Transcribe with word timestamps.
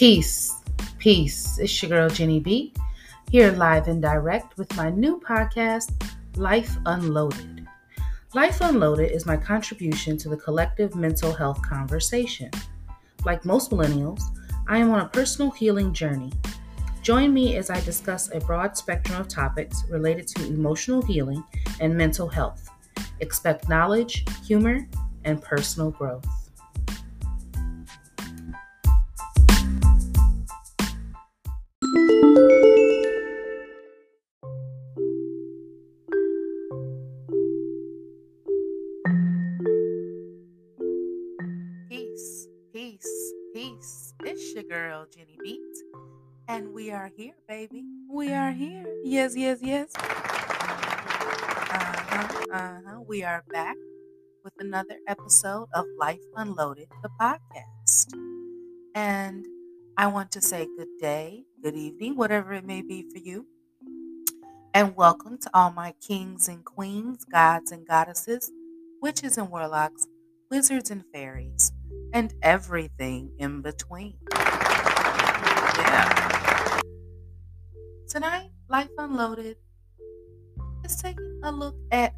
Peace, 0.00 0.56
peace. 0.98 1.58
It's 1.58 1.82
your 1.82 1.90
girl 1.90 2.08
Jenny 2.08 2.40
B, 2.40 2.72
here 3.30 3.52
live 3.52 3.86
and 3.86 4.00
direct 4.00 4.56
with 4.56 4.74
my 4.74 4.88
new 4.88 5.20
podcast, 5.20 5.92
Life 6.36 6.74
Unloaded. 6.86 7.66
Life 8.32 8.62
Unloaded 8.62 9.12
is 9.12 9.26
my 9.26 9.36
contribution 9.36 10.16
to 10.16 10.30
the 10.30 10.38
collective 10.38 10.96
mental 10.96 11.34
health 11.34 11.60
conversation. 11.60 12.50
Like 13.26 13.44
most 13.44 13.72
millennials, 13.72 14.22
I 14.66 14.78
am 14.78 14.90
on 14.90 15.00
a 15.00 15.08
personal 15.10 15.50
healing 15.50 15.92
journey. 15.92 16.32
Join 17.02 17.34
me 17.34 17.56
as 17.56 17.68
I 17.68 17.78
discuss 17.82 18.30
a 18.32 18.40
broad 18.40 18.78
spectrum 18.78 19.20
of 19.20 19.28
topics 19.28 19.84
related 19.90 20.26
to 20.28 20.46
emotional 20.46 21.02
healing 21.02 21.44
and 21.78 21.94
mental 21.94 22.26
health. 22.26 22.70
Expect 23.20 23.68
knowledge, 23.68 24.24
humor, 24.46 24.88
and 25.26 25.42
personal 25.42 25.90
growth. 25.90 26.39
Yes, 49.30 49.62
yes, 49.62 49.62
yes. 49.62 49.92
Uh-huh, 51.70 52.28
uh-huh. 52.52 53.00
We 53.06 53.22
are 53.22 53.44
back 53.52 53.76
with 54.42 54.54
another 54.58 54.96
episode 55.06 55.68
of 55.72 55.84
Life 55.96 56.18
Unloaded, 56.34 56.88
the 57.04 57.10
podcast. 57.20 58.12
And 58.96 59.46
I 59.96 60.08
want 60.08 60.32
to 60.32 60.40
say 60.40 60.66
good 60.76 60.88
day, 61.00 61.44
good 61.62 61.76
evening, 61.76 62.16
whatever 62.16 62.54
it 62.54 62.64
may 62.64 62.82
be 62.82 63.06
for 63.12 63.18
you. 63.18 63.46
And 64.74 64.96
welcome 64.96 65.38
to 65.38 65.50
all 65.54 65.70
my 65.70 65.94
kings 66.04 66.48
and 66.48 66.64
queens, 66.64 67.24
gods 67.24 67.70
and 67.70 67.86
goddesses, 67.86 68.50
witches 69.00 69.38
and 69.38 69.48
warlocks, 69.48 70.08
wizards 70.50 70.90
and 70.90 71.04
fairies, 71.12 71.70
and 72.12 72.34
everything 72.42 73.30
in 73.38 73.62
between. 73.62 74.16
Yeah. 75.78 76.80
Tonight, 78.08 78.50
Life 78.70 78.90
Unloaded 78.98 79.56
is 80.84 80.94
taking 81.02 81.40
a 81.42 81.50
look 81.50 81.74
at 81.90 82.14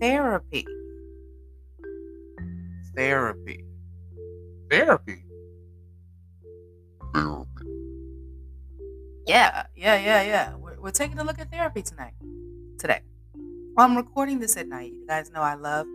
therapy. 0.00 0.64
Therapy. 2.94 3.64
Therapy. 4.70 5.24
Therapy. 7.12 7.54
Yeah, 9.26 9.66
yeah, 9.74 9.96
yeah, 9.96 10.22
yeah. 10.22 10.54
We're, 10.54 10.80
we're 10.80 10.90
taking 10.92 11.18
a 11.18 11.24
look 11.24 11.40
at 11.40 11.50
therapy 11.50 11.82
tonight. 11.82 12.14
Today. 12.78 13.00
Well, 13.76 13.84
I'm 13.84 13.96
recording 13.96 14.38
this 14.38 14.56
at 14.56 14.68
night. 14.68 14.92
You 14.92 15.04
guys 15.08 15.32
know 15.32 15.42
I 15.42 15.54
love 15.54 15.88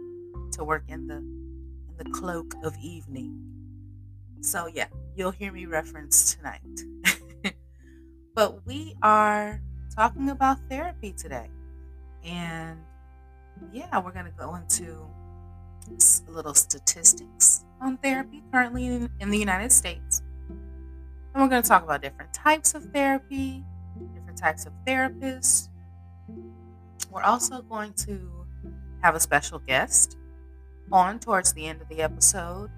to 0.54 0.66
work 0.66 0.84
in 0.90 1.08
the 1.08 1.18
in 1.18 1.94
the 1.98 2.10
cloak 2.12 2.54
of 2.66 2.76
evening. 2.84 3.40
So 4.42 4.68
yeah, 4.68 4.88
you'll 5.16 5.32
hear 5.32 5.54
me 5.54 5.66
reference 5.68 6.36
tonight. 6.36 6.82
but 8.36 8.66
we 8.66 8.96
are 9.02 9.62
talking 9.96 10.30
about 10.30 10.58
therapy 10.70 11.14
today. 11.14 11.50
And 12.24 12.80
yeah, 13.72 14.00
we're 14.00 14.12
going 14.12 14.26
to 14.26 14.32
go 14.32 14.56
into 14.56 15.08
little 16.28 16.54
statistics 16.54 17.66
on 17.82 17.98
therapy 17.98 18.44
currently 18.52 18.86
in, 18.88 19.10
in 19.20 19.30
the 19.30 19.38
United 19.38 19.72
States. 19.72 20.22
And 20.50 21.44
we're 21.44 21.50
going 21.50 21.62
to 21.62 21.68
talk 21.68 21.84
about 21.84 22.02
different 22.02 22.34
types 22.34 22.74
of 22.74 22.86
therapy, 22.86 23.64
different 24.14 24.38
types 24.38 24.66
of 24.66 24.74
therapists. 24.88 25.70
We're 27.12 27.24
also 27.24 27.62
going 27.62 27.94
to 27.94 28.46
have 29.02 29.16
a 29.16 29.20
special 29.20 29.60
guest 29.60 30.18
on 30.92 31.20
towards 31.20 31.54
the 31.54 31.66
end 31.66 31.82
of 31.82 31.90
the 31.90 32.02
episode 32.02 32.70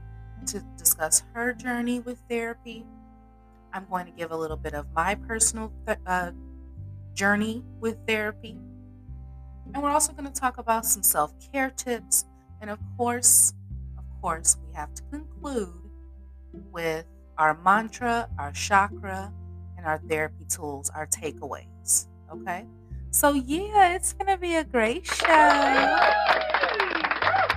to 0.47 0.63
discuss 0.77 1.23
her 1.33 1.53
journey 1.53 1.99
with 1.99 2.19
therapy. 2.29 2.85
I'm 3.73 3.85
going 3.89 4.05
to 4.05 4.11
give 4.11 4.31
a 4.31 4.37
little 4.37 4.57
bit 4.57 4.73
of 4.73 4.85
my 4.93 5.15
personal 5.15 5.71
th- 5.85 5.99
uh, 6.05 6.31
journey 7.17 7.63
with 7.79 7.97
therapy. 8.07 8.55
And 9.73 9.83
we're 9.83 9.89
also 9.89 10.13
going 10.13 10.31
to 10.31 10.39
talk 10.39 10.59
about 10.59 10.85
some 10.85 11.03
self 11.03 11.33
care 11.51 11.71
tips. 11.71 12.23
And 12.61 12.69
of 12.69 12.79
course, 12.95 13.53
of 13.97 14.05
course, 14.21 14.55
we 14.65 14.73
have 14.75 14.93
to 14.93 15.03
conclude 15.11 15.73
with 16.71 17.05
our 17.37 17.59
mantra, 17.63 18.29
our 18.39 18.51
chakra, 18.51 19.33
and 19.77 19.85
our 19.85 19.97
therapy 20.07 20.45
tools, 20.47 20.89
our 20.95 21.07
takeaways. 21.07 22.07
Okay? 22.31 22.65
So, 23.11 23.33
yeah, 23.33 23.95
it's 23.95 24.13
going 24.13 24.27
to 24.27 24.37
be 24.37 24.55
a 24.55 24.63
great 24.63 25.05
show. 25.05 25.97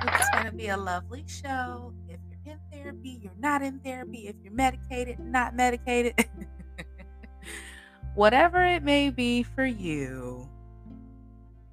It's 0.03 0.31
going 0.31 0.47
to 0.47 0.53
be 0.53 0.69
a 0.69 0.77
lovely 0.77 1.25
show. 1.27 1.93
If 2.09 2.19
you're 2.45 2.55
in 2.55 2.61
therapy, 2.73 3.21
you're 3.23 3.33
not 3.39 3.63
in 3.63 3.79
therapy. 3.81 4.27
If 4.29 4.37
you're 4.43 4.53
medicated, 4.53 5.19
not 5.19 5.55
medicated. 5.55 6.15
Whatever 8.15 8.65
it 8.65 8.83
may 8.83 9.11
be 9.11 9.43
for 9.43 9.65
you, 9.65 10.49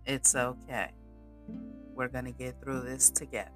it's 0.06 0.36
okay. 0.36 0.92
We're 1.96 2.08
going 2.08 2.26
to 2.26 2.32
get 2.32 2.62
through 2.62 2.82
this 2.82 3.10
together. 3.10 3.50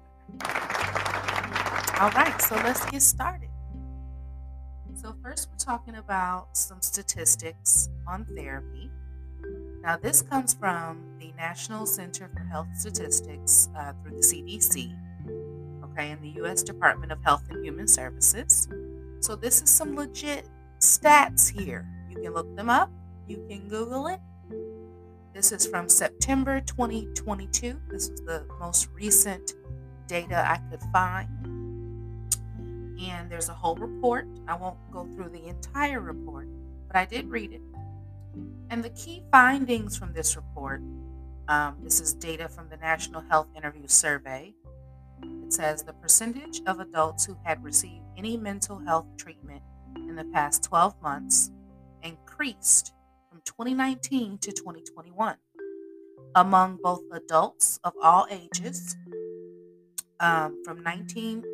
All 2.00 2.10
right, 2.10 2.34
so 2.42 2.56
let's 2.56 2.84
get 2.90 3.02
started. 3.02 3.48
So, 4.94 5.14
first, 5.22 5.48
we're 5.50 5.58
talking 5.58 5.94
about 5.94 6.56
some 6.56 6.82
statistics 6.82 7.88
on 8.06 8.24
therapy. 8.36 8.90
Now, 9.82 9.96
this 9.96 10.20
comes 10.20 10.52
from 10.52 11.02
the 11.18 11.32
National 11.36 11.86
Center 11.86 12.28
for 12.34 12.40
Health 12.40 12.68
Statistics 12.76 13.68
uh, 13.76 13.92
through 14.02 14.16
the 14.16 14.22
CDC, 14.22 14.96
okay, 15.84 16.10
and 16.10 16.22
the 16.22 16.30
U.S. 16.40 16.62
Department 16.62 17.12
of 17.12 17.22
Health 17.22 17.44
and 17.48 17.64
Human 17.64 17.86
Services. 17.86 18.68
So, 19.20 19.36
this 19.36 19.62
is 19.62 19.70
some 19.70 19.94
legit 19.96 20.48
stats 20.80 21.48
here. 21.48 21.86
You 22.12 22.22
can 22.22 22.34
look 22.34 22.54
them 22.56 22.68
up, 22.68 22.90
you 23.26 23.44
can 23.48 23.68
Google 23.68 24.06
it. 24.08 24.20
This 25.32 25.50
is 25.50 25.66
from 25.66 25.88
September 25.88 26.60
2022. 26.60 27.80
This 27.90 28.10
is 28.10 28.20
the 28.20 28.44
most 28.60 28.88
recent 28.92 29.54
data 30.06 30.44
I 30.46 30.58
could 30.70 30.82
find. 30.92 31.28
And 33.00 33.30
there's 33.30 33.48
a 33.48 33.54
whole 33.54 33.76
report. 33.76 34.26
I 34.46 34.56
won't 34.56 34.76
go 34.90 35.06
through 35.06 35.30
the 35.30 35.46
entire 35.46 36.00
report, 36.00 36.48
but 36.86 36.96
I 36.96 37.06
did 37.06 37.30
read 37.30 37.52
it. 37.52 37.62
And 38.68 38.84
the 38.84 38.90
key 38.90 39.22
findings 39.32 39.96
from 39.96 40.12
this 40.12 40.36
report 40.36 40.82
um, 41.48 41.76
this 41.82 42.00
is 42.00 42.14
data 42.14 42.48
from 42.48 42.68
the 42.68 42.76
National 42.76 43.20
Health 43.20 43.48
Interview 43.56 43.88
Survey. 43.88 44.54
It 45.22 45.52
says 45.52 45.82
the 45.82 45.92
percentage 45.92 46.62
of 46.66 46.78
adults 46.78 47.24
who 47.24 47.36
had 47.44 47.62
received 47.64 48.04
any 48.16 48.36
mental 48.36 48.78
health 48.78 49.06
treatment 49.16 49.62
in 49.96 50.14
the 50.14 50.24
past 50.24 50.62
12 50.62 50.94
months 51.02 51.50
increased 52.42 52.92
from 53.30 53.40
2019 53.44 54.36
to 54.38 54.50
2021 54.50 55.36
among 56.34 56.76
both 56.82 57.02
adults 57.12 57.78
of 57.84 57.92
all 58.02 58.26
ages 58.30 58.96
um, 60.18 60.60
from 60.64 60.82
19.2% 60.82 61.44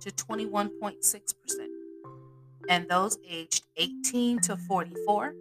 to 0.00 0.10
21.6%, 0.10 1.34
and 2.68 2.88
those 2.88 3.16
aged 3.28 3.64
18 3.76 4.40
to 4.40 4.56
44 4.56 5.34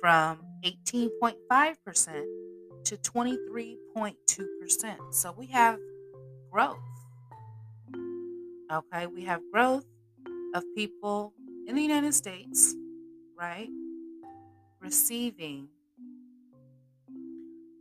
from 0.00 0.40
18.5% 0.64 2.24
to 2.84 2.96
23.2%. 2.96 4.96
So 5.12 5.32
we 5.32 5.46
have 5.46 5.78
growth. 6.50 6.76
Okay, 8.70 9.06
we 9.06 9.24
have 9.24 9.40
growth 9.50 9.86
of 10.54 10.62
people 10.74 11.32
in 11.66 11.74
the 11.74 11.82
United 11.82 12.14
States, 12.14 12.74
right, 13.38 13.68
receiving 14.80 15.68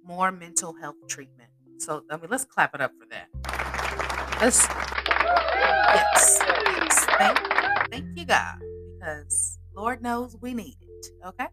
more 0.03 0.31
mental 0.31 0.73
health 0.73 0.95
treatment. 1.07 1.49
So, 1.77 2.03
I 2.09 2.17
mean, 2.17 2.27
let's 2.29 2.45
clap 2.45 2.73
it 2.73 2.81
up 2.81 2.91
for 2.99 3.05
that. 3.07 3.27
Let's, 4.41 4.67
yes, 4.67 6.39
yes. 6.41 7.05
Thank, 7.17 7.39
thank 7.91 8.17
you, 8.17 8.25
God, 8.25 8.59
because 8.97 9.59
Lord 9.75 10.01
knows 10.01 10.37
we 10.41 10.53
need 10.53 10.77
it. 10.81 11.07
Okay. 11.25 11.47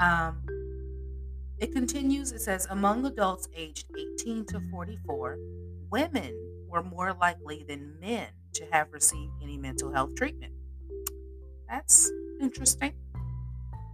Um, 0.00 0.44
it 1.58 1.72
continues. 1.72 2.32
It 2.32 2.40
says 2.40 2.66
among 2.70 3.06
adults 3.06 3.48
aged 3.56 3.86
18 4.20 4.44
to 4.46 4.60
44, 4.70 5.38
women 5.90 6.34
were 6.68 6.82
more 6.82 7.14
likely 7.14 7.64
than 7.66 7.98
men 8.00 8.28
to 8.54 8.66
have 8.72 8.92
received 8.92 9.32
any 9.42 9.56
mental 9.56 9.92
health 9.92 10.14
treatment. 10.16 10.52
That's 11.68 12.10
interesting. 12.40 12.92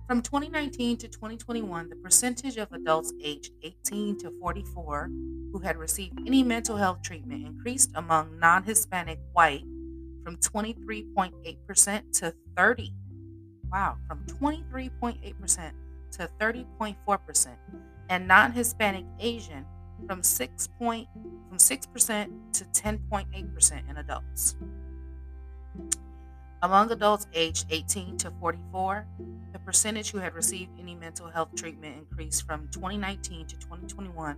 From 0.07 0.21
2019 0.21 0.99
to 0.99 1.09
2021, 1.09 1.89
the 1.89 1.97
percentage 1.97 2.59
of 2.59 2.71
adults 2.73 3.13
aged 3.23 3.53
18 3.63 4.19
to 4.19 4.31
44 4.41 5.11
who 5.53 5.59
had 5.61 5.77
received 5.77 6.19
any 6.27 6.43
mental 6.43 6.77
health 6.77 7.03
treatment 7.03 7.47
increased 7.47 7.91
among 7.95 8.39
non 8.39 8.63
Hispanic 8.63 9.21
white 9.33 9.65
from 10.23 10.37
23.8% 10.37 12.19
to 12.21 12.35
30. 12.57 12.93
Wow, 13.71 13.97
from 14.07 14.25
23.8% 14.27 15.73
to 16.13 16.31
30.4%, 16.39 17.49
and 18.11 18.29
non-Hispanic 18.29 19.07
Asian 19.19 19.65
from 20.07 20.23
6 20.23 20.69
point, 20.79 21.09
from 21.49 21.59
6% 21.59 22.29
to 22.53 22.65
10.8% 22.65 23.91
in 23.91 23.97
adults. 23.97 24.57
Among 26.63 26.93
adults 26.93 27.27
aged 27.35 27.67
18 27.71 28.19
to 28.19 28.31
44, 28.39 29.05
the 29.53 29.59
percentage 29.59 30.13
who 30.13 30.19
had 30.19 30.33
received 30.33 30.71
any 30.79 30.95
mental 30.95 31.29
health 31.29 31.49
treatment 31.57 31.97
increased 31.99 32.47
from 32.47 32.69
2019 32.71 33.49
to 33.49 33.57
2021 33.57 34.37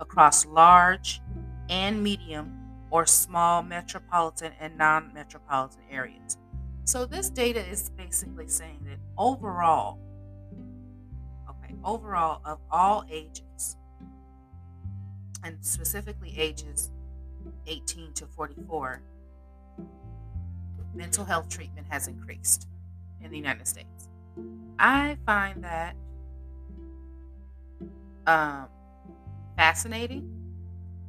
across 0.00 0.46
large 0.46 1.20
and 1.68 2.02
medium 2.02 2.50
or 2.90 3.04
small 3.04 3.62
metropolitan 3.62 4.52
and 4.58 4.78
non 4.78 5.12
metropolitan 5.12 5.82
areas. 5.90 6.38
So, 6.84 7.04
this 7.04 7.28
data 7.28 7.60
is 7.60 7.90
basically 7.90 8.48
saying 8.48 8.80
that 8.86 8.98
overall, 9.18 9.98
okay, 11.50 11.74
overall 11.84 12.40
of 12.46 12.58
all 12.70 13.04
ages, 13.10 13.76
and 15.44 15.58
specifically 15.60 16.34
ages 16.38 16.90
18 17.66 18.14
to 18.14 18.26
44, 18.26 19.02
mental 20.96 21.24
health 21.24 21.48
treatment 21.48 21.86
has 21.90 22.08
increased 22.08 22.66
in 23.22 23.30
the 23.30 23.36
United 23.36 23.66
States. 23.66 24.08
I 24.78 25.16
find 25.26 25.62
that 25.64 25.94
um, 28.26 28.68
fascinating, 29.56 30.30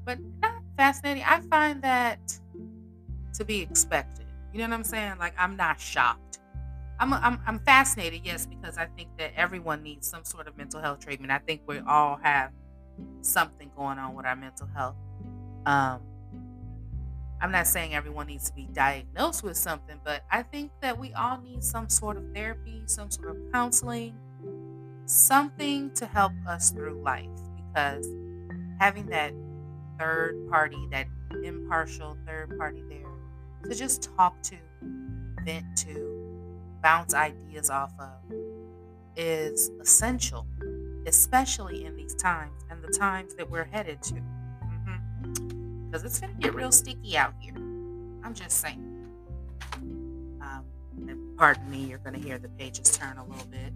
but 0.06 0.20
not 0.42 0.62
fascinating. 0.78 1.24
I 1.26 1.42
find 1.42 1.82
that 1.82 2.20
to 3.34 3.46
be 3.46 3.62
expected. 3.62 4.26
You 4.54 4.60
know 4.60 4.70
what 4.70 4.74
I'm 4.74 4.84
saying? 4.84 5.14
Like 5.20 5.34
I'm 5.38 5.56
not 5.56 5.80
shocked. 5.80 6.40
I'm, 7.00 7.14
I'm 7.14 7.40
I'm 7.46 7.60
fascinated, 7.60 8.22
yes, 8.24 8.46
because 8.46 8.78
I 8.78 8.86
think 8.86 9.10
that 9.20 9.32
everyone 9.36 9.84
needs 9.84 10.08
some 10.08 10.24
sort 10.24 10.48
of 10.48 10.58
mental 10.58 10.82
health 10.82 11.00
treatment. 11.00 11.32
I 11.32 11.38
think 11.40 11.62
we 11.68 11.80
all 11.80 12.18
have 12.24 12.52
something 13.22 13.70
going 13.76 14.00
on 14.00 14.16
with 14.16 14.26
our 14.26 14.36
mental 14.36 14.68
health. 14.76 14.96
Um, 15.66 16.02
I'm 17.40 17.52
not 17.52 17.68
saying 17.68 17.94
everyone 17.94 18.28
needs 18.28 18.50
to 18.50 18.56
be 18.56 18.68
diagnosed 18.74 19.44
with 19.44 19.58
something, 19.58 20.00
but 20.04 20.24
I 20.32 20.42
think 20.42 20.72
that 20.82 20.98
we 20.98 21.14
all 21.14 21.40
need 21.40 21.64
some 21.64 21.88
sort 21.88 22.18
of 22.18 22.24
therapy, 22.34 22.82
some 22.88 23.12
sort 23.12 23.30
of 23.30 23.38
counseling, 23.52 24.16
something 25.06 25.92
to 25.96 26.08
help 26.08 26.34
us 26.48 26.72
through 26.72 27.02
life. 27.04 27.30
Because 27.56 28.08
having 28.80 29.06
that 29.08 29.34
third 30.00 30.50
party, 30.50 30.88
that 30.92 31.08
impartial 31.44 32.18
third 32.26 32.58
party 32.58 32.84
there 32.90 33.70
to 33.70 33.76
just 33.76 34.10
talk 34.16 34.42
to, 34.44 34.58
vent 35.44 35.66
to, 35.78 36.18
bounce 36.82 37.14
ideas 37.14 37.70
off 37.70 37.92
of 38.00 38.34
is 39.16 39.70
essential, 39.82 40.48
especially 41.06 41.86
in 41.86 41.96
these 41.96 42.16
times 42.16 42.64
and 42.70 42.84
the 42.84 42.88
times 42.88 43.36
that 43.36 43.50
we're 43.50 43.66
headed 43.66 44.02
to 44.02 44.16
because 45.90 46.04
it's 46.04 46.20
going 46.20 46.34
to 46.34 46.40
get 46.40 46.54
real 46.54 46.72
sticky 46.72 47.18
out 47.18 47.34
here. 47.40 47.56
I'm 47.56 48.34
just 48.34 48.60
saying. 48.60 48.84
Um, 50.42 50.66
pardon 51.38 51.70
me, 51.70 51.80
you're 51.80 52.00
going 52.00 52.14
to 52.14 52.20
hear 52.20 52.38
the 52.38 52.50
pages 52.50 52.98
turn 52.98 53.18
a 53.18 53.26
little 53.26 53.48
bit. 53.48 53.74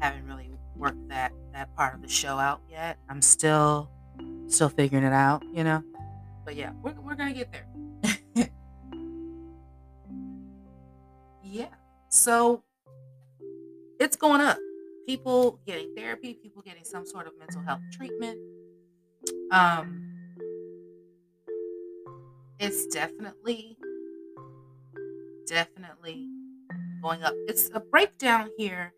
Haven't 0.00 0.26
really 0.26 0.50
worked 0.76 1.08
that 1.08 1.32
that 1.52 1.74
part 1.76 1.94
of 1.94 2.02
the 2.02 2.08
show 2.08 2.38
out 2.38 2.60
yet. 2.68 2.98
I'm 3.08 3.22
still 3.22 3.90
still 4.48 4.68
figuring 4.68 5.04
it 5.04 5.12
out, 5.12 5.44
you 5.52 5.64
know. 5.64 5.82
But 6.44 6.56
yeah, 6.56 6.72
we're 6.82 6.94
we're 7.00 7.14
gonna 7.14 7.32
get 7.32 7.52
there. 7.52 7.66
yeah. 11.42 11.68
So 12.08 12.62
it's 14.00 14.16
going 14.16 14.40
up. 14.40 14.58
People 15.06 15.60
getting 15.66 15.94
therapy, 15.94 16.34
people 16.34 16.62
getting 16.62 16.84
some 16.84 17.06
sort 17.06 17.26
of 17.26 17.34
mental 17.38 17.62
health 17.62 17.82
treatment. 17.92 18.38
Um, 19.50 20.13
it's 22.58 22.86
definitely, 22.86 23.76
definitely 25.46 26.28
going 27.02 27.22
up. 27.22 27.34
It's 27.48 27.70
a 27.74 27.80
breakdown 27.80 28.50
here 28.56 28.92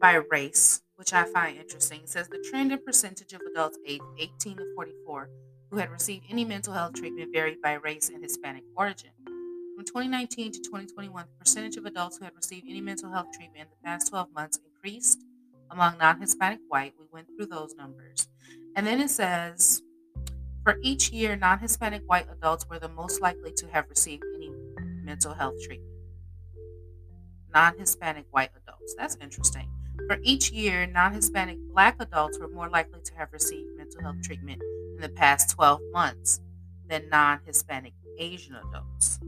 by 0.00 0.14
race, 0.30 0.82
which 0.96 1.12
I 1.12 1.24
find 1.24 1.58
interesting. 1.58 2.00
It 2.02 2.08
says 2.08 2.28
the 2.28 2.44
trend 2.50 2.72
in 2.72 2.78
percentage 2.78 3.32
of 3.32 3.40
adults 3.50 3.78
aged 3.86 4.04
18 4.18 4.56
to 4.56 4.74
44 4.74 5.28
who 5.70 5.78
had 5.78 5.90
received 5.90 6.26
any 6.28 6.44
mental 6.44 6.74
health 6.74 6.92
treatment 6.94 7.32
varied 7.32 7.62
by 7.62 7.72
race 7.74 8.10
and 8.10 8.22
Hispanic 8.22 8.62
origin. 8.76 9.10
From 9.24 9.86
2019 9.86 10.52
to 10.52 10.58
2021, 10.60 11.24
the 11.24 11.38
percentage 11.38 11.76
of 11.76 11.86
adults 11.86 12.18
who 12.18 12.24
had 12.24 12.34
received 12.36 12.66
any 12.68 12.82
mental 12.82 13.10
health 13.10 13.28
treatment 13.32 13.62
in 13.62 13.68
the 13.70 13.88
past 13.88 14.10
12 14.10 14.28
months 14.34 14.58
increased 14.64 15.24
among 15.70 15.96
non 15.98 16.20
Hispanic 16.20 16.60
white. 16.68 16.92
We 16.98 17.06
went 17.10 17.28
through 17.36 17.46
those 17.46 17.74
numbers. 17.74 18.28
And 18.76 18.86
then 18.86 19.00
it 19.00 19.08
says 19.08 19.82
for 20.64 20.78
each 20.82 21.10
year, 21.10 21.36
non 21.36 21.58
Hispanic 21.58 22.02
white 22.06 22.26
adults 22.30 22.68
were 22.68 22.78
the 22.78 22.88
most 22.88 23.20
likely 23.20 23.52
to 23.52 23.66
have 23.68 23.88
received 23.88 24.22
any 24.34 24.50
mental 25.02 25.34
health 25.34 25.60
treatment. 25.62 25.90
Non 27.52 27.76
Hispanic 27.78 28.26
white 28.30 28.50
adults. 28.62 28.94
That's 28.96 29.16
interesting. 29.20 29.68
For 30.06 30.18
each 30.22 30.52
year, 30.52 30.86
non 30.86 31.12
Hispanic 31.12 31.58
black 31.72 31.96
adults 32.00 32.38
were 32.38 32.48
more 32.48 32.68
likely 32.68 33.00
to 33.02 33.14
have 33.14 33.32
received 33.32 33.76
mental 33.76 34.02
health 34.02 34.22
treatment 34.22 34.62
in 34.94 35.00
the 35.00 35.08
past 35.08 35.50
12 35.50 35.80
months 35.92 36.40
than 36.88 37.08
non 37.08 37.40
Hispanic 37.44 37.94
Asian 38.18 38.54
adults. 38.54 39.18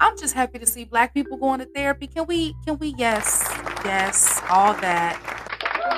I'm 0.00 0.18
just 0.18 0.34
happy 0.34 0.58
to 0.58 0.66
see 0.66 0.84
black 0.84 1.14
people 1.14 1.36
going 1.36 1.60
to 1.60 1.66
therapy. 1.66 2.06
Can 2.06 2.26
we, 2.26 2.54
can 2.66 2.78
we, 2.78 2.94
yes, 2.96 3.46
yes, 3.84 4.40
all 4.48 4.72
that. 4.74 5.20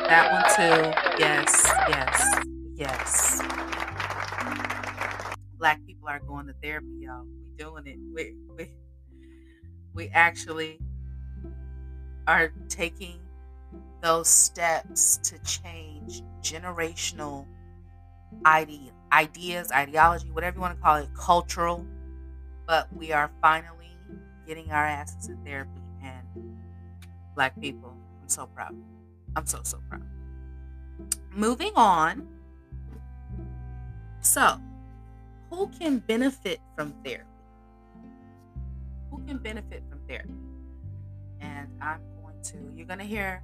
That 0.08 0.30
one 0.30 0.42
too. 0.56 1.22
Yes, 1.24 1.72
yes, 1.88 2.44
yes 2.74 3.63
black 5.64 5.80
people 5.86 6.06
are 6.06 6.18
going 6.18 6.46
to 6.46 6.52
therapy, 6.62 6.86
y'all. 7.00 7.24
We 7.24 7.56
doing 7.56 7.86
it. 7.86 7.96
We 8.12 8.34
we 8.54 8.70
we 9.94 10.08
actually 10.08 10.78
are 12.26 12.52
taking 12.68 13.18
those 14.02 14.28
steps 14.28 15.16
to 15.22 15.38
change 15.38 16.22
generational 16.42 17.46
ide- 18.44 18.92
ideas, 19.10 19.72
ideology, 19.72 20.30
whatever 20.30 20.56
you 20.56 20.60
want 20.60 20.76
to 20.76 20.82
call 20.82 20.96
it, 20.96 21.08
cultural. 21.16 21.86
But 22.66 22.94
we 22.94 23.12
are 23.12 23.30
finally 23.40 23.96
getting 24.46 24.70
our 24.70 24.84
asses 24.84 25.30
in 25.30 25.42
therapy, 25.46 25.80
and 26.02 26.26
black 27.34 27.58
people, 27.58 27.96
I'm 28.20 28.28
so 28.28 28.44
proud. 28.48 28.76
I'm 29.34 29.46
so 29.46 29.60
so 29.64 29.78
proud. 29.88 30.04
Moving 31.32 31.72
on. 31.74 32.28
So, 34.20 34.60
who 35.54 35.68
can 35.68 35.98
benefit 35.98 36.60
from 36.74 36.92
therapy? 37.04 37.28
Who 39.10 39.22
can 39.26 39.38
benefit 39.38 39.82
from 39.88 40.00
therapy? 40.08 40.34
And 41.40 41.68
I'm 41.80 42.00
going 42.22 42.42
to, 42.42 42.72
you're 42.74 42.86
going 42.86 42.98
to 42.98 43.04
hear, 43.04 43.42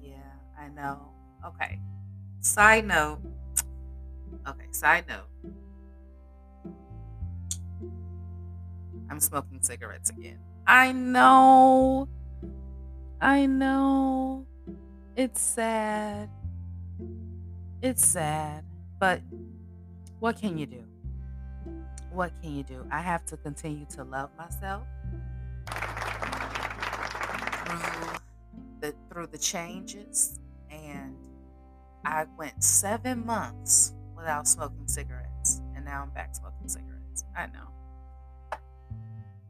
yeah, 0.00 0.14
I 0.58 0.68
know. 0.68 1.00
Okay. 1.46 1.80
Side 2.40 2.86
note. 2.86 3.18
Okay, 4.46 4.66
side 4.70 5.04
note. 5.08 5.26
I'm 9.10 9.20
smoking 9.20 9.60
cigarettes 9.62 10.10
again. 10.10 10.38
I 10.66 10.92
know. 10.92 12.08
I 13.20 13.46
know. 13.46 14.46
It's 15.16 15.40
sad. 15.40 16.30
It's 17.82 18.06
sad. 18.06 18.64
But 19.00 19.22
what 20.20 20.40
can 20.40 20.58
you 20.58 20.66
do? 20.66 20.84
What 22.10 22.32
can 22.42 22.54
you 22.54 22.62
do? 22.62 22.84
I 22.90 23.00
have 23.00 23.24
to 23.26 23.36
continue 23.36 23.86
to 23.90 24.04
love 24.04 24.30
myself 24.36 24.82
through 27.64 28.18
the 28.80 28.94
through 29.10 29.26
the 29.28 29.38
changes 29.38 30.38
and 30.70 31.14
I 32.04 32.26
went 32.38 32.62
7 32.62 33.24
months 33.24 33.92
without 34.16 34.48
smoking 34.48 34.88
cigarettes 34.88 35.60
and 35.76 35.84
now 35.84 36.02
I'm 36.02 36.10
back 36.10 36.34
smoking 36.34 36.68
cigarettes. 36.68 37.24
I 37.36 37.46
know. 37.46 37.68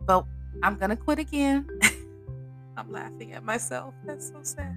But 0.05 0.25
I'm 0.63 0.77
going 0.77 0.91
to 0.91 0.97
quit 0.97 1.19
again. 1.19 1.69
I'm 2.77 2.91
laughing 2.93 3.33
at 3.33 3.45
myself. 3.45 3.95
That's 4.05 4.29
so 4.29 4.39
sad. 4.43 4.77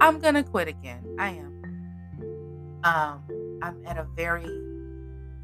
I'm 0.00 0.18
going 0.18 0.34
to 0.34 0.42
quit 0.42 0.68
again. 0.68 1.04
I 1.18 1.30
am. 1.30 2.80
Um 2.84 3.22
I'm 3.62 3.84
at 3.86 3.96
a 3.96 4.06
very 4.14 4.65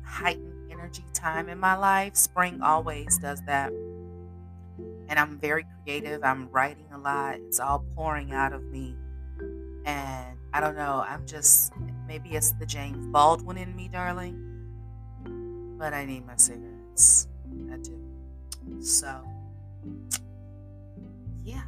heightened 0.04 0.70
energy 0.70 1.04
time 1.12 1.48
in 1.48 1.58
my 1.58 1.76
life. 1.76 2.16
Spring 2.16 2.60
always 2.62 3.18
does 3.18 3.42
that. 3.46 3.72
And 5.08 5.18
I'm 5.18 5.38
very 5.38 5.64
creative. 5.82 6.24
I'm 6.24 6.48
writing 6.50 6.86
a 6.92 6.98
lot. 6.98 7.36
It's 7.36 7.60
all 7.60 7.84
pouring 7.94 8.32
out 8.32 8.52
of 8.52 8.64
me. 8.64 8.96
And 9.84 10.38
I 10.52 10.60
don't 10.60 10.76
know. 10.76 11.04
I'm 11.06 11.26
just, 11.26 11.72
maybe 12.06 12.30
it's 12.30 12.52
the 12.52 12.66
James 12.66 13.06
Baldwin 13.06 13.56
in 13.56 13.74
me, 13.74 13.88
darling. 13.88 14.38
But 15.78 15.92
I 15.94 16.04
need 16.04 16.26
my 16.26 16.36
cigarettes. 16.36 17.28
I 17.72 17.76
do. 17.76 17.98
So, 18.80 19.22
yeah, 21.44 21.62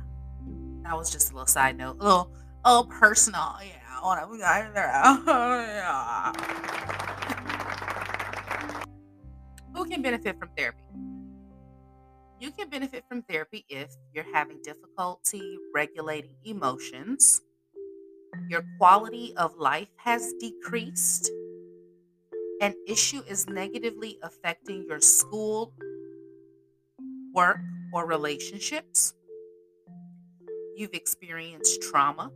that 0.82 0.96
was 0.96 1.10
just 1.10 1.30
a 1.30 1.34
little 1.34 1.46
side 1.46 1.76
note, 1.76 1.96
a 2.00 2.04
little, 2.04 2.30
a 2.64 2.76
little 2.76 2.90
personal. 2.90 3.56
Yeah, 3.62 4.00
Who 9.74 9.84
can 9.86 10.02
benefit 10.02 10.38
from 10.38 10.50
therapy? 10.56 10.84
You 12.40 12.50
can 12.52 12.68
benefit 12.68 13.04
from 13.08 13.22
therapy 13.22 13.64
if 13.68 13.90
you're 14.12 14.32
having 14.32 14.60
difficulty 14.62 15.58
regulating 15.74 16.34
emotions, 16.44 17.40
your 18.48 18.64
quality 18.78 19.34
of 19.36 19.56
life 19.56 19.88
has 19.96 20.32
decreased, 20.34 21.30
an 22.60 22.74
issue 22.86 23.22
is 23.28 23.48
negatively 23.48 24.18
affecting 24.22 24.84
your 24.88 25.00
school, 25.00 25.72
work, 27.32 27.58
or 27.92 28.06
relationships, 28.06 29.14
you've 30.76 30.94
experienced 30.94 31.82
trauma, 31.82 32.30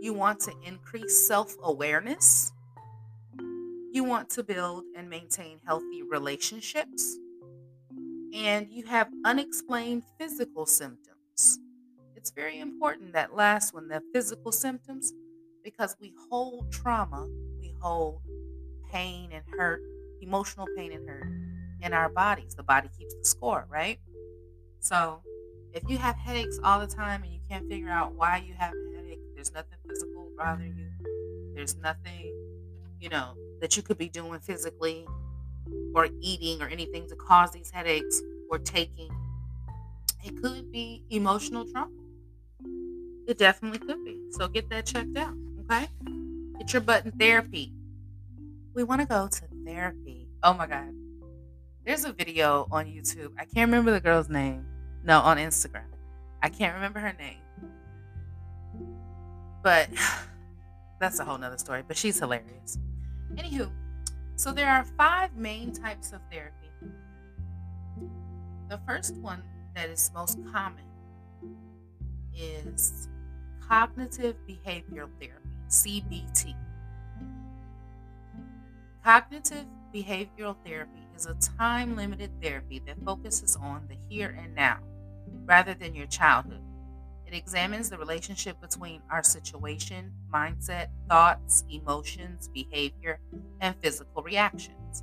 you 0.00 0.12
want 0.12 0.40
to 0.40 0.52
increase 0.66 1.26
self 1.26 1.54
awareness, 1.62 2.52
you 3.92 4.04
want 4.04 4.30
to 4.30 4.42
build 4.42 4.84
and 4.96 5.08
maintain 5.08 5.60
healthy 5.66 6.02
relationships 6.02 7.18
and 8.32 8.70
you 8.70 8.84
have 8.86 9.10
unexplained 9.24 10.02
physical 10.18 10.66
symptoms. 10.66 11.58
It's 12.16 12.30
very 12.30 12.58
important 12.60 13.12
that 13.12 13.34
last 13.34 13.74
one, 13.74 13.88
the 13.88 14.02
physical 14.12 14.52
symptoms, 14.52 15.12
because 15.62 15.96
we 16.00 16.14
hold 16.30 16.72
trauma, 16.72 17.28
we 17.60 17.74
hold 17.80 18.22
pain 18.90 19.30
and 19.32 19.44
hurt, 19.58 19.80
emotional 20.20 20.66
pain 20.76 20.92
and 20.92 21.08
hurt 21.08 21.26
in 21.82 21.92
our 21.92 22.08
bodies. 22.08 22.54
The 22.54 22.62
body 22.62 22.88
keeps 22.96 23.14
the 23.14 23.24
score, 23.24 23.66
right? 23.68 23.98
So 24.80 25.22
if 25.72 25.82
you 25.88 25.98
have 25.98 26.16
headaches 26.16 26.58
all 26.62 26.80
the 26.80 26.86
time 26.86 27.22
and 27.24 27.32
you 27.32 27.40
can't 27.48 27.68
figure 27.68 27.90
out 27.90 28.14
why 28.14 28.38
you 28.46 28.54
have 28.54 28.72
a 28.72 28.96
headache, 28.96 29.20
there's 29.34 29.52
nothing 29.52 29.78
physical 29.86 30.30
bothering 30.36 30.76
you. 30.76 31.54
There's 31.54 31.76
nothing, 31.76 32.32
you 33.00 33.08
know, 33.08 33.34
that 33.62 33.76
you 33.76 33.82
could 33.82 33.96
be 33.96 34.08
doing 34.08 34.40
physically 34.40 35.06
or 35.94 36.08
eating 36.20 36.60
or 36.60 36.66
anything 36.66 37.08
to 37.08 37.14
cause 37.14 37.52
these 37.52 37.70
headaches 37.70 38.20
or 38.50 38.58
taking. 38.58 39.08
It 40.24 40.42
could 40.42 40.72
be 40.72 41.04
emotional 41.10 41.64
trauma. 41.64 41.92
It 43.28 43.38
definitely 43.38 43.78
could 43.78 44.04
be. 44.04 44.20
So 44.32 44.48
get 44.48 44.68
that 44.70 44.84
checked 44.84 45.16
out, 45.16 45.34
okay? 45.60 45.88
Get 46.58 46.72
your 46.72 46.82
butt 46.82 47.06
in 47.06 47.12
therapy. 47.12 47.72
We 48.74 48.82
want 48.82 49.00
to 49.00 49.06
go 49.06 49.28
to 49.28 49.42
therapy. 49.64 50.26
Oh 50.42 50.54
my 50.54 50.66
God. 50.66 50.92
There's 51.86 52.04
a 52.04 52.12
video 52.12 52.66
on 52.72 52.86
YouTube. 52.86 53.30
I 53.38 53.44
can't 53.44 53.70
remember 53.70 53.92
the 53.92 54.00
girl's 54.00 54.28
name. 54.28 54.66
No, 55.04 55.20
on 55.20 55.36
Instagram. 55.36 55.84
I 56.42 56.48
can't 56.48 56.74
remember 56.74 56.98
her 56.98 57.14
name. 57.16 57.38
But 59.62 59.88
that's 61.00 61.20
a 61.20 61.24
whole 61.24 61.38
nother 61.38 61.58
story. 61.58 61.84
But 61.86 61.96
she's 61.96 62.18
hilarious. 62.18 62.78
Anywho, 63.36 63.70
so 64.36 64.52
there 64.52 64.68
are 64.68 64.84
five 64.96 65.34
main 65.36 65.72
types 65.72 66.12
of 66.12 66.20
therapy. 66.30 66.70
The 68.68 68.78
first 68.86 69.16
one 69.16 69.42
that 69.74 69.88
is 69.88 70.10
most 70.14 70.38
common 70.52 70.84
is 72.36 73.08
cognitive 73.60 74.36
behavioral 74.48 75.08
therapy, 75.20 75.48
CBT. 75.68 76.54
Cognitive 79.04 79.66
behavioral 79.94 80.56
therapy 80.64 81.06
is 81.16 81.26
a 81.26 81.34
time 81.34 81.96
limited 81.96 82.30
therapy 82.40 82.80
that 82.86 82.96
focuses 83.04 83.56
on 83.56 83.86
the 83.88 83.96
here 84.08 84.36
and 84.38 84.54
now 84.54 84.78
rather 85.44 85.74
than 85.74 85.94
your 85.94 86.06
childhood. 86.06 86.62
It 87.32 87.36
examines 87.38 87.88
the 87.88 87.96
relationship 87.96 88.60
between 88.60 89.00
our 89.10 89.22
situation, 89.22 90.12
mindset, 90.32 90.88
thoughts, 91.08 91.64
emotions, 91.70 92.48
behavior, 92.48 93.20
and 93.58 93.74
physical 93.80 94.22
reactions. 94.22 95.02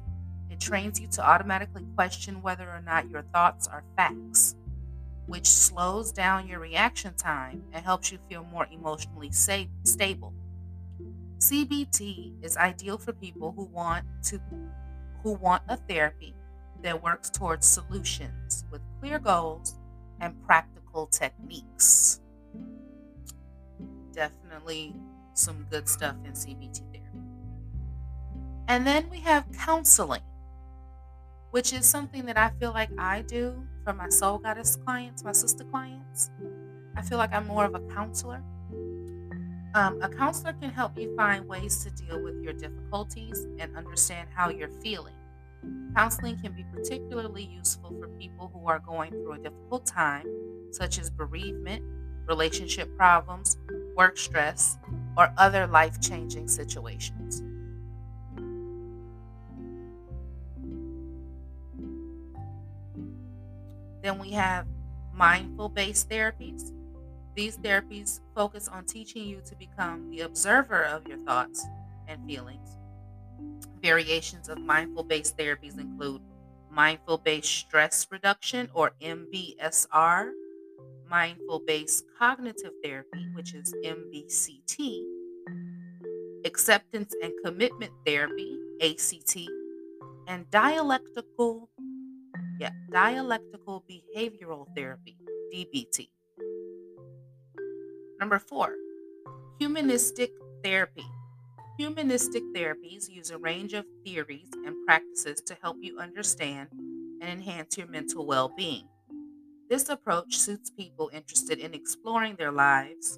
It 0.51 0.59
trains 0.59 1.00
you 1.00 1.07
to 1.07 1.27
automatically 1.27 1.88
question 1.95 2.43
whether 2.43 2.69
or 2.69 2.83
not 2.86 3.09
your 3.09 3.24
thoughts 3.33 3.67
are 3.67 3.83
facts, 3.98 4.55
which 5.25 5.48
slows 5.48 6.12
down 6.12 6.48
your 6.48 6.59
reaction 6.59 7.15
time 7.15 7.63
and 7.74 7.83
helps 7.83 8.12
you 8.12 8.19
feel 8.29 8.43
more 8.43 8.67
emotionally 8.71 9.31
safe, 9.31 9.69
stable. 9.83 10.31
CBT 11.39 12.43
is 12.43 12.57
ideal 12.57 13.00
for 13.00 13.12
people 13.12 13.53
who 13.57 13.65
want 13.65 14.05
to 14.25 14.39
who 15.24 15.33
want 15.33 15.63
a 15.67 15.77
therapy 15.77 16.36
that 16.83 17.01
works 17.01 17.31
towards 17.31 17.65
solutions 17.65 18.65
with 18.71 18.81
clear 19.00 19.17
goals 19.17 19.79
and 20.21 20.39
practical 20.45 20.78
techniques. 21.08 22.19
Definitely 24.12 24.96
some 25.34 25.65
good 25.69 25.88
stuff 25.88 26.15
in 26.25 26.34
CBT 26.34 26.79
therapy. 26.91 27.00
And 28.67 28.86
then 28.86 29.10
we 29.10 29.19
have 29.22 29.46
counseling, 29.51 30.22
which 31.51 31.74
is 31.74 31.86
something 31.86 32.25
that 32.25 32.38
I 32.38 32.51
feel 32.60 32.72
like 32.72 32.89
I 32.98 33.22
do 33.22 33.65
for 33.84 33.93
my 33.93 34.10
soul 34.10 34.38
goddess 34.38 34.75
clients, 34.75 35.24
my 35.24 35.31
sister 35.31 35.63
clients. 35.63 36.29
I 36.96 37.01
feel 37.01 37.17
like 37.17 37.34
I'm 37.34 37.48
more 37.48 37.65
of 37.65 37.75
a 37.75 37.79
counselor. 37.93 38.43
Um, 39.75 40.01
a 40.01 40.10
counselor 40.10 40.53
can 40.53 40.72
help 40.72 40.98
you 40.98 41.15
find 41.15 41.48
ways 41.48 41.84
to 41.84 41.91
deal 41.91 42.22
with 42.22 42.41
your 42.43 42.53
difficulties 42.53 43.46
and 43.60 43.75
understand 43.77 44.27
how 44.34 44.50
you're 44.50 44.72
feeling. 44.81 45.13
Counseling 45.96 46.38
can 46.39 46.54
be 46.54 46.63
particularly 46.72 47.44
useful 47.44 47.94
for 48.00 48.08
people 48.20 48.50
who 48.54 48.68
are 48.68 48.80
going 48.80 49.12
through 49.12 49.34
a 49.34 49.39
difficult 49.39 49.86
time, 49.86 50.25
such 50.72 51.00
as 51.00 51.10
bereavement, 51.10 51.84
relationship 52.25 52.96
problems, 52.96 53.58
work 53.96 54.18
stress, 54.18 54.78
or 55.18 55.34
other 55.38 55.68
life 55.68 56.00
changing 56.00 56.48
situations. 56.48 57.42
Then 64.01 64.18
we 64.20 64.32
have 64.32 64.66
mindful 65.13 65.70
based 65.70 66.10
therapies. 66.10 66.72
These 67.36 67.58
therapies 67.58 68.22
focus 68.36 68.68
on 68.68 68.86
teaching 68.86 69.28
you 69.28 69.42
to 69.46 69.56
become 69.56 70.10
the 70.12 70.22
observer 70.22 70.84
of 70.84 71.08
your 71.08 71.18
thoughts 71.20 71.66
and 72.08 72.25
feelings 72.25 72.78
Variations 73.81 74.50
of 74.50 74.59
mindful 74.59 75.03
based 75.03 75.38
therapies 75.38 75.79
include 75.79 76.21
mindful 76.71 77.17
based 77.17 77.50
stress 77.50 78.07
reduction 78.12 78.69
or 78.74 78.91
MBSR, 79.01 80.31
mindful 81.09 81.62
based 81.65 82.05
cognitive 82.17 82.74
therapy, 82.83 83.27
which 83.33 83.53
is 83.53 83.74
MBCT, 83.86 85.01
acceptance 86.45 87.15
and 87.24 87.33
commitment 87.43 87.91
therapy, 88.05 88.59
ACT, 88.81 89.38
and 90.27 90.50
dialectical 90.51 91.69
yeah, 92.59 92.71
dialectical 92.91 93.86
behavioral 93.89 94.67
therapy, 94.75 95.15
DBT. 95.53 96.09
Number 98.19 98.38
4, 98.38 98.75
humanistic 99.57 100.31
therapy. 100.62 101.05
Humanistic 101.79 102.43
therapies 102.53 103.07
use 103.09 103.31
a 103.31 103.38
range 103.38 103.71
of 103.71 103.86
theories 104.03 104.50
and 104.65 104.75
practices 104.86 105.39
to 105.39 105.55
help 105.62 105.77
you 105.79 105.98
understand 105.98 106.67
and 107.21 107.24
enhance 107.24 107.77
your 107.77 107.88
mental 107.88 108.25
well 108.25 108.50
being. 108.50 108.83
This 109.69 109.88
approach 109.88 110.38
suits 110.38 110.69
people 110.69 111.09
interested 111.13 111.57
in 111.57 111.74
exploring 111.74 112.36
their 112.36 112.51
lives 112.51 113.17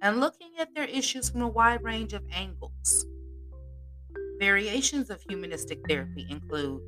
and 0.00 0.20
looking 0.20 0.52
at 0.58 0.74
their 0.74 0.86
issues 0.86 1.28
from 1.28 1.42
a 1.42 1.48
wide 1.48 1.82
range 1.82 2.14
of 2.14 2.22
angles. 2.32 3.04
Variations 4.38 5.10
of 5.10 5.20
humanistic 5.28 5.80
therapy 5.86 6.26
include 6.30 6.80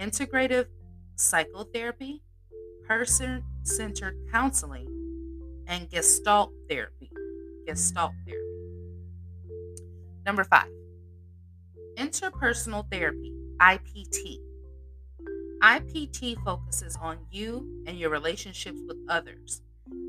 integrative 0.00 0.68
psychotherapy, 1.16 2.22
person 2.88 3.44
centered 3.62 4.16
counseling, 4.32 4.88
and 5.66 5.90
gestalt 5.90 6.50
therapy. 6.70 7.10
Gestalt 7.66 8.14
therapy. 8.26 8.43
Number 10.26 10.44
five, 10.44 10.68
interpersonal 11.96 12.90
therapy, 12.90 13.32
IPT. 13.60 14.38
IPT 15.62 16.42
focuses 16.44 16.96
on 17.00 17.18
you 17.30 17.82
and 17.86 17.98
your 17.98 18.10
relationships 18.10 18.80
with 18.86 18.96
others 19.08 19.62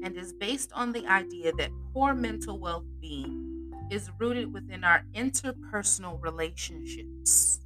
and 0.03 0.15
is 0.15 0.34
based 0.34 0.72
on 0.74 0.93
the 0.93 1.05
idea 1.07 1.51
that 1.53 1.69
poor 1.93 2.13
mental 2.13 2.60
well 2.60 2.86
being 3.01 3.72
is 3.91 4.10
rooted 4.17 4.53
within 4.53 4.84
our 4.84 5.03
interpersonal 5.13 6.22
relationships. 6.22 7.60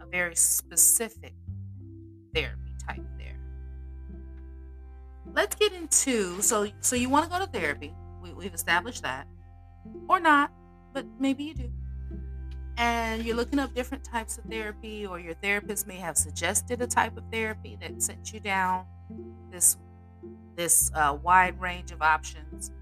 A 0.00 0.06
very 0.06 0.34
specific 0.34 1.34
therapy 2.34 2.74
type 2.86 3.04
there. 3.18 3.38
Let's 5.32 5.54
get 5.54 5.72
into 5.72 6.42
so 6.42 6.68
so 6.80 6.96
you 6.96 7.08
want 7.08 7.24
to 7.24 7.30
go 7.30 7.44
to 7.44 7.50
therapy. 7.50 7.94
We, 8.20 8.32
we've 8.32 8.54
established 8.54 9.02
that. 9.02 9.28
Or 10.08 10.20
not 10.20 10.50
but 10.92 11.06
maybe 11.20 11.44
you 11.44 11.54
do. 11.54 11.72
and 12.76 13.24
you're 13.24 13.36
looking 13.36 13.58
up 13.58 13.74
different 13.74 14.04
types 14.04 14.38
of 14.38 14.44
therapy, 14.44 15.06
or 15.06 15.18
your 15.20 15.34
therapist 15.34 15.86
may 15.86 15.96
have 15.96 16.16
suggested 16.16 16.80
a 16.82 16.86
type 16.86 17.16
of 17.16 17.24
therapy 17.32 17.76
that 17.80 18.02
sent 18.02 18.32
you 18.32 18.40
down 18.40 18.86
this 19.50 19.76
this 20.56 20.90
uh, 20.94 21.16
wide 21.22 21.60
range 21.60 21.92
of 21.92 22.02
options. 22.02 22.72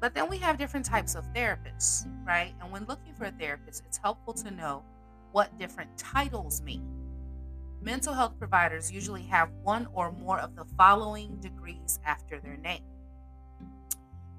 But 0.00 0.14
then 0.14 0.28
we 0.30 0.38
have 0.38 0.58
different 0.58 0.86
types 0.86 1.14
of 1.14 1.24
therapists, 1.34 2.06
right? 2.26 2.54
And 2.60 2.72
when 2.72 2.86
looking 2.86 3.14
for 3.14 3.24
a 3.26 3.32
therapist, 3.32 3.84
it's 3.86 3.98
helpful 3.98 4.34
to 4.34 4.50
know 4.50 4.84
what 5.32 5.58
different 5.58 5.96
titles 5.98 6.62
mean. 6.62 6.86
Mental 7.82 8.14
health 8.14 8.38
providers 8.38 8.92
usually 8.92 9.22
have 9.24 9.50
one 9.62 9.88
or 9.94 10.12
more 10.12 10.38
of 10.40 10.56
the 10.56 10.64
following 10.78 11.38
degrees 11.40 12.00
after 12.06 12.40
their 12.40 12.56
name. 12.58 12.84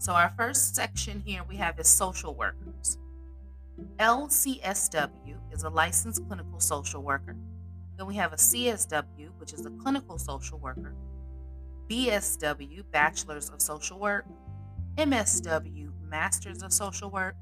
So, 0.03 0.11
our 0.11 0.33
first 0.35 0.75
section 0.75 1.23
here 1.25 1.45
we 1.47 1.55
have 1.55 1.79
is 1.79 1.87
social 1.87 2.35
workers. 2.35 2.97
LCSW 3.99 5.37
is 5.53 5.63
a 5.63 5.69
licensed 5.69 6.27
clinical 6.27 6.59
social 6.59 7.01
worker. 7.01 7.37
Then 7.97 8.07
we 8.07 8.15
have 8.15 8.33
a 8.33 8.35
CSW, 8.35 9.29
which 9.37 9.53
is 9.53 9.65
a 9.65 9.69
clinical 9.69 10.17
social 10.17 10.59
worker. 10.59 10.93
BSW, 11.89 12.83
Bachelors 12.91 13.49
of 13.49 13.61
Social 13.61 13.97
Work. 13.97 14.25
MSW, 14.97 15.89
Masters 16.09 16.63
of 16.63 16.73
Social 16.73 17.09
Work. 17.09 17.37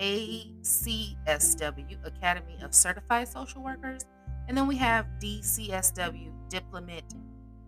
ACSW, 0.00 2.04
Academy 2.04 2.58
of 2.60 2.74
Certified 2.74 3.28
Social 3.28 3.62
Workers. 3.62 4.04
And 4.48 4.58
then 4.58 4.66
we 4.66 4.74
have 4.78 5.06
DCSW, 5.22 6.32
Diplomate, 6.48 7.14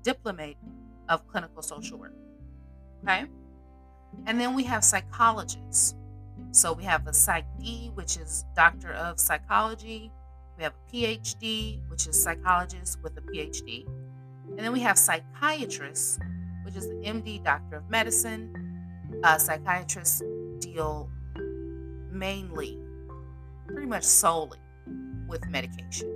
Diplomate 0.03 0.59
of 1.09 1.29
Clinical 1.29 1.63
Social 1.63 1.97
Work. 1.97 2.15
Okay? 3.05 3.27
And 4.27 4.41
then 4.41 4.55
we 4.55 4.65
have 4.65 4.85
psychologists. 4.85 5.95
So 6.53 6.73
we 6.73 6.85
have 6.85 7.07
a 7.07 7.13
Psych 7.13 7.45
D, 7.61 7.91
which 7.95 8.17
is 8.17 8.45
Doctor 8.57 8.93
of 8.93 9.19
Psychology. 9.21 10.11
We 10.57 10.65
have 10.65 10.75
a 10.75 10.93
PhD, 10.93 11.81
which 11.89 12.07
is 12.07 12.23
psychologist 12.23 12.99
with 13.03 13.17
a 13.17 13.21
PhD. 13.21 13.87
And 14.51 14.59
then 14.59 14.73
we 14.73 14.81
have 14.81 14.99
psychiatrists, 14.99 16.19
which 16.65 16.77
is 16.77 16.89
the 16.89 16.97
MD, 16.97 17.43
Doctor 17.45 17.77
of 17.77 17.89
Medicine. 17.91 18.53
Uh, 19.23 19.39
psychiatrists 19.39 20.23
deal 20.59 21.11
mainly, 22.11 22.79
pretty 23.67 23.87
much 23.87 24.05
solely, 24.05 24.59
with 25.29 25.49
medication. 25.49 26.13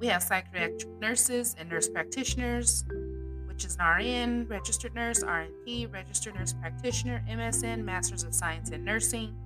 We 0.00 0.08
have 0.08 0.22
psychiatric 0.22 0.88
nurses 1.00 1.54
and 1.58 1.68
nurse 1.68 1.88
practitioners, 1.88 2.84
which 3.52 3.66
is 3.66 3.76
an 3.78 3.84
RN, 3.84 4.48
registered 4.48 4.94
nurse, 4.94 5.22
RNP, 5.22 5.92
registered 5.92 6.34
nurse 6.34 6.54
practitioner, 6.54 7.22
MSN, 7.28 7.84
Masters 7.84 8.24
of 8.24 8.34
Science 8.34 8.70
in 8.70 8.82
Nursing. 8.82 9.36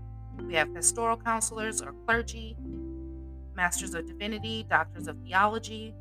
We 0.46 0.54
have 0.54 0.72
pastoral 0.72 1.16
counselors 1.16 1.82
or 1.82 1.92
clergy, 2.06 2.56
Masters 3.56 3.94
of 3.94 4.06
Divinity, 4.06 4.64
Doctors 4.70 5.08
of 5.08 5.18
Theology. 5.24 5.92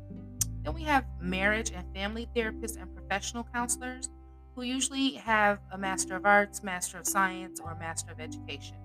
Then 0.62 0.72
we 0.72 0.84
have 0.84 1.04
marriage 1.20 1.72
and 1.74 1.84
family 1.92 2.28
therapists 2.36 2.80
and 2.80 2.94
professional 2.94 3.42
counselors 3.52 4.08
who 4.54 4.62
usually 4.62 5.14
have 5.14 5.58
a 5.72 5.78
Master 5.78 6.14
of 6.14 6.26
Arts, 6.26 6.62
Master 6.62 6.98
of 6.98 7.08
Science, 7.08 7.58
or 7.58 7.74
Master 7.74 8.12
of 8.12 8.20
Education. 8.20 8.76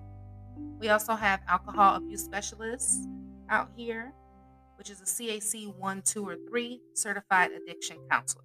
We 0.80 0.88
also 0.88 1.14
have 1.14 1.40
alcohol 1.46 1.94
abuse 1.94 2.24
specialists 2.24 3.06
out 3.48 3.70
here, 3.76 4.12
which 4.78 4.90
is 4.90 5.00
a 5.00 5.04
CAC 5.04 5.72
1, 5.76 6.02
2, 6.02 6.28
or 6.28 6.36
3 6.48 6.80
certified 6.94 7.52
addiction 7.52 7.98
counselor. 8.10 8.42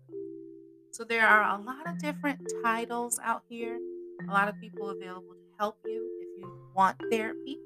So 0.98 1.04
there 1.04 1.28
are 1.28 1.56
a 1.56 1.62
lot 1.62 1.88
of 1.88 2.00
different 2.00 2.42
titles 2.64 3.20
out 3.24 3.44
here, 3.48 3.78
a 4.28 4.34
lot 4.34 4.48
of 4.48 4.60
people 4.60 4.90
available 4.90 5.36
to 5.36 5.58
help 5.60 5.78
you 5.86 6.10
if 6.20 6.42
you 6.42 6.52
want 6.74 6.98
therapy. 7.12 7.60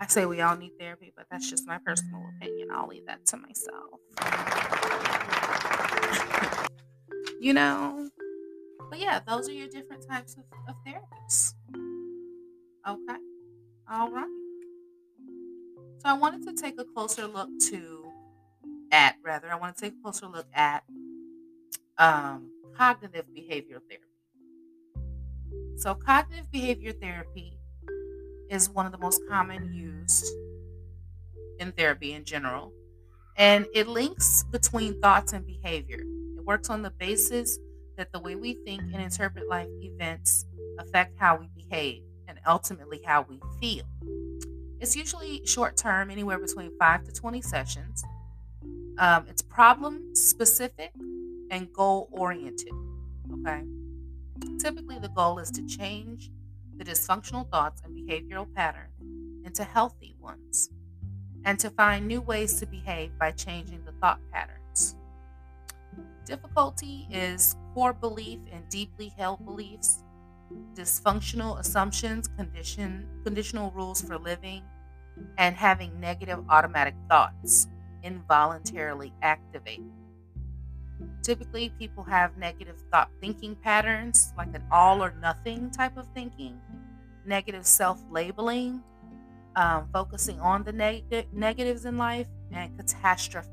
I 0.00 0.08
say 0.08 0.26
we 0.26 0.40
all 0.40 0.56
need 0.56 0.72
therapy, 0.76 1.12
but 1.16 1.26
that's 1.30 1.48
just 1.48 1.68
my 1.68 1.78
personal 1.78 2.20
opinion. 2.36 2.70
I'll 2.72 2.88
leave 2.88 3.06
that 3.06 3.24
to 3.26 3.36
myself. 3.36 4.00
you 7.40 7.52
know? 7.52 8.10
But 8.90 8.98
yeah, 8.98 9.20
those 9.24 9.48
are 9.48 9.52
your 9.52 9.68
different 9.68 10.04
types 10.04 10.34
of, 10.36 10.42
of 10.68 10.74
therapists. 10.84 11.54
Okay. 12.88 13.18
All 13.88 14.10
right. 14.10 14.26
So 15.98 16.06
I 16.06 16.14
wanted 16.14 16.42
to 16.42 16.60
take 16.60 16.80
a 16.80 16.84
closer 16.84 17.28
look 17.28 17.50
to 17.70 18.04
at 18.90 19.14
rather, 19.22 19.48
I 19.48 19.54
want 19.54 19.76
to 19.76 19.80
take 19.80 19.92
a 19.92 20.02
closer 20.02 20.26
look 20.26 20.46
at 20.52 20.82
um, 21.98 22.50
cognitive 22.76 23.24
behavior 23.34 23.80
therapy. 23.88 24.04
So, 25.76 25.94
cognitive 25.94 26.50
behavior 26.50 26.92
therapy 26.92 27.58
is 28.50 28.70
one 28.70 28.86
of 28.86 28.92
the 28.92 28.98
most 28.98 29.20
common 29.28 29.72
used 29.72 30.26
in 31.58 31.72
therapy 31.72 32.12
in 32.12 32.24
general, 32.24 32.72
and 33.36 33.66
it 33.74 33.88
links 33.88 34.44
between 34.50 35.00
thoughts 35.00 35.32
and 35.32 35.46
behavior. 35.46 36.00
It 36.36 36.44
works 36.44 36.70
on 36.70 36.82
the 36.82 36.90
basis 36.90 37.58
that 37.96 38.12
the 38.12 38.20
way 38.20 38.36
we 38.36 38.54
think 38.64 38.80
and 38.92 39.02
interpret 39.02 39.48
life 39.48 39.68
events 39.80 40.46
affect 40.78 41.18
how 41.18 41.36
we 41.36 41.48
behave 41.54 42.02
and 42.28 42.38
ultimately 42.46 43.00
how 43.04 43.26
we 43.28 43.40
feel. 43.60 43.84
It's 44.80 44.94
usually 44.94 45.44
short 45.44 45.76
term, 45.76 46.10
anywhere 46.10 46.38
between 46.38 46.70
5 46.78 47.04
to 47.04 47.12
20 47.12 47.42
sessions. 47.42 48.04
Um, 48.98 49.26
it's 49.28 49.42
problem 49.42 50.14
specific 50.14 50.92
and 51.50 51.72
goal 51.72 52.08
oriented. 52.12 52.72
Okay. 53.32 53.62
Typically, 54.58 54.98
the 54.98 55.08
goal 55.08 55.38
is 55.38 55.50
to 55.52 55.66
change 55.66 56.30
the 56.76 56.84
dysfunctional 56.84 57.50
thoughts 57.50 57.82
and 57.84 57.96
behavioral 57.96 58.52
patterns 58.54 58.92
into 59.44 59.64
healthy 59.64 60.16
ones 60.20 60.70
and 61.44 61.58
to 61.58 61.70
find 61.70 62.06
new 62.06 62.20
ways 62.20 62.58
to 62.60 62.66
behave 62.66 63.16
by 63.18 63.30
changing 63.30 63.84
the 63.84 63.92
thought 64.00 64.20
patterns. 64.32 64.96
Difficulty 66.24 67.06
is 67.10 67.56
core 67.74 67.92
belief 67.92 68.40
and 68.52 68.68
deeply 68.68 69.12
held 69.16 69.44
beliefs, 69.44 70.02
dysfunctional 70.74 71.58
assumptions, 71.58 72.28
condition, 72.28 73.08
conditional 73.24 73.70
rules 73.70 74.02
for 74.02 74.18
living, 74.18 74.62
and 75.38 75.56
having 75.56 75.98
negative 76.00 76.44
automatic 76.48 76.94
thoughts 77.08 77.68
involuntarily 78.02 79.12
activated. 79.22 79.90
Typically, 81.28 81.68
people 81.78 82.02
have 82.04 82.38
negative 82.38 82.82
thought 82.90 83.10
thinking 83.20 83.54
patterns, 83.54 84.32
like 84.38 84.48
an 84.54 84.64
all 84.72 85.04
or 85.04 85.12
nothing 85.20 85.70
type 85.70 85.98
of 85.98 86.06
thinking, 86.14 86.58
negative 87.26 87.66
self 87.66 88.02
labeling, 88.10 88.82
um, 89.54 89.86
focusing 89.92 90.40
on 90.40 90.64
the 90.64 90.72
neg- 90.72 91.26
negatives 91.30 91.84
in 91.84 91.98
life, 91.98 92.28
and 92.50 92.74
catastrophe, 92.78 93.50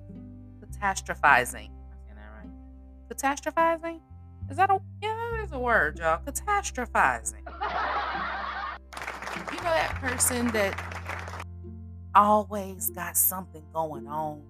catastrophizing. 0.61 1.69
Right? 2.15 2.49
Catastrophizing? 3.09 3.99
Is 4.49 4.55
that 4.55 4.69
a 4.69 4.79
yeah? 5.01 5.13
That 5.33 5.43
is 5.43 5.51
a 5.51 5.59
word, 5.59 5.99
y'all. 5.99 6.21
Catastrophizing. 6.25 7.43
you 9.51 9.57
know 9.57 9.63
that 9.63 9.97
person 9.99 10.47
that 10.53 10.81
always 12.15 12.89
got 12.91 13.17
something 13.17 13.65
going 13.73 14.07
on, 14.07 14.43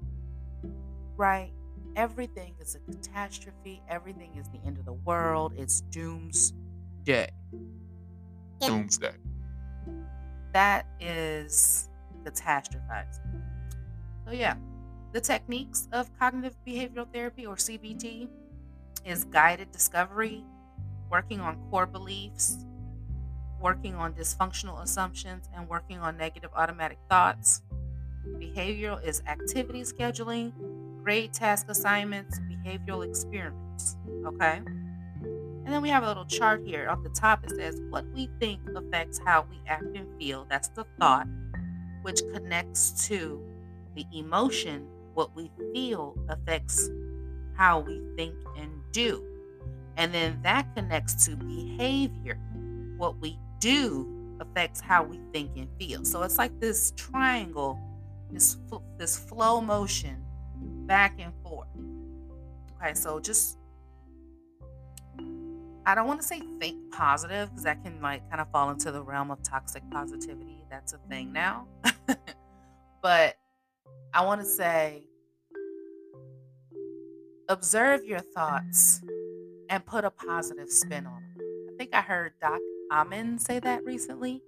right? 1.17 1.49
Everything 1.95 2.55
is 2.59 2.75
a 2.75 2.91
catastrophe. 2.91 3.81
Everything 3.89 4.35
is 4.35 4.47
the 4.49 4.59
end 4.65 4.77
of 4.77 4.85
the 4.85 4.93
world. 4.93 5.53
It's 5.57 5.81
doomsday. 5.81 7.29
Doomsday. 8.61 9.13
That 10.53 10.85
is 10.99 11.89
catastrophizing. 12.23 13.41
So, 14.25 14.31
yeah, 14.31 14.55
the 15.13 15.21
techniques 15.21 15.87
of 15.91 16.09
cognitive 16.17 16.55
behavioral 16.67 17.11
therapy 17.13 17.45
or 17.45 17.55
CBT 17.55 18.27
is 19.05 19.23
guided 19.25 19.71
discovery, 19.71 20.43
working 21.11 21.39
on 21.39 21.57
core 21.69 21.85
beliefs, 21.85 22.65
working 23.61 23.95
on 23.95 24.13
dysfunctional 24.13 24.81
assumptions, 24.81 25.47
and 25.55 25.69
working 25.69 25.99
on 25.99 26.17
negative 26.17 26.49
automatic 26.55 26.97
thoughts. 27.09 27.61
Behavioral 28.37 29.03
is 29.05 29.21
activity 29.27 29.81
scheduling, 29.81 30.51
grade 31.05 31.31
task 31.31 31.69
assignments, 31.69 32.39
behavioral 32.39 33.07
experiments. 33.07 33.95
Okay. 34.25 34.59
And 35.21 35.67
then 35.67 35.83
we 35.83 35.89
have 35.89 36.03
a 36.03 36.07
little 36.07 36.25
chart 36.25 36.61
here. 36.65 36.89
Off 36.89 37.03
the 37.03 37.09
top, 37.09 37.43
it 37.43 37.51
says 37.51 37.79
what 37.89 38.05
we 38.15 38.27
think 38.39 38.59
affects 38.75 39.19
how 39.23 39.45
we 39.47 39.61
act 39.67 39.85
and 39.95 40.07
feel. 40.19 40.47
That's 40.49 40.69
the 40.69 40.83
thought, 40.99 41.27
which 42.01 42.21
connects 42.33 43.07
to 43.07 43.39
the 43.95 44.03
emotion. 44.15 44.87
What 45.13 45.35
we 45.35 45.51
feel 45.73 46.17
affects 46.27 46.89
how 47.55 47.81
we 47.81 48.01
think 48.17 48.33
and 48.57 48.71
do. 48.91 49.23
And 49.97 50.11
then 50.11 50.39
that 50.41 50.75
connects 50.75 51.25
to 51.27 51.35
behavior. 51.37 52.39
What 52.97 53.19
we 53.21 53.37
do 53.59 54.37
affects 54.39 54.81
how 54.81 55.03
we 55.03 55.19
think 55.31 55.51
and 55.55 55.69
feel. 55.79 56.03
So 56.03 56.23
it's 56.23 56.39
like 56.39 56.59
this 56.59 56.93
triangle, 56.97 57.79
this, 58.31 58.57
this 58.97 59.17
flow 59.17 59.61
motion 59.61 60.24
back 60.85 61.19
and 61.19 61.33
forth. 61.43 61.67
Okay, 62.77 62.93
so 62.93 63.19
just 63.19 63.57
I 65.85 65.93
don't 65.93 66.07
want 66.07 66.19
to 66.21 66.25
say 66.25 66.41
think 66.59 66.91
positive 66.91 67.49
because 67.49 67.63
that 67.63 67.83
can 67.83 68.01
like 68.01 68.27
kind 68.29 68.41
of 68.41 68.49
fall 68.51 68.71
into 68.71 68.91
the 68.91 69.01
realm 69.01 69.29
of 69.29 69.43
toxic 69.43 69.83
positivity. 69.91 70.63
That's 70.69 70.93
a 70.93 70.97
thing 71.09 71.27
mm-hmm. 71.27 71.33
now. 71.33 71.67
but 73.01 73.35
I 74.13 74.25
want 74.25 74.41
to 74.41 74.47
say 74.47 75.03
observe 77.47 78.03
your 78.05 78.19
thoughts 78.19 79.01
and 79.69 79.85
put 79.85 80.05
a 80.05 80.09
positive 80.09 80.71
spin 80.71 81.05
on 81.05 81.21
them. 81.21 81.71
I 81.73 81.77
think 81.77 81.93
I 81.93 82.01
heard 82.01 82.33
Doc 82.41 82.59
Amen 82.91 83.39
say 83.39 83.59
that 83.59 83.83
recently. 83.83 84.41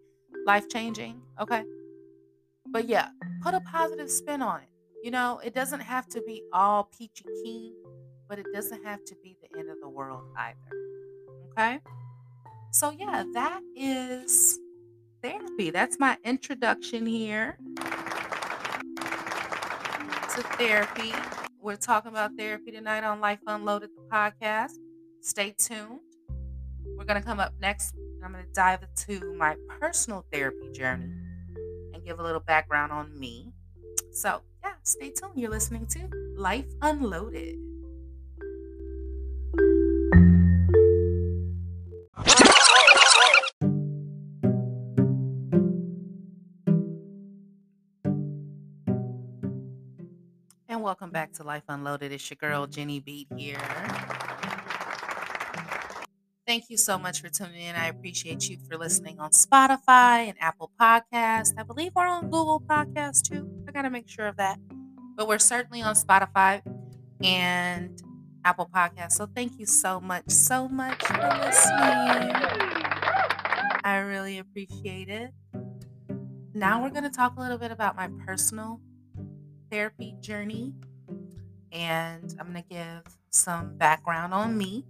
Life 0.46 0.70
changing. 0.70 1.22
Okay. 1.40 1.64
But 2.68 2.88
yeah, 2.88 3.10
put 3.42 3.54
a 3.54 3.60
positive 3.60 4.10
spin 4.10 4.42
on 4.42 4.62
it. 4.62 4.70
You 5.04 5.12
know, 5.12 5.40
it 5.44 5.54
doesn't 5.54 5.82
have 5.82 6.08
to 6.10 6.22
be 6.24 6.44
all 6.52 6.86
peachy 6.86 7.26
keen, 7.44 7.74
but 8.28 8.40
it 8.40 8.46
doesn't 8.54 8.84
have 8.84 9.04
to 9.06 9.16
be 9.24 9.38
the 9.42 9.60
end 9.60 9.70
of 9.70 9.78
the 9.82 9.90
world 9.90 10.24
either. 10.38 10.58
Okay. 11.52 11.80
So, 12.72 12.92
yeah, 12.92 13.24
that 13.34 13.62
is 13.76 14.60
therapy. 15.22 15.70
That's 15.70 16.00
my 16.00 16.18
introduction 16.24 17.06
here 17.06 17.58
to 20.36 20.44
therapy. 20.58 21.14
We're 21.62 21.76
talking 21.76 22.12
about 22.12 22.32
therapy 22.38 22.72
tonight 22.72 23.04
on 23.04 23.20
Life 23.20 23.40
Unloaded, 23.48 23.90
the 23.96 24.04
podcast. 24.16 24.74
Stay 25.22 25.56
tuned. 25.58 26.00
We're 26.98 27.06
going 27.06 27.20
to 27.20 27.26
come 27.26 27.40
up 27.40 27.54
next. 27.60 27.96
I'm 28.24 28.34
going 28.34 28.46
to 28.46 28.52
dive 28.52 28.84
into 28.84 29.34
my 29.34 29.56
personal 29.80 30.26
therapy 30.32 30.72
journey 30.72 31.12
and 31.94 32.06
give 32.06 32.20
a 32.20 32.24
little 32.24 32.42
background 32.42 32.92
on 32.92 33.18
me. 33.20 33.54
So, 34.12 34.42
yeah, 34.64 34.74
stay 34.84 35.12
tuned. 35.12 35.34
You're 35.36 35.50
listening 35.50 35.86
to 35.88 36.08
Life 36.36 36.66
Unloaded. 36.82 37.58
And 50.70 50.84
welcome 50.84 51.12
back 51.12 51.32
to 51.34 51.44
Life 51.44 51.64
Unloaded. 51.70 52.12
It's 52.12 52.30
your 52.30 52.36
girl, 52.36 52.68
Jenny 52.68 53.00
B 53.00 53.28
here. 53.36 53.58
Thank 56.48 56.70
you 56.70 56.78
so 56.78 56.98
much 56.98 57.20
for 57.20 57.28
tuning 57.28 57.60
in. 57.62 57.76
I 57.76 57.88
appreciate 57.88 58.50
you 58.50 58.58
for 58.70 58.78
listening 58.78 59.20
on 59.20 59.32
Spotify 59.32 60.30
and 60.30 60.36
Apple 60.40 60.72
Podcast. 60.80 61.54
I 61.58 61.64
believe 61.64 61.92
we're 61.94 62.08
on 62.08 62.30
Google 62.30 62.64
Podcast 62.66 63.24
too. 63.24 63.52
I 63.68 63.74
got 63.74 63.82
to 63.82 63.90
make 63.90 64.08
sure 64.08 64.28
of 64.28 64.38
that. 64.38 64.58
But 65.18 65.28
we're 65.28 65.40
certainly 65.40 65.82
on 65.82 65.94
Spotify 65.96 66.62
and 67.22 68.02
Apple 68.46 68.70
Podcast. 68.74 69.12
So 69.12 69.28
thank 69.36 69.60
you 69.60 69.66
so 69.66 70.00
much, 70.00 70.30
so 70.30 70.70
much 70.70 71.04
for 71.04 71.18
listening. 71.18 72.32
I 73.84 74.02
really 74.08 74.38
appreciate 74.40 75.10
it. 75.10 75.32
Now 76.54 76.82
we're 76.82 76.92
going 76.92 77.04
to 77.04 77.10
talk 77.10 77.36
a 77.36 77.42
little 77.42 77.58
bit 77.58 77.72
about 77.72 77.98
my 77.98 78.08
personal 78.26 78.80
therapy 79.70 80.16
journey 80.22 80.72
and 81.74 82.34
I'm 82.40 82.54
going 82.54 82.64
to 82.64 82.70
give 82.70 83.18
some 83.32 83.76
background 83.78 84.34
on 84.34 84.58
me. 84.58 84.86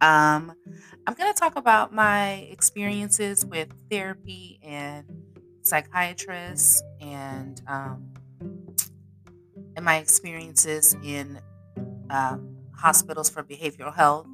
Um, 0.00 0.52
I'm 1.06 1.14
going 1.14 1.32
to 1.32 1.38
talk 1.38 1.56
about 1.56 1.92
my 1.92 2.46
experiences 2.50 3.46
with 3.46 3.68
therapy 3.90 4.58
and 4.62 5.06
psychiatrists 5.62 6.82
and 7.00 7.60
um, 7.66 8.12
and 9.74 9.84
my 9.84 9.96
experiences 9.96 10.94
in 11.02 11.40
um, 12.10 12.56
hospitals 12.74 13.30
for 13.30 13.42
behavioral 13.42 13.94
health 13.94 14.26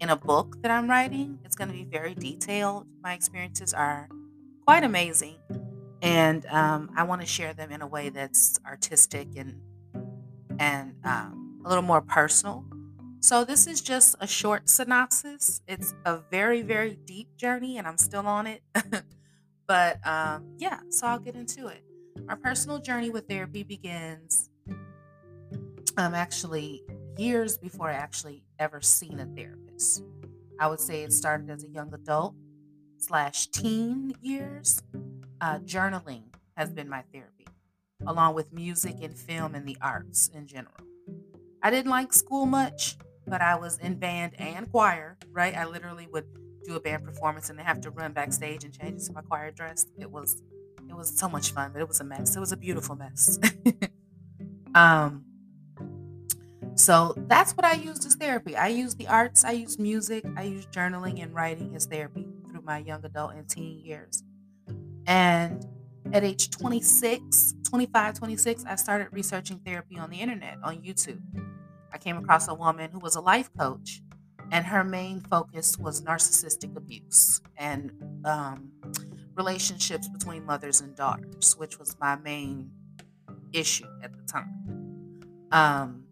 in 0.00 0.10
a 0.10 0.16
book 0.16 0.60
that 0.62 0.70
I'm 0.70 0.90
writing. 0.90 1.38
It's 1.44 1.54
going 1.54 1.68
to 1.68 1.74
be 1.74 1.84
very 1.84 2.14
detailed. 2.14 2.86
My 3.02 3.14
experiences 3.14 3.72
are 3.72 4.08
quite 4.66 4.82
amazing, 4.82 5.36
and 6.02 6.44
um, 6.46 6.90
I 6.96 7.04
want 7.04 7.20
to 7.20 7.26
share 7.26 7.54
them 7.54 7.70
in 7.70 7.82
a 7.82 7.86
way 7.86 8.08
that's 8.08 8.58
artistic 8.66 9.28
and 9.36 9.60
and 10.58 10.94
um, 11.04 11.60
a 11.64 11.68
little 11.68 11.82
more 11.82 12.00
personal. 12.00 12.64
So 13.22 13.44
this 13.44 13.68
is 13.68 13.80
just 13.80 14.16
a 14.18 14.26
short 14.26 14.68
synopsis. 14.68 15.62
It's 15.68 15.94
a 16.04 16.18
very 16.32 16.60
very 16.62 16.98
deep 17.04 17.36
journey, 17.36 17.78
and 17.78 17.86
I'm 17.86 17.96
still 17.96 18.26
on 18.26 18.48
it. 18.48 18.62
but 19.68 20.04
um, 20.04 20.56
yeah, 20.58 20.80
so 20.88 21.06
I'll 21.06 21.20
get 21.20 21.36
into 21.36 21.68
it. 21.68 21.84
My 22.26 22.34
personal 22.34 22.80
journey 22.80 23.10
with 23.10 23.28
therapy 23.28 23.62
begins 23.62 24.50
um, 25.96 26.14
actually 26.14 26.82
years 27.16 27.58
before 27.58 27.88
I 27.88 27.92
actually 27.92 28.42
ever 28.58 28.80
seen 28.80 29.20
a 29.20 29.26
therapist. 29.26 30.02
I 30.58 30.66
would 30.66 30.80
say 30.80 31.04
it 31.04 31.12
started 31.12 31.48
as 31.48 31.62
a 31.62 31.68
young 31.68 31.94
adult 31.94 32.34
slash 32.98 33.46
teen 33.46 34.14
years. 34.20 34.82
Uh, 35.40 35.60
journaling 35.60 36.24
has 36.56 36.70
been 36.72 36.88
my 36.88 37.04
therapy, 37.12 37.46
along 38.04 38.34
with 38.34 38.52
music 38.52 38.96
and 39.00 39.16
film 39.16 39.54
and 39.54 39.64
the 39.64 39.76
arts 39.80 40.28
in 40.34 40.48
general. 40.48 40.74
I 41.62 41.70
didn't 41.70 41.90
like 41.90 42.12
school 42.12 42.46
much, 42.46 42.96
but 43.26 43.40
I 43.40 43.54
was 43.56 43.78
in 43.78 43.96
band 43.96 44.38
and 44.38 44.70
choir, 44.70 45.18
right? 45.30 45.56
I 45.56 45.64
literally 45.66 46.08
would 46.12 46.26
do 46.64 46.76
a 46.76 46.80
band 46.80 47.04
performance 47.04 47.50
and 47.50 47.60
have 47.60 47.80
to 47.82 47.90
run 47.90 48.12
backstage 48.12 48.64
and 48.64 48.72
change 48.72 49.00
into 49.00 49.12
my 49.12 49.22
choir 49.22 49.50
dress. 49.50 49.86
It 49.98 50.10
was 50.10 50.42
it 50.88 50.96
was 50.96 51.16
so 51.16 51.28
much 51.28 51.52
fun, 51.52 51.70
but 51.72 51.80
it 51.80 51.88
was 51.88 52.00
a 52.00 52.04
mess. 52.04 52.36
It 52.36 52.40
was 52.40 52.52
a 52.52 52.56
beautiful 52.56 52.96
mess. 52.96 53.38
um 54.74 55.24
so 56.74 57.14
that's 57.28 57.52
what 57.52 57.64
I 57.64 57.74
used 57.74 58.06
as 58.06 58.14
therapy. 58.14 58.56
I 58.56 58.68
used 58.68 58.98
the 58.98 59.06
arts, 59.06 59.44
I 59.44 59.52
used 59.52 59.78
music, 59.78 60.24
I 60.36 60.44
used 60.44 60.72
journaling 60.72 61.22
and 61.22 61.34
writing 61.34 61.74
as 61.76 61.86
therapy 61.86 62.26
through 62.48 62.62
my 62.62 62.78
young 62.78 63.04
adult 63.04 63.34
and 63.34 63.48
teen 63.48 63.78
years. 63.80 64.22
And 65.06 65.66
at 66.12 66.24
age 66.24 66.50
26, 66.50 67.54
25, 67.68 68.14
26, 68.14 68.64
I 68.64 68.76
started 68.76 69.08
researching 69.10 69.58
therapy 69.64 69.98
on 69.98 70.10
the 70.10 70.20
internet, 70.20 70.58
on 70.62 70.78
YouTube. 70.78 71.20
I 71.92 71.98
came 71.98 72.16
across 72.16 72.48
a 72.48 72.54
woman 72.54 72.90
who 72.90 72.98
was 72.98 73.16
a 73.16 73.20
life 73.20 73.50
coach, 73.58 74.02
and 74.50 74.66
her 74.66 74.84
main 74.84 75.20
focus 75.20 75.78
was 75.78 76.02
narcissistic 76.02 76.76
abuse 76.76 77.40
and 77.56 77.92
um, 78.24 78.70
relationships 79.34 80.08
between 80.08 80.44
mothers 80.44 80.80
and 80.80 80.94
daughters, 80.96 81.54
which 81.56 81.78
was 81.78 81.96
my 82.00 82.16
main 82.16 82.70
issue 83.52 83.86
at 84.02 84.12
the 84.12 84.22
time. 84.24 85.20
Um, 85.52 86.04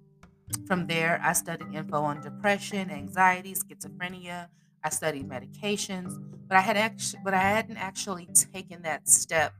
from 0.66 0.86
there, 0.86 1.20
I 1.22 1.32
studied 1.32 1.74
info 1.74 2.02
on 2.02 2.20
depression, 2.20 2.90
anxiety, 2.90 3.54
schizophrenia. 3.54 4.48
I 4.82 4.90
studied 4.90 5.28
medications, 5.28 6.16
but 6.48 6.56
I 6.56 6.60
had 6.60 6.76
actually, 6.76 7.20
but 7.24 7.34
I 7.34 7.40
hadn't 7.40 7.76
actually 7.76 8.26
taken 8.34 8.82
that 8.82 9.08
step 9.08 9.52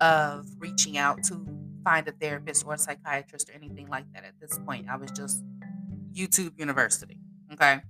of 0.00 0.46
reaching 0.58 0.96
out 0.96 1.22
to 1.24 1.57
find 1.84 2.06
a 2.08 2.12
therapist 2.12 2.66
or 2.66 2.74
a 2.74 2.78
psychiatrist 2.78 3.50
or 3.50 3.54
anything 3.54 3.88
like 3.88 4.10
that 4.12 4.24
at 4.24 4.34
this 4.40 4.58
point. 4.66 4.88
I 4.88 4.96
was 4.96 5.10
just 5.10 5.42
YouTube 6.12 6.58
University. 6.58 7.18
Okay. 7.52 7.80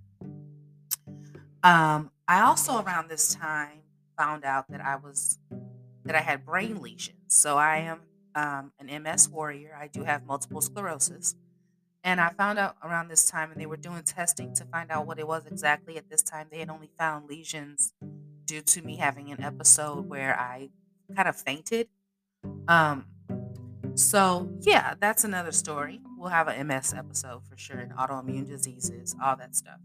Um, 1.62 2.10
I 2.26 2.40
also 2.42 2.80
around 2.80 3.08
this 3.08 3.34
time 3.34 3.82
found 4.16 4.44
out 4.44 4.70
that 4.70 4.80
I 4.80 4.96
was 4.96 5.38
that 6.04 6.14
I 6.14 6.20
had 6.20 6.44
brain 6.44 6.80
lesions. 6.80 7.18
So 7.28 7.56
I 7.56 7.78
am 7.78 8.00
um, 8.34 8.72
an 8.78 9.02
MS 9.02 9.28
warrior. 9.28 9.76
I 9.78 9.88
do 9.88 10.04
have 10.04 10.24
multiple 10.24 10.60
sclerosis. 10.60 11.34
And 12.04 12.20
I 12.20 12.30
found 12.30 12.58
out 12.58 12.76
around 12.82 13.08
this 13.08 13.28
time, 13.28 13.50
and 13.50 13.60
they 13.60 13.66
were 13.66 13.76
doing 13.76 14.02
testing 14.02 14.54
to 14.54 14.64
find 14.64 14.90
out 14.90 15.06
what 15.06 15.18
it 15.18 15.26
was 15.26 15.44
exactly. 15.46 15.96
At 15.96 16.08
this 16.08 16.22
time, 16.22 16.46
they 16.50 16.60
had 16.60 16.70
only 16.70 16.88
found 16.96 17.28
lesions 17.28 17.92
due 18.44 18.62
to 18.62 18.82
me 18.82 18.96
having 18.96 19.30
an 19.30 19.42
episode 19.42 20.08
where 20.08 20.38
I 20.38 20.70
kind 21.14 21.28
of 21.28 21.36
fainted. 21.36 21.88
Um, 22.68 23.06
so 23.98 24.48
yeah, 24.60 24.94
that's 25.00 25.24
another 25.24 25.52
story. 25.52 26.00
We'll 26.16 26.30
have 26.30 26.48
an 26.48 26.66
MS 26.66 26.94
episode 26.94 27.42
for 27.48 27.56
sure, 27.56 27.78
and 27.78 27.92
autoimmune 27.92 28.46
diseases, 28.46 29.14
all 29.22 29.36
that 29.36 29.56
stuff. 29.56 29.80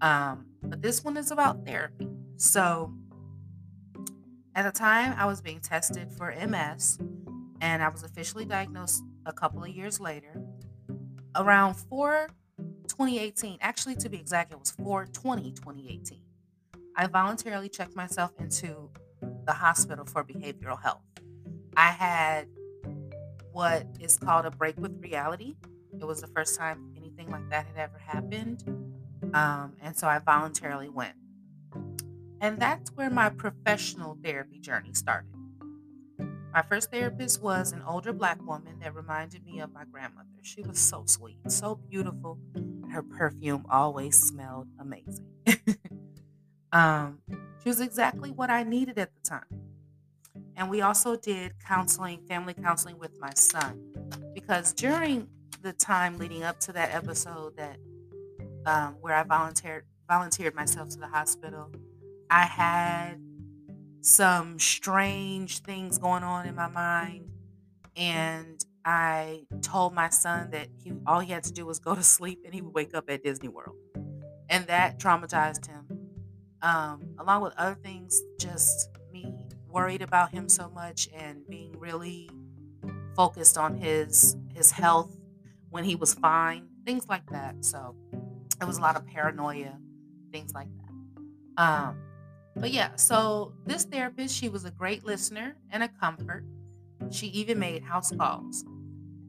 Um, 0.00 0.46
but 0.62 0.82
this 0.82 1.02
one 1.02 1.16
is 1.16 1.30
about 1.30 1.64
therapy. 1.64 2.08
So 2.36 2.92
at 4.54 4.62
the 4.62 4.72
time, 4.72 5.14
I 5.18 5.26
was 5.26 5.40
being 5.40 5.60
tested 5.60 6.12
for 6.12 6.34
MS, 6.34 6.98
and 7.60 7.82
I 7.82 7.88
was 7.88 8.02
officially 8.02 8.44
diagnosed 8.44 9.02
a 9.26 9.32
couple 9.32 9.62
of 9.62 9.70
years 9.70 9.98
later 10.00 10.40
around 11.36 11.74
4 11.74 12.28
2018 12.88 13.58
actually 13.60 13.96
to 13.96 14.08
be 14.08 14.16
exact 14.16 14.52
it 14.52 14.58
was 14.58 14.70
4 14.70 15.06
20 15.06 15.52
2018 15.52 16.20
i 16.96 17.06
voluntarily 17.06 17.68
checked 17.68 17.94
myself 17.94 18.32
into 18.38 18.90
the 19.44 19.52
hospital 19.52 20.04
for 20.04 20.24
behavioral 20.24 20.80
health 20.80 21.02
i 21.76 21.88
had 21.88 22.46
what 23.56 23.86
is 24.00 24.18
called 24.18 24.44
a 24.44 24.50
break 24.50 24.78
with 24.78 24.94
reality 25.02 25.56
it 25.98 26.04
was 26.04 26.20
the 26.20 26.26
first 26.26 26.58
time 26.58 26.92
anything 26.94 27.30
like 27.30 27.48
that 27.48 27.64
had 27.64 27.76
ever 27.78 27.96
happened 27.96 28.62
um, 29.32 29.72
and 29.80 29.96
so 29.96 30.06
i 30.06 30.18
voluntarily 30.18 30.90
went 30.90 31.14
and 32.42 32.60
that's 32.60 32.90
where 32.90 33.08
my 33.08 33.30
professional 33.30 34.18
therapy 34.22 34.58
journey 34.58 34.92
started 34.92 35.32
my 36.52 36.60
first 36.60 36.90
therapist 36.90 37.42
was 37.42 37.72
an 37.72 37.82
older 37.88 38.12
black 38.12 38.38
woman 38.46 38.78
that 38.82 38.94
reminded 38.94 39.42
me 39.44 39.60
of 39.60 39.74
my 39.74 39.84
grandmother. 39.84 40.26
She 40.40 40.62
was 40.62 40.78
so 40.78 41.02
sweet, 41.04 41.36
so 41.48 41.74
beautiful. 41.74 42.38
her 42.90 43.02
perfume 43.02 43.66
always 43.68 44.16
smelled 44.18 44.66
amazing. 44.80 45.26
um, 46.72 47.18
she 47.62 47.68
was 47.68 47.82
exactly 47.82 48.30
what 48.30 48.48
I 48.48 48.62
needed 48.62 48.98
at 48.98 49.10
the 49.14 49.20
time. 49.20 49.65
And 50.56 50.70
we 50.70 50.80
also 50.80 51.16
did 51.16 51.52
counseling, 51.62 52.20
family 52.26 52.54
counseling 52.54 52.98
with 52.98 53.20
my 53.20 53.32
son, 53.34 53.92
because 54.34 54.72
during 54.72 55.28
the 55.62 55.72
time 55.72 56.16
leading 56.18 56.42
up 56.42 56.58
to 56.60 56.72
that 56.72 56.94
episode 56.94 57.56
that 57.56 57.78
um, 58.64 58.96
where 59.00 59.14
I 59.14 59.22
volunteered 59.22 59.84
volunteered 60.08 60.54
myself 60.54 60.88
to 60.90 60.98
the 60.98 61.08
hospital, 61.08 61.70
I 62.30 62.44
had 62.44 63.20
some 64.00 64.58
strange 64.58 65.58
things 65.58 65.98
going 65.98 66.22
on 66.22 66.46
in 66.46 66.54
my 66.54 66.68
mind, 66.68 67.28
and 67.94 68.64
I 68.84 69.46
told 69.62 69.92
my 69.94 70.08
son 70.08 70.50
that 70.52 70.68
he 70.82 70.92
all 71.06 71.20
he 71.20 71.32
had 71.32 71.44
to 71.44 71.52
do 71.52 71.66
was 71.66 71.78
go 71.78 71.94
to 71.94 72.02
sleep 72.02 72.40
and 72.44 72.54
he 72.54 72.62
would 72.62 72.72
wake 72.72 72.94
up 72.94 73.10
at 73.10 73.22
Disney 73.22 73.48
World, 73.48 73.76
and 74.48 74.66
that 74.68 74.98
traumatized 74.98 75.66
him. 75.66 75.82
Um, 76.62 77.14
along 77.18 77.42
with 77.42 77.52
other 77.58 77.74
things, 77.74 78.22
just 78.38 78.95
worried 79.76 80.00
about 80.00 80.30
him 80.30 80.48
so 80.48 80.70
much 80.70 81.06
and 81.14 81.46
being 81.50 81.78
really 81.78 82.30
focused 83.14 83.58
on 83.58 83.76
his 83.76 84.34
his 84.54 84.70
health 84.70 85.14
when 85.68 85.84
he 85.84 85.94
was 85.94 86.14
fine, 86.14 86.66
things 86.86 87.06
like 87.10 87.26
that. 87.30 87.62
So 87.62 87.94
it 88.58 88.64
was 88.64 88.78
a 88.78 88.80
lot 88.80 88.96
of 88.96 89.06
paranoia, 89.06 89.78
things 90.32 90.54
like 90.54 90.68
that. 90.78 91.62
Um, 91.62 91.98
but 92.56 92.70
yeah, 92.70 92.96
so 92.96 93.52
this 93.66 93.84
therapist, 93.84 94.34
she 94.34 94.48
was 94.48 94.64
a 94.64 94.70
great 94.70 95.04
listener 95.04 95.56
and 95.70 95.82
a 95.82 95.88
comfort. 95.88 96.44
She 97.10 97.26
even 97.26 97.58
made 97.58 97.82
house 97.82 98.10
calls. 98.12 98.64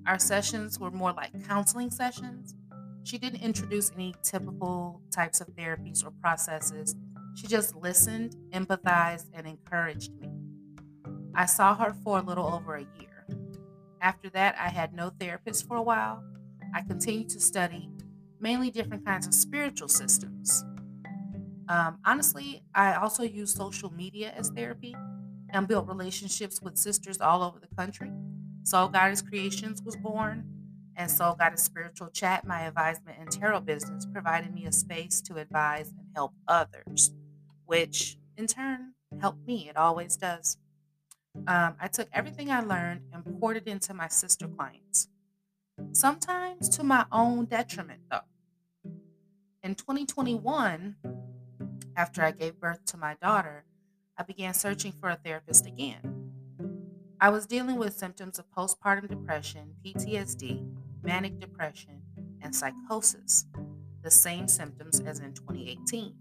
Our 0.06 0.18
sessions 0.18 0.80
were 0.80 0.92
more 0.92 1.12
like 1.12 1.46
counseling 1.46 1.92
sessions. 1.92 2.56
She 3.04 3.18
didn't 3.18 3.42
introduce 3.42 3.92
any 3.92 4.16
typical 4.24 5.02
types 5.12 5.42
of 5.42 5.48
therapies 5.50 6.06
or 6.06 6.12
processes. 6.22 6.96
She 7.36 7.48
just 7.48 7.76
listened, 7.76 8.38
empathized, 8.54 9.26
and 9.34 9.46
encouraged 9.46 10.14
me. 10.22 10.37
I 11.38 11.46
saw 11.46 11.76
her 11.76 11.96
for 12.04 12.18
a 12.18 12.24
little 12.24 12.48
over 12.48 12.76
a 12.76 12.88
year. 13.00 13.28
After 14.02 14.28
that, 14.32 14.56
I 14.60 14.70
had 14.70 14.92
no 14.92 15.12
therapist 15.20 15.68
for 15.68 15.78
a 15.78 15.84
while. 15.84 16.24
I 16.74 16.82
continued 16.82 17.30
to 17.30 17.40
study 17.40 17.90
mainly 18.40 18.72
different 18.72 19.06
kinds 19.06 19.28
of 19.28 19.36
spiritual 19.36 19.88
systems. 19.88 20.66
Um, 21.70 22.00
honestly, 22.04 22.64
I 22.74 22.96
also 22.96 23.22
use 23.22 23.54
social 23.54 23.94
media 23.94 24.34
as 24.36 24.50
therapy 24.50 24.96
and 25.52 25.68
built 25.68 25.88
relationships 25.88 26.60
with 26.60 26.76
sisters 26.76 27.22
all 27.22 27.44
over 27.44 27.60
the 27.60 27.76
country. 27.76 28.12
Soul 28.64 28.88
Goddess 28.88 29.22
Creations 29.22 29.84
was 29.84 29.96
born, 29.96 30.44
and 30.96 31.10
Soul 31.10 31.36
Goddess 31.36 31.64
Spiritual 31.64 32.10
Chat, 32.10 32.48
my 32.48 32.62
advisement 32.62 33.18
and 33.20 33.32
tarot 33.32 33.62
business, 33.62 34.08
provided 34.12 34.56
me 34.56 34.66
a 34.66 34.72
space 34.72 35.22
to 35.22 35.38
advise 35.38 35.90
and 35.90 36.08
help 36.16 36.34
others, 36.48 37.12
which 37.68 38.18
in 38.38 38.48
turn 38.48 38.94
helped 39.22 39.46
me. 39.46 39.70
It 39.70 39.78
always 39.78 40.18
does. 40.18 40.58
Um, 41.46 41.76
I 41.80 41.88
took 41.88 42.10
everything 42.12 42.52
I 42.52 42.62
learned 42.62 43.02
and 43.14 43.40
poured 43.40 43.58
it 43.58 43.68
into 43.68 43.94
my 43.94 44.08
sister 44.08 44.48
clients, 44.48 45.10
sometimes 45.92 46.70
to 46.70 46.84
my 46.84 47.06
own 47.12 47.46
detriment, 47.46 48.02
though. 48.10 48.22
In 49.64 49.76
2021, 49.76 50.96
after 51.96 52.24
I 52.24 52.32
gave 52.32 52.60
birth 52.60 52.86
to 52.86 52.98
my 52.98 53.16
daughter, 53.22 53.66
I 54.18 54.24
began 54.24 54.54
searching 54.54 54.92
for 54.92 55.10
a 55.10 55.16
therapist 55.16 55.66
again. 55.66 56.32
I 57.20 57.30
was 57.30 57.46
dealing 57.46 57.78
with 57.78 57.98
symptoms 57.98 58.40
of 58.40 58.50
postpartum 58.52 59.10
depression, 59.10 59.74
PTSD, 59.86 60.68
manic 61.04 61.40
depression, 61.40 62.02
and 62.42 62.56
psychosis, 62.56 63.46
the 64.04 64.12
same 64.12 64.48
symptoms 64.48 65.00
as 65.00 65.20
in 65.20 65.34
2018. 65.34 66.14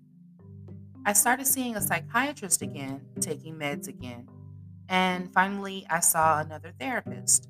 I 1.05 1.13
started 1.13 1.47
seeing 1.47 1.77
a 1.77 1.81
psychiatrist 1.81 2.63
again, 2.63 3.03
taking 3.21 3.55
meds 3.55 3.89
again, 3.89 4.29
and 4.88 5.33
finally 5.33 5.87
I 5.90 6.01
saw 6.01 6.40
another 6.40 6.72
therapist. 6.79 7.49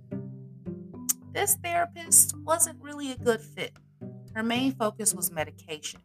This 1.32 1.54
therapist 1.62 2.36
wasn't 2.38 2.82
really 2.82 3.12
a 3.12 3.16
good 3.16 3.40
fit. 3.40 3.72
Her 4.34 4.42
main 4.42 4.72
focus 4.72 5.14
was 5.14 5.30
medication. 5.30 6.00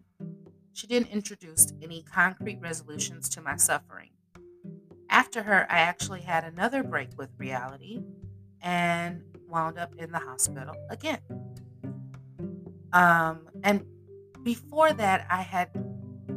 She 0.74 0.88
didn't 0.88 1.10
introduce 1.10 1.72
any 1.82 2.04
concrete 2.04 2.60
resolutions 2.62 3.30
to 3.30 3.42
my 3.42 3.56
suffering. 3.56 4.10
After 5.10 5.44
her, 5.44 5.68
I 5.70 5.80
actually 5.80 6.22
had 6.22 6.44
another 6.44 6.84
break 6.84 7.10
with 7.18 7.30
reality 7.38 8.02
and 8.62 9.22
wound 9.48 9.78
up 9.78 9.94
in 9.98 10.12
the 10.12 10.20
hospital 10.20 10.76
again. 10.90 11.20
Um, 12.94 13.48
and 13.64 13.86
before 14.44 14.94
that, 14.94 15.28
I 15.30 15.42
had 15.42 15.70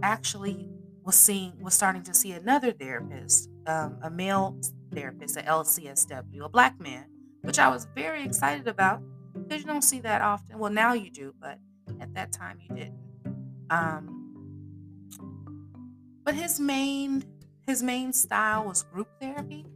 actually 0.02 0.68
was 1.04 1.14
seeing 1.14 1.52
was 1.60 1.74
starting 1.74 2.02
to 2.02 2.14
see 2.14 2.32
another 2.32 2.72
therapist, 2.72 3.50
um, 3.66 3.98
a 4.02 4.10
male 4.10 4.58
therapist 4.94 5.36
at 5.36 5.46
LCSW, 5.46 6.44
a 6.44 6.48
black 6.48 6.80
man, 6.80 7.06
which 7.42 7.58
I 7.58 7.68
was 7.68 7.86
very 7.94 8.24
excited 8.24 8.68
about 8.68 9.02
because 9.34 9.62
you 9.62 9.66
don't 9.66 9.82
see 9.82 10.00
that 10.00 10.22
often. 10.22 10.58
Well, 10.58 10.72
now 10.72 10.92
you 10.92 11.10
do, 11.10 11.34
but 11.40 11.58
at 12.00 12.14
that 12.14 12.32
time 12.32 12.58
you 12.60 12.74
didn't. 12.74 12.98
Um, 13.70 14.14
but 16.24 16.34
his 16.34 16.58
main 16.58 17.24
his 17.66 17.82
main 17.82 18.12
style 18.12 18.64
was 18.64 18.82
group 18.82 19.08
therapy. 19.20 19.66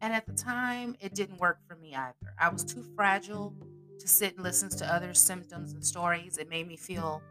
And 0.00 0.12
at 0.12 0.26
the 0.26 0.34
time, 0.34 0.96
it 1.00 1.14
didn't 1.14 1.38
work 1.38 1.58
for 1.66 1.76
me 1.76 1.94
either. 1.94 2.34
I 2.38 2.50
was 2.50 2.62
too 2.62 2.84
fragile 2.94 3.54
to 3.98 4.06
sit 4.06 4.34
and 4.34 4.44
listen 4.44 4.68
to 4.68 4.94
others' 4.94 5.18
symptoms 5.18 5.72
and 5.72 5.84
stories. 5.84 6.36
It 6.36 6.50
made 6.50 6.68
me 6.68 6.76
feel 6.76 7.22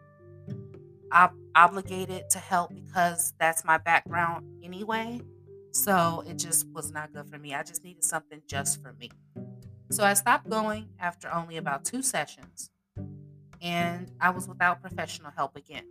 ob- 1.13 1.38
obligated 1.56 2.30
to 2.32 2.39
help 2.39 2.73
because 2.73 3.34
that's 3.39 3.63
my 3.63 3.78
background 3.78 4.45
anyway. 4.63 5.21
So 5.76 6.24
it 6.26 6.38
just 6.38 6.68
was 6.70 6.94
not 6.94 7.12
good 7.12 7.30
for 7.30 7.38
me. 7.38 7.54
I 7.54 7.62
just 7.62 7.84
needed 7.84 8.06
something 8.06 8.42
just 8.48 8.82
for 8.82 8.94
me. 8.94 9.12
So 9.92 10.06
I 10.06 10.14
stopped 10.14 10.50
going 10.50 10.88
after 11.02 11.30
only 11.30 11.58
about 11.58 11.84
two 11.84 12.02
sessions 12.02 12.70
and 13.62 14.10
I 14.22 14.30
was 14.30 14.48
without 14.48 14.82
professional 14.82 15.32
help 15.36 15.58
again. 15.58 15.84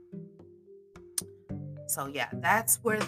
So 1.86 2.06
yeah, 2.06 2.28
that's 2.32 2.76
where 2.76 2.98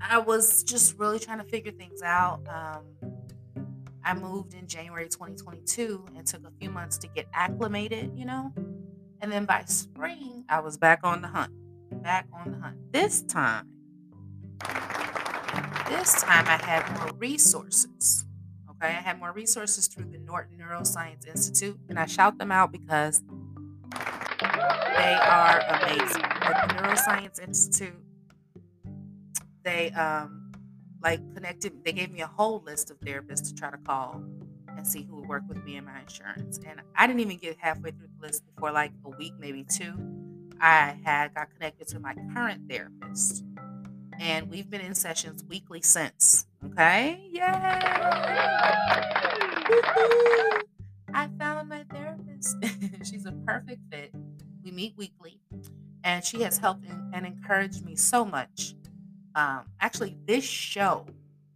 I 0.00 0.18
was 0.18 0.64
just 0.64 0.98
really 0.98 1.18
trying 1.18 1.38
to 1.38 1.44
figure 1.44 1.72
things 1.72 2.00
out. 2.00 2.40
Um, 2.48 3.64
I 4.02 4.14
moved 4.14 4.54
in 4.54 4.66
January 4.66 5.10
2022 5.10 6.06
and 6.16 6.26
took 6.26 6.42
a 6.46 6.50
few 6.58 6.70
months 6.70 6.96
to 6.98 7.08
get 7.08 7.26
acclimated, 7.34 8.12
you 8.16 8.24
know. 8.24 8.54
And 9.20 9.30
then 9.30 9.44
by 9.44 9.64
spring, 9.66 10.46
I 10.48 10.60
was 10.60 10.78
back 10.78 11.00
on 11.02 11.20
the 11.20 11.28
hunt. 11.28 11.52
Back 12.02 12.28
on 12.32 12.52
the 12.52 12.58
hunt. 12.58 12.92
This 12.92 13.20
time, 13.20 13.68
this 15.88 16.22
time 16.22 16.46
I 16.46 16.56
had 16.64 16.88
more 16.98 17.12
resources. 17.18 18.24
Okay, 18.70 18.88
I 18.88 19.00
had 19.00 19.18
more 19.18 19.32
resources 19.32 19.86
through 19.86 20.06
the 20.06 20.18
Norton 20.18 20.58
Neuroscience 20.58 21.26
Institute, 21.26 21.78
and 21.88 21.98
I 21.98 22.06
shout 22.06 22.38
them 22.38 22.52
out 22.52 22.70
because 22.70 23.22
they 23.92 25.14
are 25.20 25.60
amazing. 25.68 26.22
At 26.22 26.68
the 26.68 26.74
Neuroscience 26.74 27.42
Institute, 27.42 27.96
they 29.64 29.90
um 29.90 30.52
like 31.02 31.20
connected 31.34 31.72
they 31.84 31.92
gave 31.92 32.10
me 32.10 32.20
a 32.20 32.26
whole 32.26 32.62
list 32.64 32.90
of 32.90 32.98
therapists 33.00 33.48
to 33.48 33.54
try 33.54 33.70
to 33.70 33.78
call 33.78 34.22
and 34.76 34.86
see 34.86 35.02
who 35.02 35.16
would 35.16 35.28
work 35.28 35.42
with 35.48 35.62
me 35.64 35.76
and 35.76 35.86
my 35.86 36.00
insurance. 36.00 36.58
And 36.66 36.80
I 36.96 37.06
didn't 37.06 37.20
even 37.20 37.36
get 37.36 37.56
halfway 37.58 37.90
through 37.90 38.08
the 38.20 38.26
list 38.26 38.44
before 38.46 38.72
like 38.72 38.92
a 39.04 39.10
week, 39.10 39.32
maybe 39.38 39.64
two. 39.64 39.94
I 40.60 40.96
had 41.04 41.34
got 41.34 41.50
connected 41.50 41.88
to 41.88 42.00
my 42.00 42.14
current 42.34 42.68
therapist. 42.68 43.44
And 44.18 44.50
we've 44.50 44.68
been 44.68 44.80
in 44.80 44.94
sessions 44.94 45.44
weekly 45.44 45.82
since. 45.82 46.46
Okay? 46.64 47.28
Yay! 47.30 47.42
I 51.14 51.28
found 51.38 51.68
my 51.68 51.84
therapist. 51.90 52.56
She's 53.04 53.26
a 53.26 53.32
perfect 53.46 53.82
fit. 53.90 54.12
We 54.64 54.70
meet 54.70 54.94
weekly, 54.96 55.40
and 56.04 56.24
she 56.24 56.42
has 56.42 56.58
helped 56.58 56.84
and 57.12 57.26
encouraged 57.26 57.84
me 57.84 57.96
so 57.96 58.24
much. 58.24 58.74
Um, 59.34 59.62
actually, 59.80 60.16
this 60.26 60.44
show, 60.44 61.06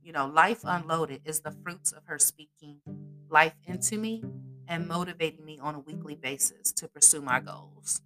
you 0.02 0.12
know, 0.12 0.26
Life 0.26 0.60
Unloaded, 0.64 1.22
is 1.24 1.40
the 1.40 1.50
fruits 1.62 1.92
of 1.92 2.02
her 2.06 2.18
speaking 2.18 2.78
life 3.28 3.54
into 3.66 3.98
me 3.98 4.22
and 4.68 4.86
motivating 4.86 5.44
me 5.44 5.58
on 5.60 5.74
a 5.74 5.80
weekly 5.80 6.14
basis 6.14 6.72
to 6.72 6.88
pursue 6.88 7.20
my 7.20 7.40
goals. 7.40 8.00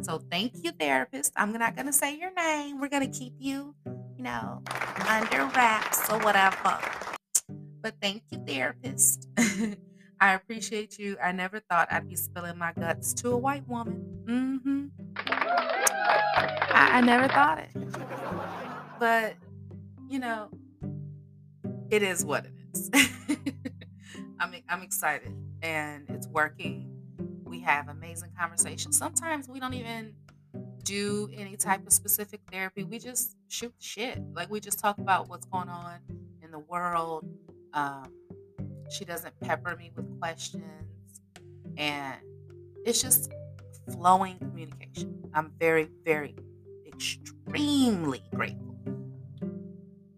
So 0.00 0.20
thank 0.30 0.54
you, 0.62 0.72
therapist. 0.72 1.32
I'm 1.36 1.52
not 1.52 1.76
going 1.76 1.86
to 1.86 1.92
say 1.92 2.16
your 2.18 2.32
name. 2.34 2.80
We're 2.80 2.88
going 2.88 3.08
to 3.08 3.18
keep 3.18 3.34
you, 3.38 3.74
you 3.81 3.81
know, 4.22 4.62
under 5.08 5.44
wraps 5.54 6.10
or 6.10 6.18
whatever. 6.20 6.78
But 7.82 7.94
thank 8.00 8.22
you, 8.30 8.38
therapist. 8.46 9.28
I 10.20 10.34
appreciate 10.34 10.98
you. 10.98 11.16
I 11.22 11.32
never 11.32 11.58
thought 11.58 11.88
I'd 11.92 12.08
be 12.08 12.14
spilling 12.14 12.56
my 12.56 12.72
guts 12.72 13.12
to 13.14 13.30
a 13.30 13.36
white 13.36 13.66
woman. 13.66 14.06
Mm-hmm. 14.24 14.86
I, 15.26 16.90
I 16.92 17.00
never 17.00 17.26
thought 17.26 17.58
it. 17.58 17.70
But, 19.00 19.34
you 20.08 20.20
know, 20.20 20.48
it 21.90 22.04
is 22.04 22.24
what 22.24 22.46
it 22.46 22.52
is. 22.72 22.90
I'm, 24.38 24.54
I'm 24.68 24.82
excited 24.82 25.34
and 25.60 26.08
it's 26.08 26.28
working 26.28 26.88
We 27.44 27.60
have 27.60 27.88
amazing 27.88 28.30
conversations. 28.38 28.96
Sometimes 28.96 29.48
we 29.48 29.58
don't 29.58 29.74
even 29.74 30.14
do 30.84 31.28
any 31.32 31.56
type 31.56 31.86
of 31.86 31.92
specific 31.92 32.40
therapy. 32.50 32.84
We 32.84 32.98
just 32.98 33.36
shoot 33.48 33.74
shit. 33.78 34.20
Like 34.34 34.50
we 34.50 34.60
just 34.60 34.78
talk 34.78 34.98
about 34.98 35.28
what's 35.28 35.46
going 35.46 35.68
on 35.68 35.98
in 36.42 36.50
the 36.50 36.58
world. 36.58 37.26
Um, 37.72 38.12
she 38.90 39.04
doesn't 39.04 39.38
pepper 39.40 39.76
me 39.76 39.90
with 39.96 40.18
questions, 40.20 40.64
and 41.76 42.16
it's 42.84 43.00
just 43.00 43.32
flowing 43.92 44.38
communication. 44.38 45.22
I'm 45.34 45.52
very, 45.58 45.88
very, 46.04 46.36
extremely 46.86 48.22
grateful. 48.34 48.76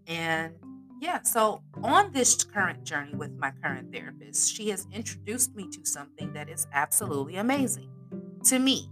And 0.07 0.55
yeah, 1.01 1.23
so 1.23 1.63
on 1.83 2.13
this 2.13 2.43
current 2.45 2.85
journey 2.85 3.15
with 3.15 3.37
my 3.39 3.53
current 3.63 3.93
therapist, 3.93 4.55
she 4.55 4.71
has 4.71 4.87
introduced 4.93 5.55
me 5.55 5.69
to 5.71 5.85
something 5.85 6.33
that 6.33 6.49
is 6.49 6.67
absolutely 6.73 7.37
amazing 7.37 7.91
to 8.45 8.59
me. 8.59 8.91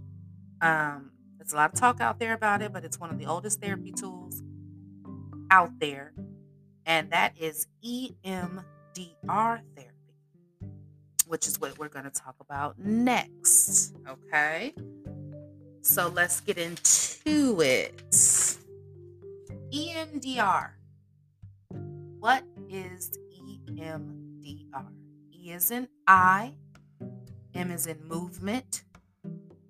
Um, 0.61 1.11
there's 1.43 1.51
a 1.51 1.57
lot 1.57 1.73
of 1.73 1.79
talk 1.79 1.99
out 1.99 2.15
mm-hmm. 2.15 2.19
there 2.23 2.33
about 2.33 2.61
it, 2.61 2.71
but 2.71 2.85
it's 2.85 2.99
one 2.99 3.09
of 3.09 3.19
the 3.19 3.25
oldest 3.25 3.59
therapy 3.59 3.91
tools 3.91 4.41
out 5.51 5.77
there, 5.79 6.13
and 6.85 7.11
that 7.11 7.33
is 7.37 7.67
EMDR 7.85 8.63
therapy, 9.35 10.15
which 11.27 11.45
is 11.45 11.59
what 11.59 11.77
we're 11.77 11.89
going 11.89 12.05
to 12.05 12.11
talk 12.11 12.35
about 12.39 12.79
next. 12.79 13.93
Okay, 14.07 14.73
so 15.81 16.07
let's 16.07 16.39
get 16.39 16.57
into 16.57 17.61
it. 17.61 17.97
EMDR. 19.73 20.69
What 22.19 22.43
is 22.69 23.11
EMDR? 23.67 24.87
E 25.33 25.51
is 25.51 25.71
in 25.71 25.89
eye, 26.07 26.53
M 27.53 27.69
is 27.69 27.85
in 27.85 28.01
movement, 28.07 28.83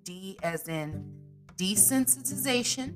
D 0.04 0.38
as 0.40 0.68
in 0.68 1.23
desensitization, 1.56 2.94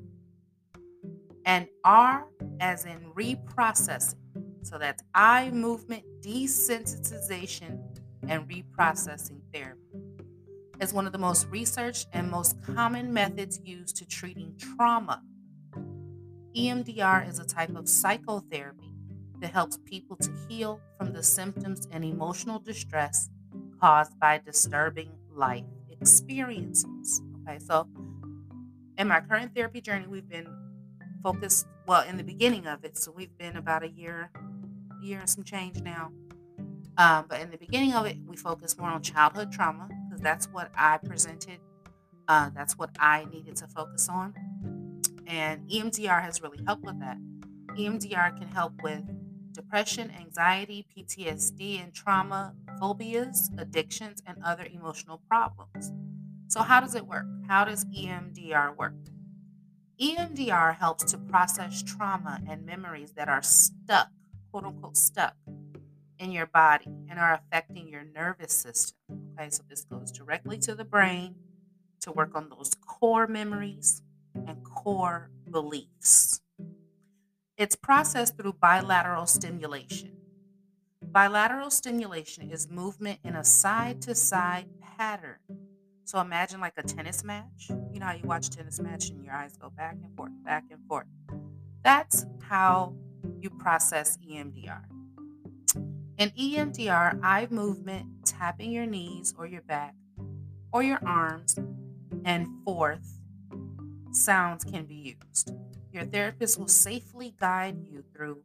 and 1.45 1.67
R 1.85 2.27
as 2.61 2.85
in 2.85 3.11
reprocessing. 3.15 4.15
So 4.63 4.79
that's 4.79 5.03
eye 5.15 5.51
movement, 5.51 6.05
desensitization, 6.21 7.81
and 8.29 8.49
reprocessing 8.49 9.41
therapy. 9.53 9.81
Is 10.81 10.93
one 10.93 11.07
of 11.07 11.13
the 11.13 11.19
most 11.19 11.49
researched 11.49 12.09
and 12.13 12.31
most 12.31 12.63
common 12.63 13.13
methods 13.13 13.61
used 13.65 13.97
to 13.97 14.07
treating 14.07 14.55
trauma. 14.57 15.23
EMDR 16.55 17.29
is 17.29 17.39
a 17.39 17.45
type 17.45 17.75
of 17.75 17.89
psychotherapy 17.89 18.93
that 19.41 19.53
helps 19.53 19.79
people 19.85 20.17
to 20.17 20.31
heal 20.49 20.81
from 20.97 21.13
the 21.13 21.23
symptoms 21.23 21.89
and 21.91 22.05
emotional 22.05 22.59
distress 22.59 23.29
caused 23.81 24.19
by 24.21 24.39
disturbing 24.45 25.11
life 25.31 25.65
experiences. 25.91 27.23
Okay, 27.43 27.59
so 27.59 27.89
in 28.99 29.07
my 29.07 29.21
current 29.21 29.55
therapy 29.55 29.81
journey, 29.81 30.07
we've 30.07 30.29
been 30.29 30.49
focused, 31.23 31.67
well, 31.87 32.07
in 32.07 32.17
the 32.17 32.25
beginning 32.25 32.67
of 32.67 32.85
it, 32.85 32.99
so 32.99 33.13
we've 33.13 33.37
been 33.39 33.57
about 33.57 33.85
a 33.85 33.89
year, 33.89 34.31
year 35.01 35.21
and 35.21 35.31
some 35.31 35.45
change 35.45 35.81
now. 35.81 36.11
Um, 36.99 37.27
but 37.29 37.41
in 37.41 37.51
the 37.51 37.57
beginning 37.57 37.95
of 37.95 38.07
it, 38.07 38.17
we 38.27 38.37
focused 38.37 38.79
more 38.79 38.91
on 38.91 39.03
childhood 39.03 39.53
trauma 39.53 39.89
because 40.09 40.21
that's 40.21 40.47
what 40.47 40.71
I 40.77 40.99
presented. 40.99 41.61
Uh, 42.27 42.51
that's 42.55 42.77
what 42.77 42.91
I 42.99 43.25
needed 43.33 43.57
to 43.57 43.69
focus 43.69 44.09
on. 44.09 44.35
And 45.29 45.69
EMDR 45.71 46.21
has 46.21 46.43
really 46.43 46.59
helped 46.67 46.85
with 46.85 46.99
that. 46.99 47.19
EMDR 47.77 48.37
can 48.37 48.49
help 48.49 48.73
with 48.83 49.05
depression, 49.53 50.11
anxiety, 50.19 50.87
PTSD, 50.97 51.83
and 51.83 51.95
trauma, 51.95 52.55
phobias, 52.81 53.51
addictions, 53.59 54.23
and 54.27 54.37
other 54.45 54.67
emotional 54.73 55.23
problems. 55.29 55.93
So, 56.49 56.63
how 56.63 56.81
does 56.81 56.95
it 56.95 57.07
work? 57.07 57.27
How 57.47 57.67
does 57.67 57.85
EMDR 57.85 58.75
work? 58.75 58.95
EMDR 60.01 60.77
helps 60.77 61.05
to 61.05 61.19
process 61.19 61.83
trauma 61.83 62.41
and 62.49 62.65
memories 62.65 63.13
that 63.13 63.29
are 63.29 63.43
stuck, 63.43 64.09
quote 64.51 64.65
unquote, 64.65 64.97
stuck 64.97 65.35
in 66.19 66.33
your 66.33 66.47
body 66.47 66.87
and 67.11 67.19
are 67.19 67.35
affecting 67.35 67.87
your 67.87 68.05
nervous 68.15 68.55
system. 68.55 68.97
Okay, 69.39 69.51
so 69.51 69.63
this 69.69 69.85
goes 69.85 70.11
directly 70.11 70.57
to 70.61 70.75
the 70.75 70.87
brain 70.87 71.35
to 72.01 72.13
work 72.13 72.35
on 72.35 72.49
those 72.49 72.75
core 72.87 73.27
memories 73.27 74.01
and 74.35 74.65
core 74.65 75.31
beliefs. 75.51 76.41
It's 77.59 77.77
processed 77.77 78.39
through 78.39 78.55
bilateral 78.55 79.27
stimulation. 79.27 80.13
Bilateral 81.05 81.71
stimulation 81.71 82.51
is 82.51 82.71
movement 82.71 83.19
in 83.23 83.37
a 83.37 83.45
side 83.45 84.01
to 84.03 84.15
side 84.15 84.69
pattern 84.81 85.37
so 86.09 86.21
imagine 86.21 86.59
like 86.59 86.73
a 86.79 86.83
tennis 86.83 87.23
match. 87.23 87.69
You 87.93 88.01
know 88.01 88.07
how 88.07 88.15
you 88.15 88.25
watch 88.25 88.49
tennis 88.49 88.81
match 88.81 89.11
and 89.11 89.23
your 89.23 89.35
eyes 89.35 89.59
go 89.59 89.69
back 89.69 89.95
and 90.03 90.17
forth, 90.17 90.33
back 90.43 90.65
and 90.71 90.81
forth. 90.89 91.05
That's 91.85 92.25
how 92.41 92.95
you 93.39 93.51
process 93.51 94.17
EMDR. 94.27 94.85
In 96.17 96.31
EMDR, 96.31 97.21
eye 97.23 97.47
movement, 97.51 98.25
tapping 98.25 98.71
your 98.71 98.87
knees 98.87 99.35
or 99.37 99.47
your 99.47 99.61
back 99.61 99.95
or 100.73 100.83
your 100.83 100.99
arms, 101.05 101.59
and 102.25 102.49
forth 102.65 103.21
sounds 104.11 104.65
can 104.65 104.87
be 104.87 105.19
used. 105.21 105.53
Your 105.93 106.05
therapist 106.05 106.59
will 106.59 106.69
safely 106.69 107.35
guide 107.39 107.83
you 107.83 108.03
through 108.15 108.45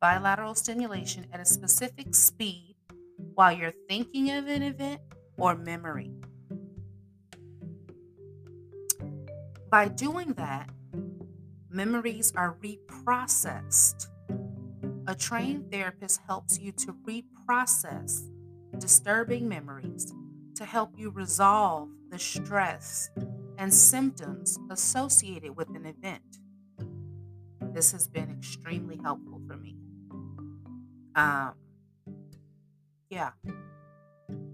bilateral 0.00 0.54
stimulation 0.54 1.26
at 1.30 1.40
a 1.40 1.44
specific 1.44 2.14
speed 2.14 2.74
while 3.34 3.52
you're 3.52 3.74
thinking 3.86 4.30
of 4.30 4.48
an 4.48 4.62
event 4.62 5.02
or 5.36 5.54
memory. 5.54 6.10
By 9.72 9.88
doing 9.88 10.34
that, 10.34 10.68
memories 11.70 12.30
are 12.36 12.58
reprocessed. 12.62 14.06
A 15.06 15.14
trained 15.14 15.72
therapist 15.72 16.20
helps 16.26 16.58
you 16.58 16.72
to 16.72 16.94
reprocess 17.08 18.28
disturbing 18.76 19.48
memories 19.48 20.12
to 20.56 20.66
help 20.66 20.98
you 20.98 21.08
resolve 21.08 21.88
the 22.10 22.18
stress 22.18 23.08
and 23.56 23.72
symptoms 23.72 24.58
associated 24.70 25.56
with 25.56 25.70
an 25.70 25.86
event. 25.86 26.40
This 27.72 27.92
has 27.92 28.06
been 28.06 28.30
extremely 28.30 28.98
helpful 29.02 29.40
for 29.46 29.56
me. 29.56 29.78
Um, 31.14 31.54
yeah, 33.08 33.30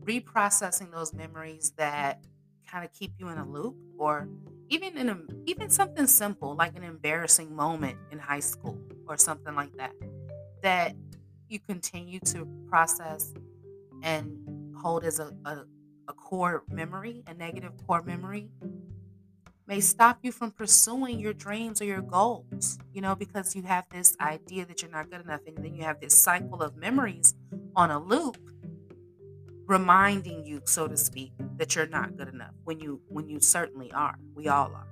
reprocessing 0.05 0.93
those 0.93 1.13
memories 1.13 1.73
that 1.77 2.23
kind 2.71 2.85
of 2.85 2.93
keep 2.93 3.15
you 3.19 3.31
in 3.31 3.39
a 3.39 3.49
loop 3.49 3.75
or 3.99 4.29
even 4.69 4.97
in 4.97 5.09
a 5.09 5.19
even 5.47 5.71
something 5.71 6.07
simple 6.07 6.55
like 6.55 6.77
an 6.77 6.83
embarrassing 6.83 7.55
moment 7.55 7.97
in 8.11 8.19
high 8.19 8.41
school 8.41 8.79
or 9.07 9.17
something 9.17 9.55
like 9.55 9.75
that 9.77 9.93
that 10.63 10.95
you 11.49 11.59
continue 11.59 12.21
to 12.21 12.47
process 12.69 13.33
and 14.03 14.77
hold 14.81 15.05
as 15.05 15.19
a, 15.19 15.33
a, 15.45 15.65
a 16.09 16.13
core 16.13 16.65
memory 16.71 17.23
a 17.27 17.35
negative 17.35 17.73
core 17.87 18.03
memory 18.03 18.49
may 19.67 19.81
stop 19.81 20.19
you 20.23 20.33
from 20.33 20.51
pursuing 20.51 21.21
your 21.21 21.33
dreams 21.33 21.81
or 21.81 21.85
your 21.85 22.03
goals 22.03 22.79
you 22.93 23.01
know 23.01 23.15
because 23.15 23.57
you 23.57 23.63
have 23.63 23.85
this 23.91 24.17
idea 24.21 24.65
that 24.67 24.83
you're 24.83 24.91
not 24.91 25.11
good 25.11 25.21
enough 25.21 25.41
and 25.47 25.57
then 25.59 25.75
you 25.75 25.83
have 25.83 26.01
this 26.01 26.17
cycle 26.17 26.63
of 26.63 26.77
memories 26.77 27.35
on 27.75 27.91
a 27.91 27.99
loop 27.99 28.37
reminding 29.69 30.45
you, 30.47 30.63
so 30.65 30.89
to 30.89 30.97
speak, 30.97 31.33
that 31.59 31.75
you're 31.75 31.87
not 31.87 32.17
good 32.17 32.29
enough 32.29 32.55
when 32.65 32.81
you 32.81 33.01
when 33.09 33.29
you 33.29 33.41
certainly 33.41 33.93
are. 33.93 34.17
We 34.35 34.49
all 34.49 34.73
are. 34.75 34.87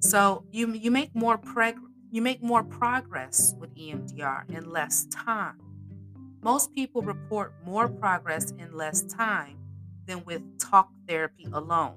So 0.00 0.44
you 0.50 0.72
you 0.72 0.90
make 0.90 1.14
more 1.14 1.38
preg- 1.38 1.78
you 2.10 2.20
make 2.20 2.42
more 2.42 2.62
progress 2.62 3.54
with 3.58 3.74
EMDR 3.74 4.50
in 4.50 4.70
less 4.70 5.06
time. 5.06 5.58
Most 6.42 6.74
people 6.74 7.02
report 7.02 7.54
more 7.64 7.88
progress 7.88 8.50
in 8.50 8.76
less 8.76 9.02
time 9.02 9.58
than 10.06 10.24
with 10.24 10.42
talk 10.58 10.90
therapy 11.06 11.46
alone. 11.52 11.96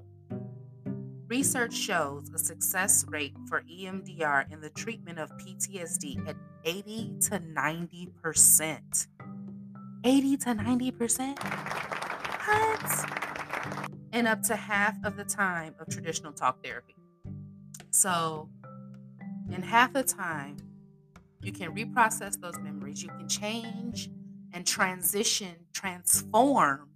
Research 1.26 1.74
shows 1.74 2.30
a 2.32 2.38
success 2.38 3.04
rate 3.08 3.34
for 3.48 3.62
EMDR 3.62 4.50
in 4.52 4.60
the 4.60 4.70
treatment 4.70 5.18
of 5.18 5.28
PTSD 5.38 6.28
at 6.28 6.36
80 6.64 7.18
to 7.22 7.40
90 7.40 8.06
percent. 8.22 9.08
80 10.04 10.36
to 10.36 10.54
90%? 10.54 11.38
What? 12.46 13.15
And 14.16 14.26
up 14.26 14.40
to 14.44 14.56
half 14.56 14.96
of 15.04 15.16
the 15.16 15.24
time 15.24 15.74
of 15.78 15.88
traditional 15.88 16.32
talk 16.32 16.64
therapy. 16.64 16.94
So, 17.90 18.48
in 19.52 19.60
half 19.60 19.92
the 19.92 20.02
time, 20.02 20.56
you 21.42 21.52
can 21.52 21.74
reprocess 21.74 22.40
those 22.40 22.58
memories. 22.58 23.02
You 23.02 23.10
can 23.10 23.28
change 23.28 24.08
and 24.54 24.66
transition, 24.66 25.54
transform 25.74 26.88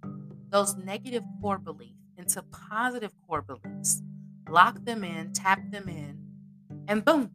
those 0.49 0.75
negative 0.75 1.21
core 1.39 1.59
beliefs 1.59 1.93
into 2.17 2.41
positive 2.41 3.13
core 3.27 3.43
beliefs. 3.43 4.01
Lock 4.49 4.83
them 4.83 5.03
in, 5.03 5.31
tap 5.31 5.59
them 5.69 5.87
in, 5.87 6.17
and 6.87 7.05
boom, 7.05 7.29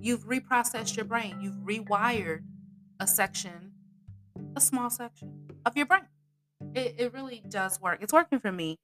you've 0.00 0.26
reprocessed 0.26 0.96
your 0.96 1.04
brain. 1.04 1.36
You've 1.40 1.54
rewired 1.64 2.42
a 2.98 3.06
section 3.06 3.70
a 4.56 4.60
small 4.60 4.90
section 4.90 5.48
of 5.64 5.76
your 5.76 5.86
brain. 5.86 6.06
It, 6.76 6.94
it 6.98 7.12
really 7.12 7.42
does 7.48 7.80
work. 7.80 7.98
It's 8.02 8.12
working 8.12 8.38
for 8.38 8.52
me. 8.52 8.78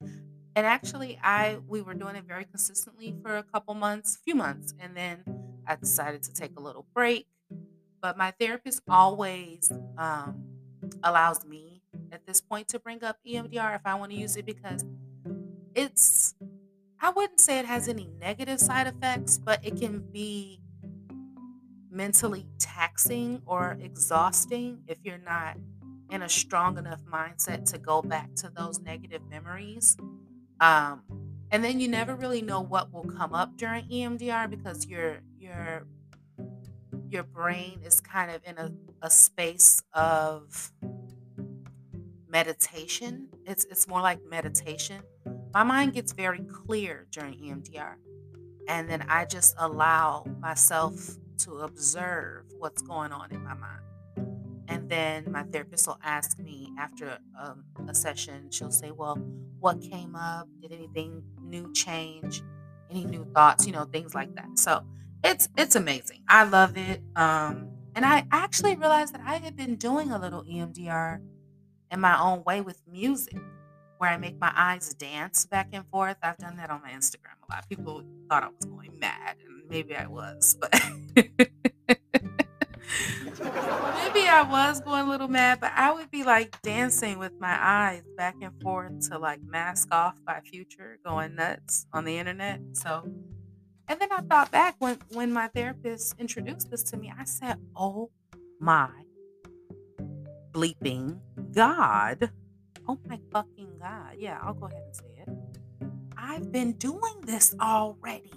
And 0.55 0.65
actually, 0.67 1.19
I 1.23 1.57
we 1.67 1.81
were 1.81 1.93
doing 1.93 2.15
it 2.15 2.25
very 2.25 2.45
consistently 2.45 3.15
for 3.21 3.37
a 3.37 3.43
couple 3.43 3.73
months, 3.73 4.19
few 4.23 4.35
months, 4.35 4.73
and 4.79 4.95
then 4.95 5.23
I 5.65 5.75
decided 5.75 6.23
to 6.23 6.33
take 6.33 6.57
a 6.57 6.59
little 6.59 6.85
break. 6.93 7.27
But 8.01 8.17
my 8.17 8.31
therapist 8.39 8.81
always 8.89 9.71
um, 9.97 10.43
allows 11.03 11.45
me 11.45 11.81
at 12.11 12.25
this 12.27 12.41
point 12.41 12.67
to 12.69 12.79
bring 12.79 13.03
up 13.03 13.17
EMDR 13.25 13.75
if 13.75 13.81
I 13.85 13.95
want 13.95 14.11
to 14.11 14.17
use 14.17 14.35
it 14.35 14.45
because 14.45 14.85
it's 15.73 16.35
I 17.01 17.09
wouldn't 17.09 17.39
say 17.41 17.59
it 17.59 17.65
has 17.65 17.87
any 17.89 18.07
negative 18.19 18.59
side 18.59 18.87
effects, 18.87 19.37
but 19.37 19.65
it 19.65 19.77
can 19.77 19.99
be 20.11 20.61
mentally 21.89 22.47
taxing 22.59 23.41
or 23.45 23.77
exhausting 23.81 24.83
if 24.87 24.97
you're 25.03 25.17
not 25.17 25.57
in 26.13 26.21
a 26.21 26.29
strong 26.29 26.77
enough 26.77 27.03
mindset 27.05 27.69
to 27.71 27.77
go 27.77 28.01
back 28.01 28.33
to 28.35 28.49
those 28.55 28.79
negative 28.79 29.21
memories. 29.29 29.97
Um, 30.59 31.01
and 31.51 31.63
then 31.63 31.79
you 31.79 31.87
never 31.87 32.15
really 32.15 32.41
know 32.41 32.61
what 32.61 32.93
will 32.93 33.03
come 33.03 33.33
up 33.33 33.57
during 33.57 33.85
EMDR 33.89 34.49
because 34.49 34.87
your 34.87 35.19
your 35.37 35.85
your 37.09 37.23
brain 37.23 37.81
is 37.83 37.99
kind 37.99 38.31
of 38.31 38.41
in 38.45 38.57
a, 38.57 38.71
a 39.01 39.09
space 39.09 39.83
of 39.93 40.71
meditation. 42.27 43.27
It's 43.45 43.65
it's 43.65 43.87
more 43.87 44.01
like 44.01 44.19
meditation 44.29 45.01
my 45.53 45.63
mind 45.63 45.93
gets 45.93 46.13
very 46.13 46.39
clear 46.39 47.05
during 47.11 47.35
EMDR. 47.35 47.95
And 48.67 48.89
then 48.89 49.05
I 49.07 49.25
just 49.25 49.55
allow 49.59 50.25
myself 50.39 51.17
to 51.39 51.59
observe 51.59 52.45
what's 52.57 52.81
going 52.81 53.11
on 53.11 53.31
in 53.31 53.43
my 53.43 53.53
mind. 53.53 53.81
And 54.67 54.89
then 54.89 55.31
my 55.31 55.43
therapist 55.43 55.87
will 55.87 55.99
ask 56.03 56.39
me 56.39 56.71
after 56.79 57.17
um, 57.39 57.65
a 57.87 57.93
session, 57.93 58.49
she'll 58.51 58.71
say, 58.71 58.91
Well, 58.91 59.15
what 59.59 59.81
came 59.81 60.15
up? 60.15 60.47
Did 60.61 60.71
anything 60.71 61.23
new 61.41 61.71
change? 61.73 62.41
Any 62.89 63.05
new 63.05 63.25
thoughts? 63.33 63.65
You 63.65 63.73
know, 63.73 63.85
things 63.85 64.15
like 64.15 64.33
that. 64.35 64.57
So 64.57 64.83
it's 65.23 65.49
it's 65.57 65.75
amazing. 65.75 66.21
I 66.27 66.43
love 66.45 66.77
it. 66.77 67.01
Um, 67.15 67.69
and 67.95 68.05
I 68.05 68.25
actually 68.31 68.75
realized 68.75 69.13
that 69.13 69.21
I 69.25 69.37
had 69.37 69.55
been 69.55 69.75
doing 69.75 70.11
a 70.11 70.19
little 70.19 70.43
EMDR 70.43 71.19
in 71.91 71.99
my 71.99 72.19
own 72.19 72.43
way 72.43 72.61
with 72.61 72.81
music 72.87 73.37
where 73.99 74.09
I 74.09 74.17
make 74.17 74.39
my 74.39 74.51
eyes 74.55 74.93
dance 74.95 75.45
back 75.45 75.69
and 75.73 75.85
forth. 75.87 76.17
I've 76.23 76.37
done 76.37 76.57
that 76.57 76.69
on 76.69 76.81
my 76.81 76.91
Instagram 76.91 77.37
a 77.47 77.53
lot. 77.53 77.69
People 77.69 78.03
thought 78.29 78.43
I 78.43 78.47
was 78.47 78.65
going 78.65 78.97
mad, 78.99 79.37
and 79.45 79.69
maybe 79.69 79.95
I 79.95 80.07
was, 80.07 80.57
but 80.59 80.73
maybe 83.39 84.27
I 84.27 84.45
was 84.49 84.81
going 84.81 85.07
a 85.07 85.09
little 85.09 85.27
mad. 85.27 85.59
But 85.59 85.71
I 85.75 85.91
would 85.91 86.11
be 86.11 86.23
like 86.23 86.61
dancing 86.61 87.19
with 87.19 87.33
my 87.39 87.57
eyes 87.59 88.03
back 88.17 88.35
and 88.41 88.51
forth 88.61 89.09
to 89.09 89.17
like 89.17 89.41
Mask 89.43 89.89
Off 89.91 90.15
by 90.25 90.41
Future, 90.41 90.99
going 91.05 91.35
nuts 91.35 91.85
on 91.93 92.05
the 92.05 92.17
internet. 92.17 92.59
So, 92.73 93.03
and 93.87 93.99
then 93.99 94.09
I 94.11 94.21
thought 94.21 94.51
back 94.51 94.75
when 94.79 94.97
when 95.11 95.31
my 95.31 95.47
therapist 95.47 96.15
introduced 96.19 96.69
this 96.71 96.83
to 96.83 96.97
me, 96.97 97.11
I 97.17 97.25
said, 97.25 97.57
"Oh 97.75 98.11
my 98.59 98.89
bleeping 100.51 101.19
God." 101.53 102.31
Oh 102.87 102.99
my 103.07 103.17
fucking 103.31 103.79
God. 103.79 104.15
Yeah, 104.17 104.39
I'll 104.41 104.53
go 104.53 104.65
ahead 104.65 104.81
and 104.85 104.95
say 104.95 105.23
it. 105.25 105.29
I've 106.17 106.51
been 106.51 106.73
doing 106.73 107.21
this 107.21 107.55
already. 107.59 108.31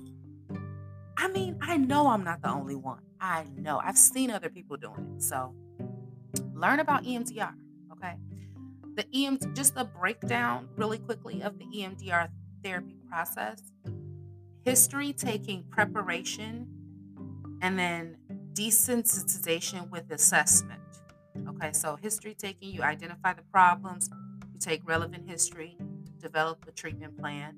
I 1.17 1.29
mean, 1.29 1.59
I 1.61 1.77
know 1.77 2.09
I'm 2.09 2.23
not 2.23 2.43
the 2.43 2.51
only 2.51 2.77
one. 2.77 3.03
I 3.21 3.45
know. 3.57 3.81
I've 3.83 3.99
seen 3.99 4.31
other 4.31 4.49
people 4.49 4.77
doing 4.77 5.15
it. 5.17 5.23
So 5.23 5.55
learn 6.55 6.81
about 6.81 7.05
EMDR, 7.05 7.55
okay? 7.93 8.15
The 8.95 9.07
EM 9.15 9.39
just 9.55 9.75
a 9.77 9.85
breakdown 9.85 10.69
really 10.77 10.99
quickly 10.99 11.43
of 11.43 11.59
the 11.59 11.67
EMDR 11.67 12.29
therapy 12.63 12.97
process. 13.09 13.63
History 14.65 15.13
taking 15.13 15.65
preparation 15.71 16.67
and 17.63 17.79
then 17.79 18.17
desensitization 18.53 19.91
with 19.91 20.11
assessment. 20.11 20.81
Okay, 21.49 21.73
so 21.73 21.97
history 21.97 22.35
taking, 22.35 22.71
you 22.71 22.83
identify 22.83 23.33
the 23.35 23.43
problems, 23.53 24.11
you 24.53 24.59
take 24.59 24.81
relevant 24.87 25.29
history, 25.29 25.77
develop 26.19 26.65
a 26.67 26.73
treatment 26.73 27.19
plan, 27.19 27.55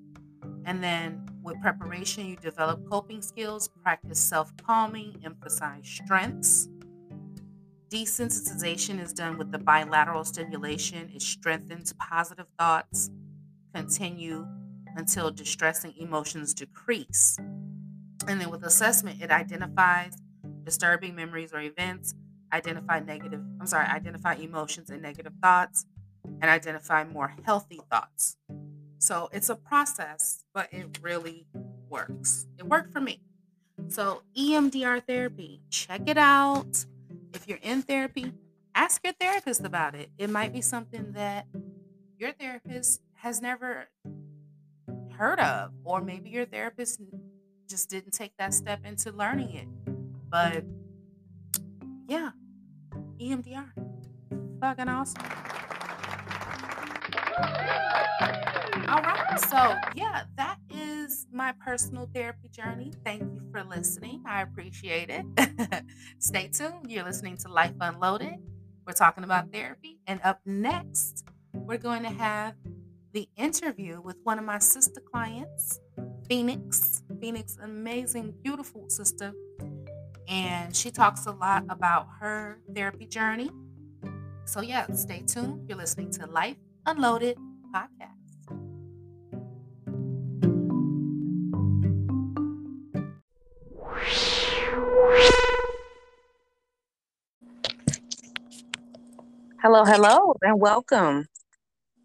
and 0.65 0.83
then 0.83 1.25
with 1.49 1.61
preparation, 1.61 2.27
you 2.27 2.37
develop 2.37 2.89
coping 2.89 3.23
skills, 3.23 3.69
practice 3.83 4.21
self 4.21 4.55
calming, 4.59 5.21
emphasize 5.25 5.89
strengths. 5.89 6.69
Desensitization 7.91 9.01
is 9.01 9.15
done 9.15 9.39
with 9.39 9.51
the 9.51 9.59
bilateral 9.59 10.25
stimulation, 10.25 11.11
it 11.15 11.23
strengthens 11.23 11.95
positive 11.95 12.47
thoughts, 12.59 13.11
continue 13.75 14.47
until 14.97 15.31
distressing 15.31 15.95
emotions 15.99 16.53
decrease. 16.53 17.39
And 18.27 18.41
then 18.41 18.51
with 18.51 18.65
assessment, 18.65 19.23
it 19.23 19.31
identifies 19.31 20.19
disturbing 20.65 21.15
memories 21.15 21.55
or 21.55 21.61
events, 21.61 22.15
identify 22.53 23.01
negative, 23.01 23.41
I'm 23.59 23.67
sorry, 23.67 23.87
identify 23.87 24.35
emotions 24.35 24.91
and 24.91 25.01
negative 25.01 25.33
thoughts, 25.43 25.87
and 26.25 26.45
identify 26.45 27.05
more 27.05 27.35
healthy 27.45 27.81
thoughts. 27.91 28.37
So 28.99 29.29
it's 29.33 29.49
a 29.49 29.55
process, 29.57 30.45
but 30.53 30.73
it 30.73 30.99
really 31.01 31.47
works. 31.89 32.47
It 32.59 32.67
worked 32.67 32.93
for 32.93 33.01
me. 33.01 33.21
So, 33.87 34.23
EMDR 34.37 35.07
therapy, 35.07 35.63
check 35.71 36.03
it 36.09 36.19
out. 36.19 36.85
If 37.33 37.47
you're 37.47 37.61
in 37.63 37.83
therapy, 37.83 38.33
ask 38.75 39.03
your 39.05 39.13
therapist 39.13 39.65
about 39.65 39.95
it. 39.95 40.11
It 40.19 40.29
might 40.29 40.53
be 40.53 40.61
something 40.61 41.13
that 41.13 41.47
your 42.19 42.33
therapist 42.33 43.01
has 43.15 43.41
never 43.41 43.89
heard 45.17 45.39
of, 45.39 45.71
or 45.85 46.01
maybe 46.01 46.31
your 46.31 46.45
therapist 46.45 47.01
just 47.69 47.89
didn't 47.89 48.13
take 48.13 48.33
that 48.39 48.53
step 48.53 48.81
into 48.85 49.13
learning 49.13 49.55
it. 49.55 49.69
But 50.29 50.65
yeah, 52.09 52.31
EMDR, 53.21 53.71
fucking 54.61 54.89
awesome. 54.89 55.23
All 58.89 59.03
right. 59.03 59.39
So, 59.51 59.76
yeah, 59.95 60.22
that 60.39 60.57
is 60.70 61.26
my 61.30 61.53
personal 61.62 62.09
therapy 62.14 62.49
journey. 62.49 62.91
Thank 63.05 63.20
you 63.20 63.43
for 63.53 63.62
listening. 63.62 64.22
I 64.26 64.41
appreciate 64.41 65.11
it. 65.11 65.84
Stay 66.18 66.49
tuned. 66.49 66.91
You're 66.91 67.05
listening 67.05 67.36
to 67.39 67.49
Life 67.49 67.74
Unloaded. 67.82 68.36
We're 68.86 68.95
talking 68.95 69.24
about 69.24 69.53
therapy. 69.53 69.99
And 70.07 70.20
up 70.24 70.41
next, 70.47 71.26
we're 71.53 71.76
going 71.76 72.03
to 72.05 72.09
have 72.09 72.55
the 73.12 73.28
interview 73.36 74.01
with 74.01 74.16
one 74.24 74.39
of 74.39 74.47
my 74.47 74.59
sister 74.59 75.03
clients, 75.03 75.80
Phoenix. 76.26 77.03
Phoenix, 77.20 77.59
amazing, 77.62 78.32
beautiful 78.43 78.89
sister. 78.89 79.34
And 80.28 80.74
she 80.74 80.91
talks 80.91 81.26
a 81.26 81.32
lot 81.32 81.64
about 81.68 82.07
her 82.20 82.61
therapy 82.74 83.07
journey. 83.07 83.51
So, 84.47 84.62
yeah, 84.62 84.86
stay 84.93 85.24
tuned. 85.26 85.68
You're 85.68 85.76
listening 85.76 86.11
to 86.12 86.26
Life 86.26 86.57
Unloaded 86.86 87.36
podcast. 87.74 88.18
Hello, 99.61 99.85
hello, 99.85 100.35
and 100.43 100.59
welcome. 100.59 101.29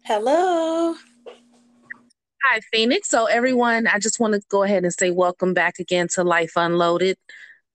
Hello. 0.04 0.94
Hi, 2.44 2.60
Phoenix. 2.72 3.08
So, 3.08 3.24
everyone, 3.24 3.88
I 3.88 3.98
just 3.98 4.20
want 4.20 4.34
to 4.34 4.42
go 4.48 4.62
ahead 4.62 4.84
and 4.84 4.92
say 4.92 5.10
welcome 5.10 5.54
back 5.54 5.78
again 5.80 6.06
to 6.14 6.22
Life 6.22 6.52
Unloaded, 6.56 7.16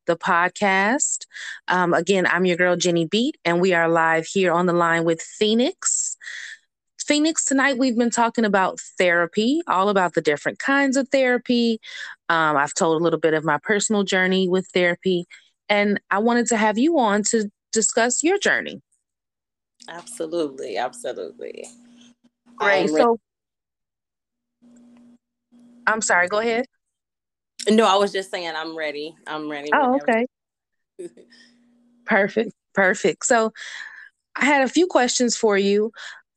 the 0.05 0.15
podcast. 0.15 1.25
Um, 1.67 1.93
again, 1.93 2.25
I'm 2.25 2.45
your 2.45 2.55
girl, 2.55 2.77
Jenny 2.77 3.05
B, 3.05 3.33
and 3.43 3.59
we 3.59 3.73
are 3.73 3.89
live 3.89 4.25
here 4.25 4.53
on 4.53 4.67
the 4.67 4.73
line 4.73 5.03
with 5.03 5.21
Phoenix. 5.21 6.08
Phoenix, 7.09 7.43
tonight 7.43 7.79
we've 7.79 7.97
been 7.97 8.11
talking 8.11 8.45
about 8.45 8.79
therapy, 8.99 9.63
all 9.65 9.89
about 9.89 10.13
the 10.13 10.21
different 10.21 10.59
kinds 10.59 10.95
of 10.95 11.09
therapy. 11.09 11.79
Um, 12.29 12.55
I've 12.55 12.75
told 12.75 13.01
a 13.01 13.03
little 13.03 13.17
bit 13.19 13.33
of 13.33 13.43
my 13.43 13.57
personal 13.63 14.03
journey 14.03 14.47
with 14.47 14.67
therapy, 14.75 15.25
and 15.67 15.99
I 16.11 16.19
wanted 16.19 16.45
to 16.49 16.57
have 16.57 16.77
you 16.77 16.99
on 16.99 17.23
to 17.31 17.49
discuss 17.73 18.21
your 18.21 18.37
journey. 18.37 18.83
Absolutely, 19.87 20.77
absolutely. 20.77 21.65
Great. 22.57 22.91
So, 22.91 23.17
I'm 25.87 26.03
sorry. 26.03 26.27
Go 26.27 26.37
ahead. 26.37 26.67
No, 27.67 27.87
I 27.87 27.95
was 27.95 28.11
just 28.11 28.29
saying 28.29 28.53
I'm 28.55 28.77
ready. 28.77 29.15
I'm 29.25 29.49
ready. 29.49 29.71
Oh, 29.73 29.95
okay. 29.95 30.27
perfect. 32.05 32.51
Perfect. 32.75 33.25
So, 33.25 33.51
I 34.35 34.45
had 34.45 34.61
a 34.61 34.69
few 34.69 34.87
questions 34.87 35.35
for 35.35 35.57
you. 35.57 35.91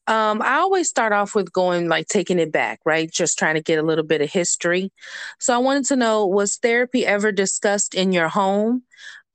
Um, 0.09 0.42
I 0.42 0.57
always 0.57 0.88
start 0.88 1.12
off 1.12 1.34
with 1.34 1.53
going 1.53 1.88
like 1.88 2.09
taking 2.09 2.38
it 2.38 2.50
back, 2.50 2.80
right? 2.84 3.11
Just 3.11 3.38
trying 3.38 3.55
to 3.55 3.62
get 3.62 3.78
a 3.78 3.82
little 3.82 4.05
bit 4.05 4.20
of 4.20 4.30
history. 4.30 4.90
So 5.38 5.55
I 5.55 5.59
wanted 5.59 5.84
to 5.86 5.96
know 5.96 6.26
was 6.26 6.57
therapy 6.57 7.07
ever 7.07 7.30
discussed 7.30 7.94
in 7.94 8.12
your 8.12 8.28
home? 8.28 8.82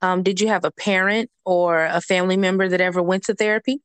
Um, 0.02 0.22
did 0.22 0.40
you 0.40 0.48
have 0.48 0.64
a 0.64 0.70
parent 0.70 1.30
or 1.44 1.86
a 1.86 2.00
family 2.00 2.36
member 2.36 2.68
that 2.68 2.80
ever 2.80 3.02
went 3.02 3.24
to 3.24 3.34
therapy? 3.34 3.80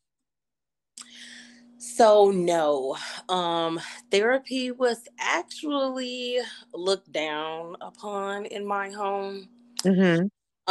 So 1.77 2.31
no, 2.31 2.97
um, 3.29 3.79
therapy 4.09 4.71
was 4.71 5.07
actually 5.19 6.39
looked 6.73 7.11
down 7.11 7.75
upon 7.81 8.45
in 8.45 8.65
my 8.65 8.89
home. 8.89 9.49
Mm-hmm. 9.83 10.23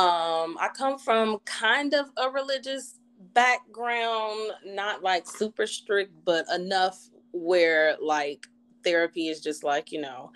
Um, 0.02 0.56
I 0.58 0.68
come 0.74 0.98
from 0.98 1.38
kind 1.44 1.92
of 1.92 2.10
a 2.16 2.30
religious 2.30 2.98
background, 3.34 4.52
not 4.64 5.02
like 5.02 5.26
super 5.26 5.66
strict, 5.66 6.12
but 6.24 6.46
enough 6.54 7.08
where 7.32 7.96
like 8.00 8.46
therapy 8.84 9.28
is 9.28 9.40
just 9.40 9.64
like, 9.64 9.92
you 9.92 10.00
know, 10.00 10.32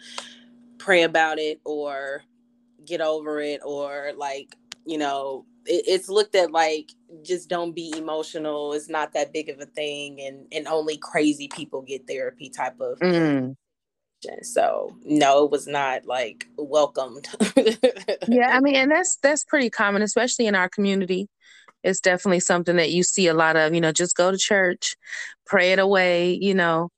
pray 0.79 1.03
about 1.03 1.39
it 1.39 1.61
or 1.65 2.23
get 2.85 3.01
over 3.01 3.41
it 3.41 3.61
or 3.65 4.13
like, 4.17 4.57
you 4.85 4.99
know, 4.99 5.45
it, 5.67 5.85
it's 5.87 6.09
looked 6.09 6.35
at 6.35 6.53
like 6.53 6.93
just 7.23 7.49
don't 7.49 7.75
be 7.75 7.93
emotional. 7.97 8.73
It's 8.73 8.89
not 8.89 9.13
that 9.15 9.33
big 9.33 9.49
of 9.49 9.61
a 9.61 9.67
thing 9.67 10.21
and 10.21 10.47
and 10.53 10.67
only 10.67 10.97
crazy 10.97 11.49
people 11.49 11.83
get 11.83 12.07
therapy 12.07 12.51
type 12.51 12.81
of 12.81 12.99
Mm. 13.01 13.57
so 14.43 14.97
no, 15.05 15.45
it 15.45 15.51
was 15.51 15.67
not 15.67 16.07
like 16.07 16.49
welcomed. 16.57 17.29
Yeah, 18.29 18.49
I 18.49 18.61
mean, 18.61 18.75
and 18.75 18.91
that's 18.91 19.19
that's 19.23 19.45
pretty 19.45 19.71
common, 19.71 20.03
especially 20.03 20.47
in 20.47 20.55
our 20.55 20.69
community. 20.69 21.29
It's 21.87 22.01
definitely 22.01 22.41
something 22.41 22.77
that 22.77 22.91
you 22.93 23.03
see 23.03 23.29
a 23.29 23.35
lot 23.35 23.57
of. 23.57 23.75
You 23.75 23.81
know, 23.81 23.93
just 23.93 24.17
go 24.17 24.31
to 24.31 24.39
church, 24.39 24.97
pray 25.47 25.73
it 25.73 25.79
away. 25.79 26.33
You 26.35 26.55
know, 26.55 26.91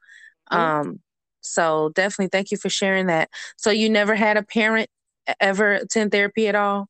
Mhm. 0.52 0.56
um. 0.58 1.00
So 1.40 1.90
definitely, 1.94 2.28
thank 2.28 2.50
you 2.50 2.56
for 2.58 2.68
sharing 2.68 3.06
that. 3.06 3.30
So 3.56 3.70
you 3.70 3.88
never 3.88 4.14
had 4.14 4.36
a 4.36 4.42
parent 4.42 4.90
ever 5.40 5.72
attend 5.72 6.12
therapy 6.12 6.48
at 6.48 6.54
all? 6.54 6.88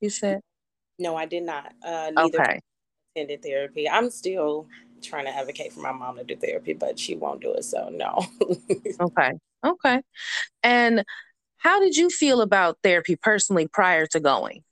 You 0.00 0.10
said 0.10 0.40
no, 0.98 1.16
I 1.16 1.26
did 1.26 1.42
not. 1.42 1.72
Uh 1.84 2.10
neither 2.14 2.40
okay. 2.40 2.60
attended 3.14 3.42
therapy. 3.42 3.88
I'm 3.88 4.10
still 4.10 4.66
trying 5.02 5.26
to 5.26 5.36
advocate 5.36 5.72
for 5.72 5.80
my 5.80 5.92
mom 5.92 6.16
to 6.16 6.24
do 6.24 6.36
therapy, 6.36 6.72
but 6.72 6.98
she 6.98 7.14
won't 7.14 7.40
do 7.40 7.52
it. 7.52 7.64
So 7.64 7.88
no. 7.90 8.26
Okay. 9.00 9.32
Okay. 9.66 10.02
And 10.62 11.04
how 11.58 11.80
did 11.80 11.96
you 11.96 12.10
feel 12.10 12.40
about 12.42 12.78
therapy 12.82 13.16
personally 13.16 13.66
prior 13.66 14.06
to 14.08 14.20
going? 14.20 14.63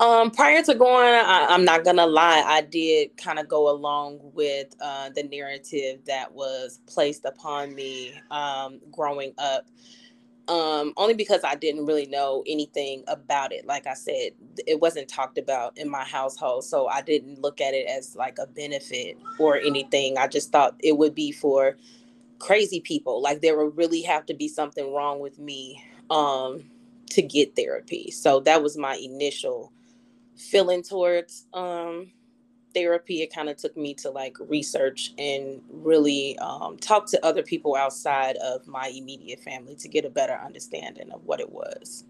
Um, 0.00 0.30
prior 0.30 0.62
to 0.62 0.74
going, 0.74 1.14
I, 1.14 1.46
I'm 1.50 1.64
not 1.64 1.84
gonna 1.84 2.06
lie, 2.06 2.42
I 2.46 2.62
did 2.62 3.16
kind 3.16 3.38
of 3.38 3.48
go 3.48 3.70
along 3.70 4.20
with 4.34 4.74
uh, 4.80 5.10
the 5.10 5.22
narrative 5.24 6.00
that 6.06 6.32
was 6.32 6.80
placed 6.86 7.24
upon 7.24 7.74
me 7.74 8.14
um, 8.30 8.80
growing 8.90 9.32
up. 9.38 9.66
Um, 10.46 10.92
only 10.98 11.14
because 11.14 11.40
I 11.42 11.54
didn't 11.54 11.86
really 11.86 12.06
know 12.06 12.44
anything 12.46 13.04
about 13.08 13.52
it. 13.52 13.66
Like 13.66 13.86
I 13.86 13.94
said, 13.94 14.32
it 14.66 14.78
wasn't 14.78 15.08
talked 15.08 15.38
about 15.38 15.78
in 15.78 15.90
my 15.90 16.04
household, 16.04 16.64
so 16.64 16.86
I 16.86 17.00
didn't 17.00 17.40
look 17.40 17.62
at 17.62 17.72
it 17.72 17.86
as 17.88 18.14
like 18.14 18.38
a 18.38 18.46
benefit 18.46 19.16
or 19.38 19.56
anything. 19.58 20.18
I 20.18 20.26
just 20.26 20.52
thought 20.52 20.76
it 20.80 20.98
would 20.98 21.14
be 21.14 21.32
for 21.32 21.76
crazy 22.40 22.80
people. 22.80 23.22
Like 23.22 23.42
there 23.42 23.56
would 23.56 23.76
really 23.76 24.02
have 24.02 24.26
to 24.26 24.34
be 24.34 24.48
something 24.48 24.92
wrong 24.94 25.20
with 25.20 25.38
me 25.38 25.82
um, 26.10 26.64
to 27.12 27.22
get 27.22 27.56
therapy. 27.56 28.10
So 28.12 28.40
that 28.42 28.62
was 28.62 28.78
my 28.78 28.96
initial 28.96 29.72
feeling 30.36 30.82
towards 30.82 31.46
um, 31.54 32.12
therapy. 32.74 33.22
It 33.22 33.32
kind 33.32 33.48
of 33.48 33.56
took 33.56 33.76
me 33.76 33.94
to 33.94 34.10
like 34.10 34.36
research 34.40 35.12
and 35.18 35.62
really 35.70 36.38
um, 36.38 36.76
talk 36.76 37.06
to 37.10 37.24
other 37.24 37.42
people 37.42 37.76
outside 37.76 38.36
of 38.36 38.66
my 38.66 38.88
immediate 38.88 39.40
family 39.40 39.76
to 39.76 39.88
get 39.88 40.04
a 40.04 40.10
better 40.10 40.34
understanding 40.34 41.10
of 41.12 41.24
what 41.24 41.40
it 41.40 41.50
was. 41.50 42.04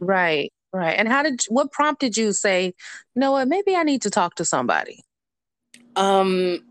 Right. 0.00 0.52
Right. 0.72 0.98
And 0.98 1.06
how 1.08 1.22
did 1.22 1.40
what 1.48 1.70
prompted 1.70 2.16
you 2.16 2.32
say, 2.32 2.66
you 2.66 2.72
know 3.20 3.32
what, 3.32 3.46
maybe 3.46 3.76
I 3.76 3.84
need 3.84 4.02
to 4.02 4.10
talk 4.10 4.34
to 4.36 4.44
somebody? 4.44 5.04
Um, 5.94 6.64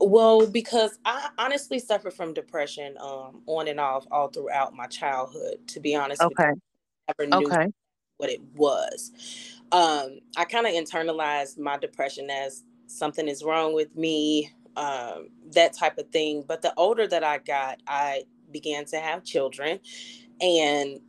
well, 0.00 0.46
because 0.46 0.98
I 1.04 1.28
honestly 1.38 1.78
suffered 1.78 2.14
from 2.14 2.34
depression 2.34 2.96
um, 3.00 3.42
on 3.46 3.68
and 3.68 3.78
off 3.78 4.06
all 4.10 4.26
throughout 4.28 4.74
my 4.74 4.86
childhood. 4.86 5.68
To 5.68 5.80
be 5.80 5.94
honest, 5.94 6.20
Okay. 6.20 6.50
I 7.08 7.12
never 7.18 7.30
knew 7.30 7.46
Okay. 7.46 7.68
what 8.16 8.30
it 8.30 8.40
was. 8.56 9.12
Um, 9.72 10.20
I 10.36 10.44
kind 10.44 10.66
of 10.66 10.72
internalized 10.72 11.58
my 11.58 11.78
depression 11.78 12.30
as 12.30 12.64
something 12.86 13.28
is 13.28 13.42
wrong 13.42 13.74
with 13.74 13.94
me, 13.96 14.52
um, 14.76 15.28
that 15.52 15.72
type 15.72 15.98
of 15.98 16.08
thing. 16.10 16.44
But 16.46 16.62
the 16.62 16.72
older 16.76 17.06
that 17.06 17.24
I 17.24 17.38
got, 17.38 17.80
I 17.86 18.24
began 18.52 18.84
to 18.86 18.98
have 19.00 19.24
children, 19.24 19.80
and 20.40 21.00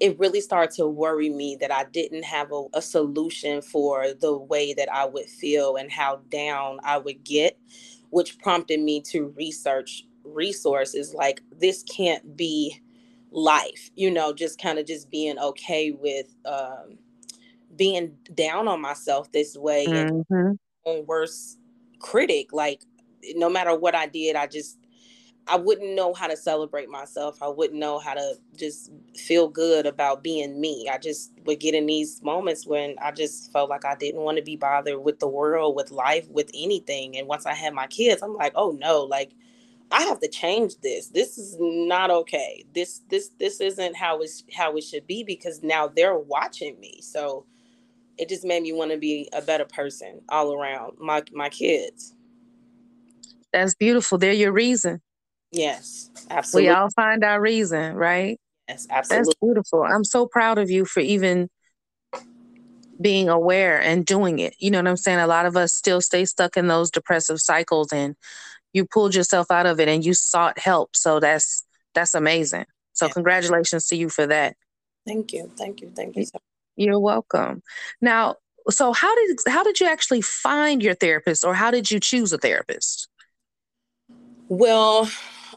it 0.00 0.18
really 0.18 0.40
started 0.40 0.74
to 0.76 0.86
worry 0.86 1.28
me 1.28 1.56
that 1.60 1.72
I 1.72 1.84
didn't 1.84 2.24
have 2.24 2.52
a, 2.52 2.64
a 2.74 2.82
solution 2.82 3.62
for 3.62 4.12
the 4.12 4.36
way 4.36 4.72
that 4.74 4.92
I 4.92 5.04
would 5.06 5.26
feel 5.26 5.76
and 5.76 5.90
how 5.90 6.20
down 6.30 6.78
I 6.84 6.98
would 6.98 7.24
get, 7.24 7.58
which 8.10 8.38
prompted 8.38 8.80
me 8.80 9.00
to 9.12 9.34
research 9.36 10.06
resources 10.24 11.14
like 11.14 11.42
this 11.58 11.82
can't 11.82 12.36
be 12.36 12.80
life, 13.30 13.90
you 13.96 14.10
know, 14.10 14.32
just 14.32 14.60
kind 14.60 14.78
of 14.78 14.86
just 14.86 15.10
being 15.10 15.38
okay 15.38 15.90
with 15.90 16.26
um, 16.44 16.98
being 17.78 18.18
down 18.34 18.68
on 18.68 18.82
myself 18.82 19.32
this 19.32 19.56
way 19.56 19.98
and 19.98 20.10
hmm 20.28 20.52
own 20.86 21.06
worst 21.06 21.58
critic. 22.00 22.52
Like 22.52 22.82
no 23.34 23.50
matter 23.50 23.76
what 23.78 23.94
I 23.94 24.06
did, 24.06 24.36
I 24.36 24.46
just 24.46 24.78
I 25.46 25.56
wouldn't 25.56 25.94
know 25.94 26.12
how 26.12 26.26
to 26.26 26.36
celebrate 26.36 26.90
myself. 26.90 27.42
I 27.42 27.48
wouldn't 27.48 27.80
know 27.80 27.98
how 27.98 28.14
to 28.14 28.34
just 28.56 28.92
feel 29.16 29.48
good 29.48 29.86
about 29.86 30.22
being 30.22 30.60
me. 30.60 30.88
I 30.92 30.98
just 30.98 31.32
would 31.46 31.60
get 31.60 31.74
in 31.74 31.86
these 31.86 32.22
moments 32.22 32.66
when 32.66 32.96
I 33.02 33.12
just 33.12 33.50
felt 33.52 33.70
like 33.70 33.84
I 33.86 33.96
didn't 33.96 34.20
want 34.20 34.38
to 34.38 34.44
be 34.44 34.56
bothered 34.56 35.02
with 35.02 35.20
the 35.20 35.28
world, 35.28 35.74
with 35.74 35.90
life, 35.90 36.28
with 36.30 36.50
anything. 36.54 37.16
And 37.16 37.28
once 37.28 37.46
I 37.46 37.54
had 37.54 37.74
my 37.74 37.86
kids, 37.86 38.22
I'm 38.22 38.34
like, 38.34 38.52
oh 38.56 38.72
no, 38.72 39.04
like 39.04 39.32
I 39.90 40.02
have 40.02 40.20
to 40.20 40.28
change 40.28 40.76
this. 40.82 41.08
This 41.08 41.38
is 41.38 41.56
not 41.60 42.10
okay. 42.10 42.64
This 42.74 43.02
this 43.10 43.30
this 43.38 43.60
isn't 43.60 43.96
how 43.96 44.20
it's 44.20 44.44
how 44.54 44.76
it 44.76 44.84
should 44.84 45.06
be 45.06 45.24
because 45.24 45.62
now 45.62 45.88
they're 45.88 46.18
watching 46.18 46.78
me. 46.80 47.00
So 47.02 47.46
it 48.18 48.28
just 48.28 48.44
made 48.44 48.62
me 48.62 48.72
want 48.72 48.90
to 48.90 48.98
be 48.98 49.28
a 49.32 49.40
better 49.42 49.64
person 49.64 50.20
all 50.28 50.52
around. 50.52 50.98
My 50.98 51.22
my 51.32 51.48
kids. 51.48 52.14
That's 53.52 53.74
beautiful. 53.74 54.18
They're 54.18 54.32
your 54.32 54.52
reason. 54.52 55.00
Yes, 55.50 56.10
absolutely. 56.30 56.68
We 56.68 56.74
all 56.74 56.90
find 56.90 57.24
our 57.24 57.40
reason, 57.40 57.94
right? 57.94 58.38
Yes, 58.68 58.86
absolutely. 58.90 59.24
That's 59.24 59.34
beautiful. 59.40 59.82
I'm 59.82 60.04
so 60.04 60.26
proud 60.26 60.58
of 60.58 60.70
you 60.70 60.84
for 60.84 61.00
even 61.00 61.48
being 63.00 63.28
aware 63.28 63.80
and 63.80 64.04
doing 64.04 64.38
it. 64.40 64.54
You 64.58 64.70
know 64.70 64.78
what 64.78 64.88
I'm 64.88 64.96
saying? 64.96 65.20
A 65.20 65.26
lot 65.26 65.46
of 65.46 65.56
us 65.56 65.72
still 65.72 66.00
stay 66.00 66.24
stuck 66.24 66.56
in 66.56 66.66
those 66.66 66.90
depressive 66.90 67.40
cycles 67.40 67.92
and 67.92 68.16
you 68.72 68.84
pulled 68.84 69.14
yourself 69.14 69.50
out 69.50 69.66
of 69.66 69.80
it 69.80 69.88
and 69.88 70.04
you 70.04 70.14
sought 70.14 70.58
help. 70.58 70.94
So 70.94 71.20
that's 71.20 71.64
that's 71.94 72.14
amazing. 72.14 72.66
So 72.92 73.06
Yeah. 73.06 73.12
congratulations 73.12 73.86
to 73.86 73.96
you 73.96 74.08
for 74.08 74.26
that. 74.26 74.56
Thank 75.06 75.32
you. 75.32 75.50
Thank 75.56 75.80
you. 75.80 75.90
Thank 75.94 76.16
you 76.16 76.24
so 76.26 76.38
You're 76.78 77.00
welcome. 77.00 77.62
Now, 78.00 78.36
so 78.70 78.92
how 78.94 79.14
did 79.16 79.38
how 79.48 79.64
did 79.64 79.80
you 79.80 79.88
actually 79.88 80.22
find 80.22 80.82
your 80.82 80.94
therapist 80.94 81.44
or 81.44 81.54
how 81.54 81.72
did 81.72 81.90
you 81.90 82.00
choose 82.00 82.32
a 82.32 82.38
therapist? 82.38 83.08
Well, 84.48 85.10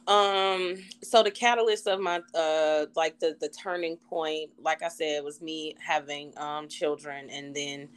um, 0.08 0.78
so 1.04 1.24
the 1.24 1.32
catalyst 1.32 1.88
of 1.88 2.00
my 2.00 2.22
uh 2.36 2.88
like 2.96 3.20
the 3.20 3.38
the 3.40 3.50
turning 3.50 3.98
point, 3.98 4.52
like 4.60 4.84
I 4.84 4.90
said, 4.90 5.24
was 5.24 5.42
me 5.42 5.76
having 5.86 6.34
um 6.38 6.68
children 6.68 7.30
and 7.30 7.56
then 7.56 7.90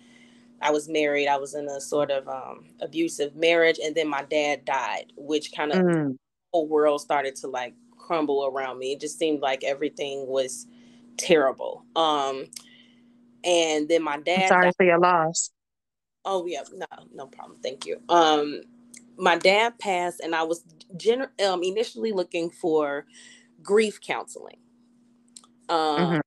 I 0.62 0.70
was 0.72 0.88
married. 0.88 1.28
I 1.28 1.38
was 1.38 1.54
in 1.54 1.68
a 1.68 1.80
sort 1.80 2.10
of 2.12 2.28
um 2.28 2.66
abusive 2.80 3.36
marriage 3.36 3.80
and 3.84 3.94
then 3.96 4.08
my 4.08 4.24
dad 4.24 4.64
died, 4.66 5.12
which 5.16 5.52
kind 5.52 5.72
of 5.72 5.82
Mm, 5.82 6.16
whole 6.52 6.68
world 6.68 7.00
started 7.00 7.36
to 7.36 7.48
like 7.48 7.74
crumble 7.98 8.46
around 8.46 8.78
me. 8.78 8.92
It 8.92 9.00
just 9.00 9.18
seemed 9.18 9.40
like 9.40 9.64
everything 9.64 10.26
was 10.28 10.66
terrible. 11.16 11.84
Um 11.96 12.46
and 13.44 13.88
then 13.88 14.02
my 14.02 14.14
I'm 14.14 14.22
dad 14.24 14.48
sorry 14.48 14.66
died. 14.66 14.74
for 14.76 14.84
your 14.84 14.98
loss. 14.98 15.50
Oh 16.24 16.46
yeah, 16.46 16.62
no, 16.74 16.86
no 17.14 17.26
problem. 17.28 17.58
Thank 17.62 17.86
you. 17.86 18.00
Um, 18.08 18.62
my 19.18 19.36
dad 19.38 19.78
passed, 19.78 20.20
and 20.20 20.34
I 20.34 20.44
was 20.44 20.64
gener- 20.96 21.40
um, 21.46 21.62
initially 21.64 22.12
looking 22.12 22.50
for 22.50 23.06
grief 23.62 24.00
counseling. 24.00 24.58
Um, 25.68 26.18
Mhm. 26.18 26.20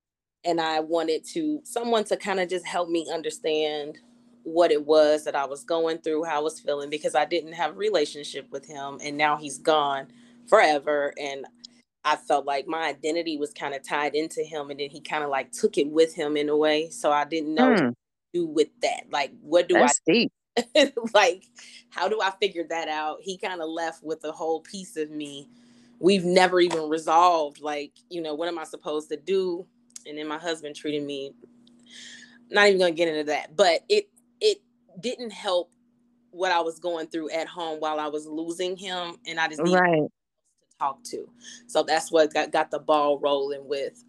and 0.45 0.61
I 0.61 0.79
wanted 0.81 1.25
to 1.33 1.61
someone 1.63 2.05
to 2.05 2.17
kind 2.17 2.39
of 2.39 2.49
just 2.49 2.65
help 2.67 2.89
me 2.89 3.07
understand 3.13 3.99
what 4.43 4.71
it 4.71 4.85
was 4.85 5.25
that 5.25 5.35
I 5.35 5.45
was 5.45 5.63
going 5.63 5.99
through, 5.99 6.25
how 6.25 6.37
I 6.37 6.41
was 6.43 6.59
feeling, 6.59 6.89
because 6.89 7.15
I 7.15 7.25
didn't 7.25 7.53
have 7.53 7.71
a 7.73 7.77
relationship 7.77 8.49
with 8.51 8.65
him, 8.65 8.99
and 9.03 9.17
now 9.17 9.37
he's 9.37 9.59
gone 9.59 10.07
forever, 10.47 11.13
and 11.19 11.45
I 12.05 12.15
felt 12.15 12.45
like 12.45 12.67
my 12.67 12.87
identity 12.87 13.37
was 13.37 13.51
kind 13.53 13.73
of 13.73 13.83
tied 13.83 14.15
into 14.15 14.41
him, 14.43 14.69
and 14.69 14.79
then 14.79 14.89
he 14.89 15.01
kind 15.01 15.23
of 15.23 15.29
like 15.29 15.51
took 15.51 15.77
it 15.77 15.89
with 15.89 16.15
him 16.15 16.37
in 16.37 16.49
a 16.49 16.57
way. 16.57 16.89
So 16.89 17.11
I 17.11 17.25
didn't 17.25 17.53
know 17.53 17.69
what 17.69 17.77
Mm, 17.79 17.89
to 18.33 18.39
do 18.39 18.47
with 18.47 18.69
that. 18.81 19.03
Like, 19.11 19.31
what 19.41 19.67
do 19.67 19.75
I 19.75 19.87
that's 19.87 19.99
deep. 20.05 20.31
like 21.13 21.43
how 21.89 22.07
do 22.07 22.19
i 22.19 22.31
figure 22.39 22.63
that 22.67 22.87
out 22.87 23.17
he 23.21 23.37
kind 23.37 23.61
of 23.61 23.69
left 23.69 24.03
with 24.03 24.23
a 24.23 24.31
whole 24.31 24.59
piece 24.61 24.97
of 24.97 25.11
me 25.11 25.47
we've 25.99 26.25
never 26.25 26.59
even 26.59 26.89
resolved 26.89 27.61
like 27.61 27.91
you 28.09 28.21
know 28.21 28.33
what 28.33 28.47
am 28.47 28.57
i 28.57 28.63
supposed 28.63 29.07
to 29.07 29.17
do 29.17 29.63
and 30.07 30.17
then 30.17 30.27
my 30.27 30.39
husband 30.39 30.75
treated 30.75 31.03
me 31.03 31.31
not 32.49 32.65
even 32.67 32.79
gonna 32.79 32.91
get 32.91 33.07
into 33.07 33.23
that 33.23 33.55
but 33.55 33.81
it 33.87 34.09
it 34.41 34.61
didn't 34.99 35.29
help 35.31 35.71
what 36.31 36.51
I 36.51 36.59
was 36.61 36.79
going 36.79 37.07
through 37.07 37.29
at 37.31 37.47
home 37.47 37.79
while 37.79 37.99
I 37.99 38.07
was 38.07 38.27
losing 38.27 38.77
him, 38.77 39.17
and 39.25 39.39
I 39.39 39.47
just 39.47 39.61
needed 39.63 39.81
Right. 39.81 40.03
Talk 40.79 41.03
to. 41.03 41.29
So 41.67 41.83
that's 41.83 42.11
what 42.11 42.33
got, 42.33 42.51
got 42.51 42.71
the 42.71 42.79
ball 42.79 43.19
rolling 43.19 43.67
with 43.67 44.03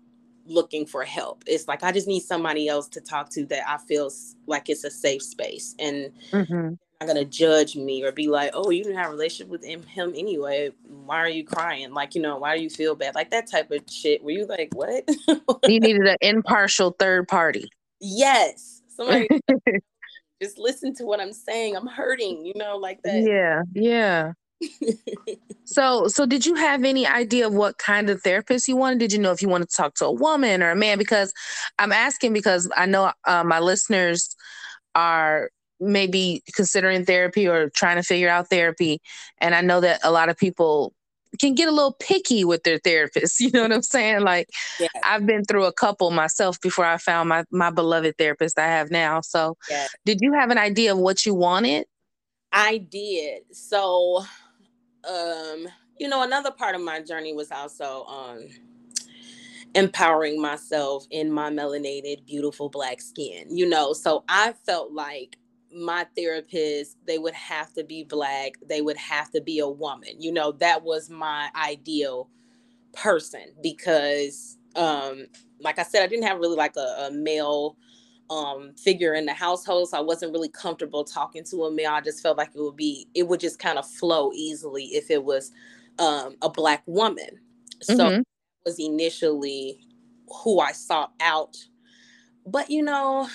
looking 0.46 0.86
for 0.86 1.04
help. 1.04 1.44
It's 1.46 1.68
like 1.68 1.82
I 1.82 1.92
just 1.92 2.08
need 2.08 2.20
somebody 2.20 2.68
else 2.68 2.88
to 2.90 3.00
talk 3.00 3.30
to 3.30 3.44
that 3.46 3.68
I 3.68 3.78
feel 3.78 4.10
like 4.46 4.68
it's 4.68 4.84
a 4.84 4.90
safe 4.90 5.22
space 5.22 5.74
and 5.78 6.12
hmm 6.32 6.74
not 7.00 7.06
gonna 7.06 7.24
judge 7.24 7.76
me 7.76 8.02
or 8.02 8.10
be 8.10 8.26
like, 8.26 8.50
oh, 8.54 8.70
you 8.70 8.82
didn't 8.82 8.98
have 8.98 9.06
a 9.06 9.10
relationship 9.10 9.48
with 9.48 9.64
him, 9.64 9.84
him 9.84 10.12
anyway. 10.16 10.72
Why 10.82 11.18
are 11.18 11.28
you 11.28 11.44
crying? 11.44 11.92
Like, 11.92 12.16
you 12.16 12.20
know, 12.22 12.38
why 12.38 12.56
do 12.56 12.62
you 12.62 12.70
feel 12.70 12.96
bad? 12.96 13.14
Like 13.14 13.30
that 13.30 13.48
type 13.48 13.70
of 13.70 13.82
shit. 13.88 14.20
Were 14.24 14.32
you 14.32 14.46
like, 14.46 14.70
what? 14.74 15.08
You 15.28 15.38
needed 15.80 16.08
an 16.08 16.16
impartial 16.20 16.96
third 16.98 17.28
party. 17.28 17.68
yes. 18.00 18.82
Somebody 18.88 19.28
just 20.42 20.58
listen 20.58 20.92
to 20.96 21.04
what 21.04 21.20
I'm 21.20 21.32
saying. 21.32 21.76
I'm 21.76 21.86
hurting, 21.86 22.44
you 22.44 22.52
know, 22.56 22.76
like 22.78 23.00
that. 23.04 23.22
Yeah, 23.22 23.62
yeah. 23.74 24.32
So, 25.70 26.08
so 26.08 26.24
did 26.24 26.46
you 26.46 26.54
have 26.54 26.82
any 26.82 27.06
idea 27.06 27.46
of 27.46 27.52
what 27.52 27.76
kind 27.76 28.08
of 28.08 28.22
therapist 28.22 28.68
you 28.68 28.76
wanted? 28.76 29.00
Did 29.00 29.12
you 29.12 29.18
know 29.18 29.32
if 29.32 29.42
you 29.42 29.50
wanted 29.50 29.68
to 29.68 29.76
talk 29.76 29.94
to 29.96 30.06
a 30.06 30.12
woman 30.12 30.62
or 30.62 30.70
a 30.70 30.74
man? 30.74 30.96
Because 30.96 31.34
I'm 31.78 31.92
asking 31.92 32.32
because 32.32 32.70
I 32.74 32.86
know 32.86 33.12
uh, 33.26 33.44
my 33.44 33.60
listeners 33.60 34.34
are 34.94 35.50
maybe 35.78 36.42
considering 36.54 37.04
therapy 37.04 37.46
or 37.46 37.68
trying 37.68 37.96
to 37.96 38.02
figure 38.02 38.30
out 38.30 38.48
therapy, 38.48 39.02
and 39.42 39.54
I 39.54 39.60
know 39.60 39.82
that 39.82 40.00
a 40.02 40.10
lot 40.10 40.30
of 40.30 40.38
people 40.38 40.94
can 41.38 41.54
get 41.54 41.68
a 41.68 41.72
little 41.72 41.92
picky 42.00 42.46
with 42.46 42.62
their 42.62 42.78
therapist. 42.78 43.38
You 43.40 43.50
know 43.50 43.60
what 43.60 43.72
I'm 43.72 43.82
saying? 43.82 44.22
Like 44.22 44.48
Yeah. 44.80 44.88
I've 45.04 45.26
been 45.26 45.44
through 45.44 45.66
a 45.66 45.72
couple 45.72 46.10
myself 46.10 46.58
before 46.62 46.86
I 46.86 46.96
found 46.96 47.28
my 47.28 47.44
my 47.50 47.68
beloved 47.70 48.16
therapist 48.16 48.58
I 48.58 48.68
have 48.68 48.90
now. 48.90 49.20
So, 49.20 49.58
Yeah. 49.70 49.86
did 50.06 50.20
you 50.22 50.32
have 50.32 50.50
an 50.50 50.56
idea 50.56 50.92
of 50.92 50.98
what 50.98 51.26
you 51.26 51.34
wanted? 51.34 51.84
I 52.52 52.78
did. 52.78 53.42
So, 53.52 54.24
um, 55.08 55.68
you 55.98 56.08
know, 56.08 56.22
another 56.22 56.50
part 56.50 56.74
of 56.74 56.82
my 56.82 57.00
journey 57.00 57.34
was 57.34 57.50
also 57.52 58.04
um 58.04 58.48
empowering 59.74 60.40
myself 60.40 61.06
in 61.10 61.32
my 61.32 61.50
melanated, 61.50 62.26
beautiful 62.26 62.68
black 62.68 63.00
skin. 63.00 63.46
You 63.50 63.68
know, 63.68 63.92
so 63.92 64.24
I 64.28 64.54
felt 64.66 64.92
like 64.92 65.38
my 65.74 66.06
therapist, 66.16 66.96
they 67.06 67.18
would 67.18 67.34
have 67.34 67.72
to 67.74 67.84
be 67.84 68.04
black, 68.04 68.52
they 68.68 68.80
would 68.80 68.96
have 68.96 69.30
to 69.32 69.40
be 69.40 69.58
a 69.58 69.68
woman. 69.68 70.20
You 70.20 70.32
know, 70.32 70.52
that 70.52 70.82
was 70.82 71.10
my 71.10 71.50
ideal 71.56 72.28
person 72.94 73.54
because 73.62 74.58
um 74.76 75.26
like 75.60 75.78
I 75.78 75.82
said, 75.84 76.02
I 76.02 76.06
didn't 76.06 76.26
have 76.26 76.38
really 76.38 76.56
like 76.56 76.76
a, 76.76 77.08
a 77.08 77.10
male 77.12 77.76
um 78.30 78.72
figure 78.74 79.14
in 79.14 79.24
the 79.24 79.32
household 79.32 79.88
so 79.88 79.96
i 79.96 80.00
wasn't 80.00 80.30
really 80.32 80.48
comfortable 80.50 81.02
talking 81.04 81.42
to 81.42 81.64
a 81.64 81.70
male 81.72 81.92
i 81.92 82.00
just 82.00 82.22
felt 82.22 82.36
like 82.36 82.48
it 82.54 82.60
would 82.60 82.76
be 82.76 83.06
it 83.14 83.26
would 83.26 83.40
just 83.40 83.58
kind 83.58 83.78
of 83.78 83.88
flow 83.88 84.30
easily 84.34 84.84
if 84.86 85.10
it 85.10 85.22
was 85.22 85.50
um 85.98 86.36
a 86.42 86.48
black 86.48 86.82
woman 86.86 87.40
so 87.80 88.10
Mhm. 88.10 88.22
was 88.66 88.78
initially 88.78 89.80
who 90.42 90.60
i 90.60 90.72
sought 90.72 91.12
out 91.20 91.56
but 92.44 92.70
you 92.70 92.82
know 92.82 93.26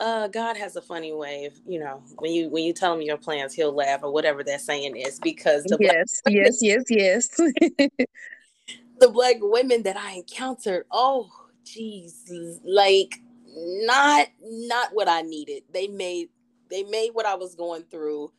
uh 0.00 0.28
god 0.28 0.56
has 0.56 0.76
a 0.76 0.82
funny 0.82 1.12
way 1.12 1.44
of 1.44 1.52
you 1.66 1.78
know 1.78 2.02
when 2.18 2.32
you 2.32 2.48
when 2.48 2.64
you 2.64 2.72
tell 2.72 2.94
him 2.94 3.02
your 3.02 3.18
plans 3.18 3.52
he'll 3.52 3.72
laugh 3.72 4.00
or 4.02 4.10
whatever 4.10 4.42
that 4.42 4.60
saying 4.62 4.96
is 4.96 5.18
because 5.20 5.64
the 5.64 5.76
black, 5.76 5.96
Yes, 6.26 6.58
yes, 6.62 6.62
yes, 6.62 6.84
yes. 6.88 7.28
the 8.98 9.08
black 9.10 9.36
women 9.40 9.82
that 9.82 9.96
i 9.98 10.12
encountered 10.12 10.86
oh 10.90 11.30
Jesus, 11.64 12.60
like 12.64 13.20
not 13.56 14.28
not 14.42 14.90
what 14.92 15.08
I 15.08 15.22
needed. 15.22 15.64
They 15.72 15.88
made 15.88 16.28
they 16.70 16.82
made 16.84 17.10
what 17.14 17.26
I 17.26 17.34
was 17.34 17.54
going 17.54 17.82
through 17.84 18.32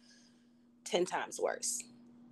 10 0.86 1.06
times 1.06 1.40
worse. 1.40 1.84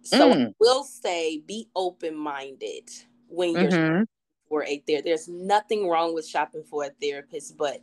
So 0.03 0.31
I 0.31 0.35
Mm. 0.35 0.53
will 0.59 0.83
say 0.83 1.39
be 1.39 1.69
open-minded 1.75 2.89
when 3.27 3.57
you're 3.57 3.71
Mhm. 3.71 4.05
for 4.49 4.63
a 4.63 4.79
therapist. 4.87 5.05
There's 5.05 5.27
nothing 5.27 5.87
wrong 5.89 6.13
with 6.13 6.27
shopping 6.27 6.63
for 6.63 6.85
a 6.85 6.89
therapist, 7.01 7.57
but 7.57 7.81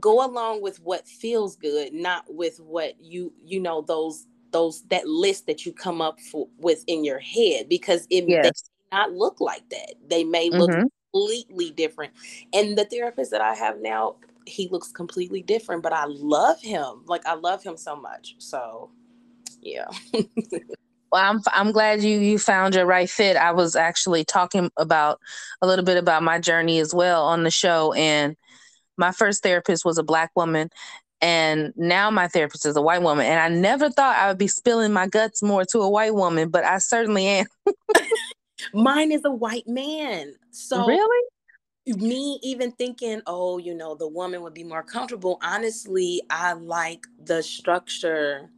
go 0.00 0.24
along 0.24 0.62
with 0.62 0.80
what 0.80 1.06
feels 1.08 1.56
good, 1.56 1.92
not 1.94 2.24
with 2.32 2.60
what 2.60 3.00
you 3.00 3.32
you 3.44 3.60
know 3.60 3.82
those 3.82 4.26
those 4.52 4.82
that 4.84 5.06
list 5.08 5.46
that 5.46 5.66
you 5.66 5.72
come 5.72 6.00
up 6.02 6.20
for, 6.20 6.48
with 6.58 6.84
in 6.86 7.04
your 7.04 7.18
head 7.18 7.68
because 7.68 8.06
it 8.10 8.26
Yes. 8.26 8.64
may 8.92 8.98
not 8.98 9.12
look 9.12 9.40
like 9.40 9.68
that. 9.70 9.94
They 10.08 10.24
may 10.24 10.50
look 10.50 10.70
Mhm. 10.70 10.88
Completely 11.12 11.70
different. 11.70 12.12
And 12.52 12.76
the 12.76 12.84
therapist 12.84 13.30
that 13.30 13.40
I 13.40 13.54
have 13.54 13.80
now, 13.80 14.16
he 14.46 14.68
looks 14.68 14.90
completely 14.90 15.42
different, 15.42 15.82
but 15.82 15.92
I 15.92 16.04
love 16.06 16.60
him. 16.60 17.02
Like 17.06 17.26
I 17.26 17.34
love 17.34 17.62
him 17.62 17.76
so 17.76 17.96
much. 17.96 18.34
So, 18.38 18.90
yeah. 19.60 19.86
Well, 21.12 21.22
I'm 21.22 21.42
I'm 21.52 21.72
glad 21.72 22.02
you 22.02 22.18
you 22.20 22.38
found 22.38 22.74
your 22.74 22.86
right 22.86 23.08
fit. 23.08 23.36
I 23.36 23.52
was 23.52 23.76
actually 23.76 24.24
talking 24.24 24.70
about 24.78 25.20
a 25.60 25.66
little 25.66 25.84
bit 25.84 25.98
about 25.98 26.22
my 26.22 26.38
journey 26.38 26.78
as 26.78 26.94
well 26.94 27.24
on 27.26 27.42
the 27.42 27.50
show, 27.50 27.92
and 27.92 28.34
my 28.96 29.12
first 29.12 29.42
therapist 29.42 29.84
was 29.84 29.98
a 29.98 30.02
black 30.02 30.30
woman, 30.34 30.70
and 31.20 31.74
now 31.76 32.10
my 32.10 32.28
therapist 32.28 32.64
is 32.64 32.76
a 32.76 32.82
white 32.82 33.02
woman. 33.02 33.26
And 33.26 33.38
I 33.38 33.48
never 33.48 33.90
thought 33.90 34.16
I 34.16 34.28
would 34.28 34.38
be 34.38 34.48
spilling 34.48 34.94
my 34.94 35.06
guts 35.06 35.42
more 35.42 35.66
to 35.66 35.80
a 35.80 35.90
white 35.90 36.14
woman, 36.14 36.48
but 36.48 36.64
I 36.64 36.78
certainly 36.78 37.26
am. 37.26 37.46
Mine 38.72 39.12
is 39.12 39.24
a 39.24 39.30
white 39.30 39.66
man. 39.68 40.34
So 40.50 40.86
really? 40.86 41.26
me 41.86 42.38
even 42.42 42.72
thinking, 42.72 43.22
oh, 43.26 43.58
you 43.58 43.74
know, 43.74 43.94
the 43.94 44.08
woman 44.08 44.42
would 44.42 44.54
be 44.54 44.64
more 44.64 44.82
comfortable. 44.82 45.38
Honestly, 45.42 46.22
I 46.30 46.52
like 46.52 47.06
the 47.24 47.42
structure 47.42 48.50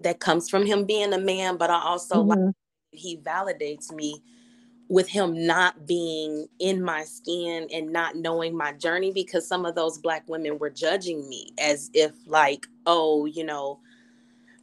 that 0.00 0.20
comes 0.20 0.48
from 0.48 0.66
him 0.66 0.84
being 0.84 1.12
a 1.12 1.18
man, 1.18 1.56
but 1.56 1.70
I 1.70 1.80
also 1.80 2.22
like 2.22 2.38
Mhm. 2.38 2.52
he 2.92 3.16
validates 3.18 3.92
me 3.92 4.22
with 4.88 5.08
him 5.08 5.46
not 5.46 5.86
being 5.86 6.46
in 6.60 6.82
my 6.82 7.04
skin 7.04 7.66
and 7.72 7.92
not 7.92 8.16
knowing 8.16 8.56
my 8.56 8.72
journey 8.72 9.10
because 9.10 9.46
some 9.46 9.66
of 9.66 9.74
those 9.74 9.98
black 9.98 10.22
women 10.28 10.58
were 10.58 10.70
judging 10.70 11.28
me 11.28 11.50
as 11.58 11.90
if 11.92 12.12
like 12.26 12.66
oh 12.86 13.26
you 13.26 13.42
know 13.42 13.80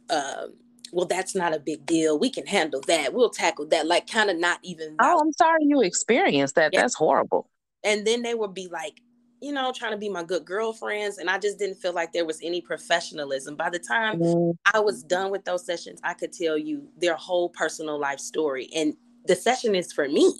um 0.08 0.54
well 0.92 1.06
that's 1.06 1.34
not 1.34 1.54
a 1.54 1.58
big 1.58 1.84
deal 1.86 2.18
we 2.18 2.30
can 2.30 2.46
handle 2.46 2.80
that 2.86 3.12
we'll 3.14 3.30
tackle 3.30 3.66
that 3.66 3.86
like 3.86 4.06
kind 4.06 4.30
of 4.30 4.36
not 4.38 4.58
even 4.62 4.94
Oh, 5.00 5.18
I'm 5.20 5.32
sorry 5.32 5.60
you 5.62 5.80
experienced 5.82 6.54
that. 6.56 6.70
Yeah. 6.72 6.82
That's 6.82 6.94
horrible. 6.94 7.48
and 7.84 8.06
then 8.06 8.22
they 8.22 8.34
would 8.34 8.54
be 8.54 8.68
like 8.68 9.00
you 9.40 9.52
know 9.52 9.72
trying 9.74 9.92
to 9.92 9.98
be 9.98 10.08
my 10.08 10.22
good 10.22 10.44
girlfriends 10.44 11.18
and 11.18 11.28
i 11.28 11.38
just 11.38 11.58
didn't 11.58 11.76
feel 11.76 11.92
like 11.92 12.12
there 12.12 12.24
was 12.24 12.40
any 12.42 12.60
professionalism 12.62 13.56
by 13.56 13.68
the 13.68 13.78
time 13.78 14.20
Mm, 14.20 14.56
I 14.72 14.80
was 14.80 15.02
done 15.02 15.30
with 15.30 15.44
those 15.44 15.66
sessions, 15.66 16.00
I 16.02 16.14
could 16.14 16.32
tell 16.32 16.56
you 16.56 16.88
their 16.96 17.16
whole 17.16 17.48
personal 17.50 17.98
life 17.98 18.18
story. 18.20 18.68
And 18.74 18.94
the 19.26 19.36
session 19.36 19.74
is 19.74 19.92
for 19.92 20.08
me. 20.08 20.32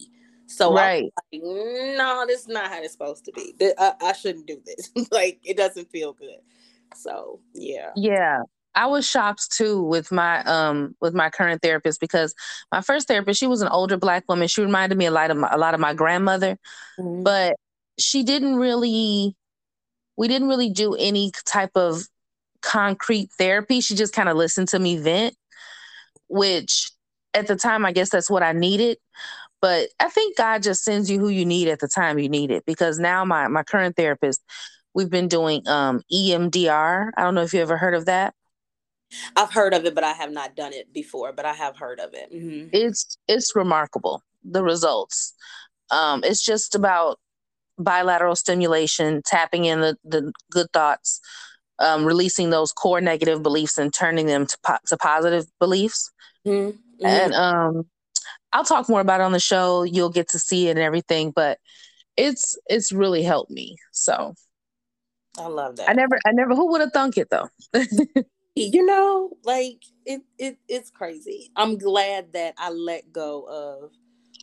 So 0.47 0.73
right. 0.73 1.05
like, 1.33 1.43
no, 1.43 2.25
this 2.27 2.43
is 2.43 2.49
not 2.49 2.71
how 2.71 2.81
it's 2.83 2.93
supposed 2.93 3.25
to 3.27 3.33
be. 3.33 3.55
I, 3.79 3.93
I 4.01 4.13
shouldn't 4.13 4.47
do 4.47 4.61
this. 4.65 4.91
like, 5.11 5.41
it 5.45 5.57
doesn't 5.57 5.91
feel 5.91 6.13
good. 6.15 6.39
So, 6.95 7.41
yeah. 7.55 7.91
Yeah. 7.97 8.41
I 8.75 8.87
was 8.87 9.09
shocked 9.09 9.53
too 9.53 9.83
with 9.83 10.11
my 10.11 10.43
um 10.45 10.97
with 11.01 11.15
my 11.15 11.31
current 11.31 11.63
therapist 11.63 12.01
because 12.01 12.35
my 12.73 12.81
first 12.81 13.09
therapist 13.09 13.39
she 13.39 13.47
was 13.47 13.63
an 13.63 13.69
older 13.69 13.97
black 13.97 14.25
woman. 14.29 14.49
She 14.49 14.63
reminded 14.63 14.99
me 14.99 15.07
a 15.07 15.11
lot 15.11 15.31
of 15.31 15.37
my, 15.37 15.49
a 15.53 15.59
lot 15.59 15.75
of 15.75 15.81
my 15.81 15.95
grandmother, 15.95 16.59
but 16.99 17.57
she 17.99 18.23
didn't 18.25 18.57
really 18.57 19.37
we 20.17 20.29
didn't 20.29 20.49
really 20.49 20.71
do 20.71 20.95
any 20.95 21.33
type 21.45 21.73
of 21.77 22.03
concrete 22.63 23.31
therapy. 23.39 23.81
She 23.81 23.95
just 23.95 24.13
kind 24.15 24.29
of 24.29 24.37
listened 24.37 24.69
to 24.69 24.79
me 24.79 24.97
vent, 24.99 25.35
which 26.29 26.91
at 27.35 27.47
the 27.47 27.57
time 27.57 27.85
I 27.85 27.93
guess 27.93 28.11
that's 28.11 28.31
what 28.31 28.43
I 28.43 28.53
needed. 28.53 28.99
But 29.61 29.89
I 30.01 30.09
think 30.11 30.37
God 30.37 30.63
just 30.63 30.85
sends 30.85 31.11
you 31.11 31.19
who 31.19 31.29
you 31.29 31.47
need 31.47 31.69
at 31.69 31.81
the 31.81 31.89
time 31.89 32.19
you 32.19 32.29
need 32.29 32.51
it 32.51 32.65
because 32.67 32.99
now 32.99 33.25
my 33.25 33.49
my 33.49 33.63
current 33.63 33.97
therapist 33.97 34.43
we've 34.95 35.11
been 35.11 35.29
doing 35.29 35.67
um 35.69 36.03
EMDR. 36.13 37.11
I 37.17 37.23
don't 37.23 37.35
know 37.35 37.43
if 37.43 37.55
you 37.55 37.61
ever 37.61 37.77
heard 37.77 37.95
of 37.95 38.07
that. 38.07 38.35
I've 39.37 39.53
heard 39.53 39.75
of 39.75 39.85
it, 39.85 39.95
but 39.95 40.05
I 40.05 40.13
have 40.13 40.31
not 40.33 40.57
done 40.57 40.73
it 40.73 40.93
before, 40.93 41.33
but 41.33 41.45
I 41.45 41.53
have 41.55 41.77
heard 41.77 42.01
of 42.01 42.15
it. 42.15 42.33
Mhm. 42.33 42.71
it's 42.73 43.17
it's 43.29 43.55
remarkable 43.57 44.23
the 44.45 44.63
results 44.63 45.33
um 45.91 46.23
it's 46.25 46.43
just 46.45 46.75
about 46.75 47.19
bilateral 47.79 48.37
stimulation 48.37 49.23
tapping 49.25 49.65
in 49.65 49.81
the, 49.81 49.97
the 50.05 50.33
good 50.51 50.67
thoughts 50.73 51.21
um 51.79 52.05
releasing 52.05 52.51
those 52.51 52.73
core 52.73 53.01
negative 53.01 53.43
beliefs 53.43 53.79
and 53.79 53.93
turning 53.95 54.27
them 54.27 54.47
to, 54.47 54.57
po- 54.65 54.79
to 54.87 54.97
positive 54.97 55.47
beliefs 55.59 56.11
Mhm. 56.47 56.79
Mhm. 57.01 57.07
and 57.07 57.35
um 57.35 57.87
i'll 58.53 58.65
talk 58.65 58.89
more 58.89 59.01
about 59.01 59.21
it 59.21 59.25
on 59.25 59.33
the 59.33 59.41
show 59.41 59.83
you'll 59.83 60.11
get 60.11 60.29
to 60.31 60.39
see 60.39 60.69
it 60.69 60.73
and 60.73 60.81
everything 60.81 61.31
but 61.31 61.59
it's 62.17 62.57
it's 62.69 62.93
really 62.93 63.23
helped 63.23 63.51
me 63.51 63.77
so 63.93 64.35
I 65.39 65.47
love 65.47 65.77
that. 65.77 65.89
i 65.89 65.93
never 65.95 66.19
i 66.27 66.33
never 66.33 66.55
who 66.55 66.71
would 66.71 66.81
have 66.81 66.93
thunk 66.93 67.17
it 67.19 67.29
though 67.31 67.49
you 68.55 68.85
know, 68.85 69.31
like 69.45 69.85
it, 70.07 70.23
it 70.39 70.59
it's 70.69 70.91
crazy. 70.91 71.51
I'm 71.57 71.79
glad 71.79 72.33
that 72.35 72.55
I 72.59 72.71
let 72.71 73.13
go 73.13 73.43
of 73.49 73.91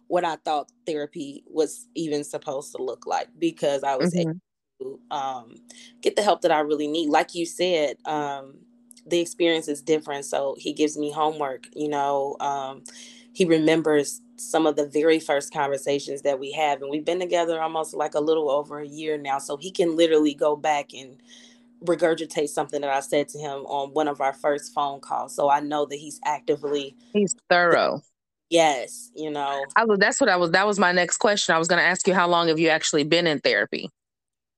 what 0.08 0.26
I 0.26 0.38
thought 0.38 0.72
therapy 0.86 1.44
was 1.48 1.88
even 1.96 2.24
supposed 2.24 2.74
to 2.76 2.84
look 2.84 3.06
like 3.08 3.30
because 3.40 3.84
I 3.84 3.96
was 3.98 4.14
Mhm. 4.14 4.40
able 4.82 5.00
to 5.10 5.16
um, 5.16 5.56
get 6.02 6.16
the 6.16 6.24
help 6.24 6.42
that 6.42 6.52
I 6.52 6.60
really 6.62 6.88
need. 6.88 7.10
Like 7.10 7.36
you 7.36 7.46
said, 7.46 7.98
um, 8.06 8.56
the 9.06 9.20
experience 9.20 9.68
is 9.68 9.82
different. 9.82 10.26
So 10.26 10.56
he 10.60 10.74
gives 10.74 10.98
me 10.98 11.12
homework, 11.12 11.66
you 11.76 11.90
know, 11.90 12.38
um, 12.40 12.84
he 13.34 13.46
remembers 13.46 14.22
some 14.38 14.66
of 14.66 14.76
the 14.76 14.88
very 14.88 15.20
first 15.20 15.54
conversations 15.54 16.24
that 16.24 16.40
we 16.40 16.52
have. 16.54 16.82
And 16.82 16.92
we've 16.92 17.06
been 17.06 17.20
together 17.20 17.62
almost 17.62 17.94
like 17.94 18.16
a 18.16 18.20
little 18.20 18.50
over 18.52 18.80
a 18.80 18.88
year 18.88 19.18
now. 19.18 19.40
So 19.40 19.58
he 19.58 19.72
can 19.72 19.96
literally 19.96 20.34
go 20.34 20.56
back 20.56 20.94
and 20.94 21.18
regurgitate 21.84 22.50
something 22.50 22.82
that 22.82 22.90
I 22.90 23.00
said 23.00 23.28
to 23.30 23.40
him 23.40 23.66
on 23.66 23.94
one 23.94 24.08
of 24.08 24.22
our 24.22 24.34
first 24.34 24.74
phone 24.74 25.00
calls. 25.00 25.36
So 25.36 25.50
I 25.50 25.60
know 25.60 25.86
that 25.86 25.96
he's 25.96 26.20
actively 26.26 26.96
He's 27.14 27.36
thorough. 27.50 28.02
Yes, 28.50 29.12
you 29.16 29.32
know. 29.32 29.64
I 29.76 29.86
that's 29.98 30.20
what 30.20 30.30
I 30.30 30.36
was 30.36 30.52
that 30.52 30.68
was 30.68 30.78
my 30.80 30.92
next 30.92 31.18
question. 31.18 31.56
I 31.56 31.58
was 31.58 31.68
gonna 31.68 31.82
ask 31.82 32.08
you 32.08 32.14
how 32.14 32.28
long 32.28 32.48
have 32.50 32.60
you 32.60 32.70
actually 32.70 33.04
been 33.04 33.28
in 33.28 33.40
therapy? 33.40 33.90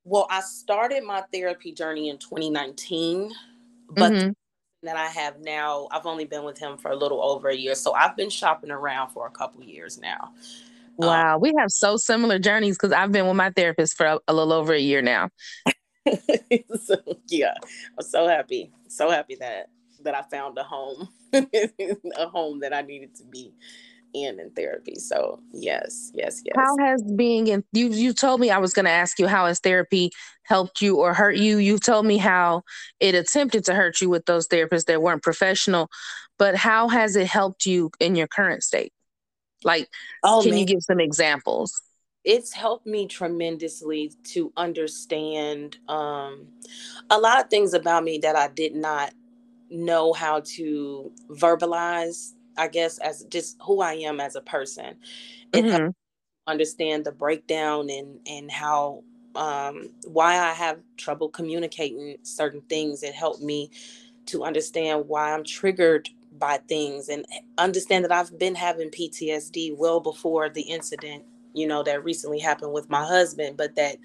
Well, 0.04 0.28
I 0.30 0.42
started 0.42 1.04
my 1.04 1.24
therapy 1.32 1.72
journey 1.72 2.10
in 2.10 2.18
2019, 2.18 3.32
but 3.90 4.12
Mhm. 4.12 4.34
that 4.84 4.98
I 4.98 5.08
have 5.08 5.40
now, 5.40 5.88
I've 5.92 6.06
only 6.06 6.26
been 6.26 6.44
with 6.44 6.58
him 6.58 6.78
for 6.78 6.92
a 6.92 6.96
little 6.96 7.24
over 7.24 7.48
a 7.48 7.56
year. 7.56 7.74
So 7.74 7.94
I've 7.94 8.18
been 8.18 8.30
shopping 8.30 8.70
around 8.70 9.12
for 9.12 9.26
a 9.28 9.32
couple 9.32 9.64
years 9.64 9.98
now. 9.98 10.34
Um, 11.00 11.08
Wow, 11.08 11.38
we 11.38 11.54
have 11.58 11.72
so 11.72 11.98
similar 11.98 12.38
journeys 12.38 12.78
because 12.78 12.92
I've 12.92 13.12
been 13.12 13.26
with 13.26 13.36
my 13.36 13.52
therapist 13.52 13.96
for 13.96 14.06
a, 14.06 14.20
a 14.28 14.34
little 14.34 14.54
over 14.54 14.74
a 14.74 14.80
year 14.80 15.02
now. 15.02 15.30
so 16.86 16.98
so 18.14 18.28
happy, 18.28 18.72
so 18.88 19.10
happy 19.10 19.36
that 19.40 19.70
that 20.04 20.14
I 20.14 20.22
found 20.22 20.58
a 20.60 20.64
home, 20.64 21.10
a 21.34 22.28
home 22.28 22.60
that 22.60 22.72
I 22.72 22.82
needed 22.82 23.16
to 23.16 23.24
be 23.26 23.54
in 24.14 24.40
in 24.40 24.52
therapy. 24.52 24.96
So 25.00 25.40
yes, 25.52 26.12
yes, 26.14 26.44
yes. 26.46 26.56
How 26.56 26.78
has 26.78 27.02
being 27.02 27.48
in 27.48 27.64
you 27.74 27.88
you 27.90 28.14
told 28.14 28.40
me 28.40 28.52
I 28.52 28.60
was 28.60 28.72
going 28.72 28.86
to 28.86 28.92
ask 28.92 29.18
you 29.18 29.28
how 29.28 29.48
has 29.48 29.60
therapy 29.60 30.12
helped 30.44 30.80
you 30.80 30.98
or 30.98 31.16
hurt 31.16 31.38
you? 31.38 31.58
You 31.58 31.80
told 31.80 32.06
me 32.06 32.18
how 32.18 32.62
it 33.00 33.16
attempted 33.16 33.66
to 33.66 33.74
hurt 33.74 34.00
you 34.00 34.10
with 34.10 34.28
those 34.28 34.48
therapists 34.48 34.86
that 34.86 35.02
weren't 35.02 35.24
professional, 35.24 35.90
but 36.38 36.56
how 36.56 36.90
has 36.90 37.16
it 37.16 37.26
helped 37.26 37.66
you 37.66 37.90
in 38.00 38.14
your 38.14 38.28
current 38.28 38.62
state? 38.62 38.94
Like 39.64 39.90
oh, 40.24 40.42
can 40.44 40.52
man. 40.52 40.60
you 40.60 40.66
give 40.68 40.84
some 40.84 41.00
examples? 41.00 41.82
It's 42.24 42.54
helped 42.54 42.86
me 42.88 43.08
tremendously 43.08 44.12
to 44.26 44.52
understand 44.58 45.78
um, 45.90 46.48
a 47.10 47.20
lot 47.20 47.44
of 47.44 47.50
things 47.50 47.74
about 47.74 48.04
me 48.04 48.20
that 48.20 48.36
I 48.36 48.48
did 48.50 48.76
not 48.76 49.14
know 49.70 50.14
how 50.14 50.42
to 50.42 51.12
verbalize, 51.30 52.34
I 52.58 52.68
guess, 52.70 53.00
as 53.00 53.26
just 53.26 53.58
who 53.62 53.82
I 53.82 53.94
am 53.96 54.20
as 54.20 54.36
a 54.36 54.42
person. 54.42 54.98
It 55.54 55.66
helped 55.66 55.86
Mhm. 55.86 55.88
me 55.90 56.54
understand 56.54 57.06
the 57.06 57.12
breakdown 57.14 57.90
and 57.90 58.20
and 58.28 58.52
how 58.52 59.04
um, 59.36 59.92
why 60.06 60.38
I 60.40 60.54
have 60.54 60.80
trouble 60.98 61.30
communicating 61.30 62.18
certain 62.24 62.62
things. 62.64 63.04
It 63.04 63.16
helped 63.16 63.42
me 63.42 63.72
to 64.28 64.44
understand 64.44 65.08
why 65.08 65.34
I'm 65.34 65.44
triggered 65.44 66.10
by 66.40 66.58
things 66.68 67.10
and 67.10 67.26
understand 67.58 68.06
that 68.06 68.12
I've 68.12 68.38
been 68.40 68.56
having 68.56 68.90
PTSD 68.90 69.76
well 69.78 70.00
before 70.02 70.50
the 70.50 70.62
incident 70.64 71.24
you 71.54 71.68
know, 71.68 71.84
that 71.84 72.04
recently 72.04 72.40
happened 72.40 72.74
with 72.74 72.90
my 72.90 73.06
husband, 73.06 73.58
but 73.58 73.76
that 73.76 73.98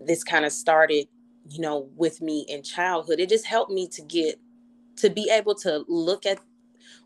this 0.00 0.24
kind 0.24 0.44
of 0.44 0.52
started, 0.52 1.08
you 1.48 1.60
know, 1.60 1.88
with 1.96 2.20
me 2.20 2.44
in 2.48 2.62
childhood. 2.62 3.20
It 3.20 3.28
just 3.28 3.46
helped 3.46 3.70
me 3.70 3.86
to 3.88 4.02
get 4.02 4.40
to 4.96 5.10
be 5.10 5.30
able 5.30 5.54
to 5.56 5.84
look 5.88 6.26
at 6.26 6.38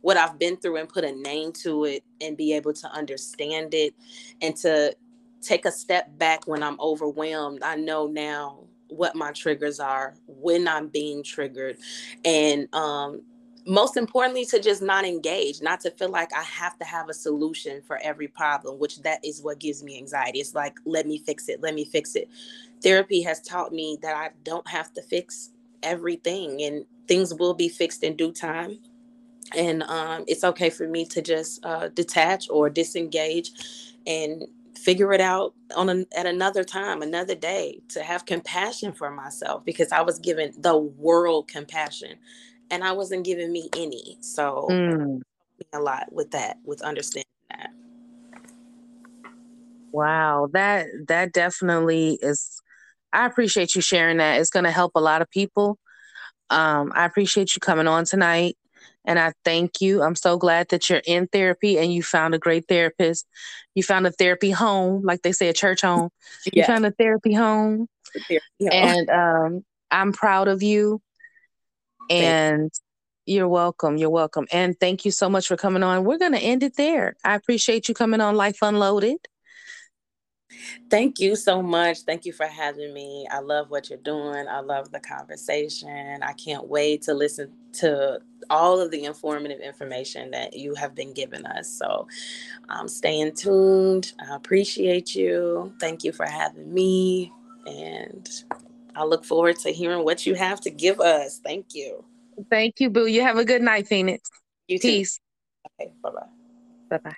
what 0.00 0.16
I've 0.16 0.38
been 0.38 0.56
through 0.56 0.76
and 0.76 0.88
put 0.88 1.04
a 1.04 1.12
name 1.12 1.52
to 1.62 1.84
it 1.84 2.04
and 2.20 2.36
be 2.36 2.52
able 2.54 2.72
to 2.72 2.90
understand 2.90 3.74
it 3.74 3.94
and 4.40 4.56
to 4.56 4.94
take 5.40 5.64
a 5.64 5.72
step 5.72 6.18
back 6.18 6.46
when 6.46 6.62
I'm 6.62 6.80
overwhelmed. 6.80 7.62
I 7.62 7.76
know 7.76 8.06
now 8.06 8.60
what 8.88 9.14
my 9.14 9.32
triggers 9.32 9.80
are, 9.80 10.14
when 10.26 10.68
I'm 10.68 10.88
being 10.88 11.22
triggered, 11.22 11.78
and 12.24 12.72
um, 12.74 13.22
most 13.66 13.96
importantly 13.96 14.44
to 14.44 14.60
just 14.60 14.82
not 14.82 15.04
engage 15.04 15.60
not 15.62 15.80
to 15.80 15.90
feel 15.92 16.10
like 16.10 16.32
i 16.34 16.42
have 16.42 16.76
to 16.78 16.84
have 16.84 17.08
a 17.08 17.14
solution 17.14 17.80
for 17.82 17.98
every 18.02 18.28
problem 18.28 18.78
which 18.78 19.00
that 19.02 19.24
is 19.24 19.42
what 19.42 19.58
gives 19.60 19.82
me 19.82 19.96
anxiety. 19.98 20.40
It's 20.40 20.54
like 20.54 20.76
let 20.84 21.06
me 21.06 21.18
fix 21.18 21.48
it 21.48 21.62
let 21.62 21.74
me 21.74 21.84
fix 21.84 22.16
it. 22.16 22.28
Therapy 22.82 23.22
has 23.22 23.40
taught 23.40 23.72
me 23.72 23.98
that 24.02 24.16
i 24.16 24.30
don't 24.44 24.68
have 24.68 24.92
to 24.94 25.02
fix 25.02 25.50
everything 25.82 26.62
and 26.62 26.84
things 27.08 27.34
will 27.34 27.54
be 27.54 27.68
fixed 27.68 28.02
in 28.04 28.16
due 28.16 28.32
time. 28.32 28.78
And 29.56 29.82
um, 29.84 30.24
it's 30.28 30.44
okay 30.44 30.70
for 30.70 30.88
me 30.88 31.04
to 31.06 31.20
just 31.20 31.64
uh, 31.64 31.88
detach 31.88 32.48
or 32.50 32.70
disengage 32.70 33.52
and 34.06 34.46
figure 34.76 35.12
it 35.12 35.20
out 35.20 35.54
on 35.76 35.88
an, 35.88 36.06
at 36.16 36.26
another 36.26 36.64
time 36.64 37.02
another 37.02 37.34
day 37.34 37.80
to 37.88 38.02
have 38.02 38.26
compassion 38.26 38.92
for 38.92 39.10
myself 39.10 39.64
because 39.64 39.92
i 39.92 40.00
was 40.00 40.18
given 40.18 40.52
the 40.58 40.76
world 40.76 41.46
compassion 41.46 42.16
and 42.72 42.82
I 42.82 42.92
wasn't 42.92 43.24
giving 43.24 43.52
me 43.52 43.68
any. 43.76 44.16
So 44.20 44.66
Mm. 44.68 45.22
a 45.72 45.78
lot 45.78 46.12
with 46.12 46.32
that, 46.32 46.56
with 46.64 46.82
understanding 46.82 47.28
that. 47.50 47.70
Wow, 49.92 50.48
that 50.52 50.86
that 51.06 51.32
definitely 51.32 52.18
is 52.20 52.60
I 53.12 53.26
appreciate 53.26 53.74
you 53.74 53.82
sharing 53.82 54.16
that. 54.16 54.40
It's 54.40 54.50
going 54.50 54.64
to 54.64 54.70
help 54.70 54.92
a 54.94 55.00
lot 55.00 55.20
of 55.22 55.30
people. 55.30 55.78
Um, 56.48 56.92
I 56.94 57.04
appreciate 57.04 57.54
you 57.54 57.60
coming 57.60 57.86
on 57.86 58.06
tonight 58.06 58.56
and 59.04 59.18
I 59.18 59.34
thank 59.44 59.80
you. 59.82 60.02
I'm 60.02 60.14
so 60.14 60.38
glad 60.38 60.68
that 60.70 60.88
you're 60.88 61.02
in 61.06 61.26
therapy 61.26 61.78
and 61.78 61.92
you 61.92 62.02
found 62.02 62.34
a 62.34 62.38
great 62.38 62.66
therapist. 62.68 63.26
You 63.74 63.82
found 63.82 64.06
a 64.06 64.12
therapy 64.12 64.50
home, 64.50 65.02
like 65.04 65.22
they 65.22 65.32
say 65.32 65.48
a 65.48 65.52
church 65.52 65.82
home. 65.82 66.08
You 66.52 66.64
found 66.64 66.86
a 66.86 66.90
therapy 66.92 67.34
home 67.34 67.88
and 68.70 69.10
um, 69.10 69.64
I'm 69.90 70.12
proud 70.12 70.48
of 70.48 70.62
you. 70.62 71.00
And 72.12 72.72
you're 73.26 73.48
welcome. 73.48 73.96
You're 73.96 74.10
welcome. 74.10 74.46
And 74.52 74.78
thank 74.78 75.04
you 75.04 75.10
so 75.10 75.28
much 75.28 75.46
for 75.46 75.56
coming 75.56 75.82
on. 75.82 76.04
We're 76.04 76.18
going 76.18 76.32
to 76.32 76.38
end 76.38 76.62
it 76.62 76.76
there. 76.76 77.14
I 77.24 77.34
appreciate 77.34 77.88
you 77.88 77.94
coming 77.94 78.20
on 78.20 78.36
Life 78.36 78.58
Unloaded. 78.62 79.18
Thank 80.90 81.18
you 81.20 81.36
so 81.36 81.62
much. 81.62 82.00
Thank 82.00 82.26
you 82.26 82.32
for 82.32 82.46
having 82.46 82.92
me. 82.92 83.26
I 83.30 83.40
love 83.40 83.70
what 83.70 83.88
you're 83.88 83.98
doing. 83.98 84.46
I 84.48 84.60
love 84.60 84.90
the 84.90 85.00
conversation. 85.00 86.22
I 86.22 86.34
can't 86.34 86.68
wait 86.68 87.02
to 87.02 87.14
listen 87.14 87.50
to 87.74 88.20
all 88.50 88.78
of 88.78 88.90
the 88.90 89.04
informative 89.04 89.60
information 89.60 90.30
that 90.32 90.54
you 90.54 90.74
have 90.74 90.94
been 90.94 91.14
giving 91.14 91.46
us. 91.46 91.68
So 91.68 92.06
um, 92.68 92.88
staying 92.88 93.34
tuned. 93.34 94.12
I 94.20 94.36
appreciate 94.36 95.14
you. 95.14 95.72
Thank 95.80 96.04
you 96.04 96.12
for 96.12 96.26
having 96.26 96.72
me. 96.72 97.32
And 97.66 98.28
I 98.94 99.04
look 99.04 99.24
forward 99.24 99.56
to 99.60 99.72
hearing 99.72 100.04
what 100.04 100.26
you 100.26 100.34
have 100.34 100.60
to 100.62 100.70
give 100.70 101.00
us. 101.00 101.40
Thank 101.42 101.74
you. 101.74 102.04
Thank 102.50 102.80
you, 102.80 102.90
Boo. 102.90 103.06
You 103.06 103.22
have 103.22 103.38
a 103.38 103.44
good 103.44 103.62
night, 103.62 103.86
Phoenix. 103.86 104.28
You 104.68 104.78
too. 104.78 104.88
Peace. 104.88 105.18
Okay, 105.80 105.92
bye 106.02 106.10
bye. 106.10 106.26
Bye 106.90 106.98
bye. 106.98 107.16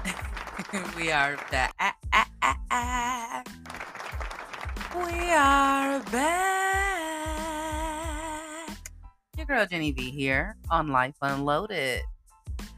we 0.98 1.12
are 1.12 1.38
back. 1.50 1.74
We 4.96 5.32
are 5.32 6.00
back. 6.12 6.65
Your 9.48 9.58
girl 9.58 9.68
Jenny 9.68 9.92
B 9.92 10.10
here 10.10 10.56
on 10.72 10.88
Life 10.88 11.14
Unloaded. 11.22 12.02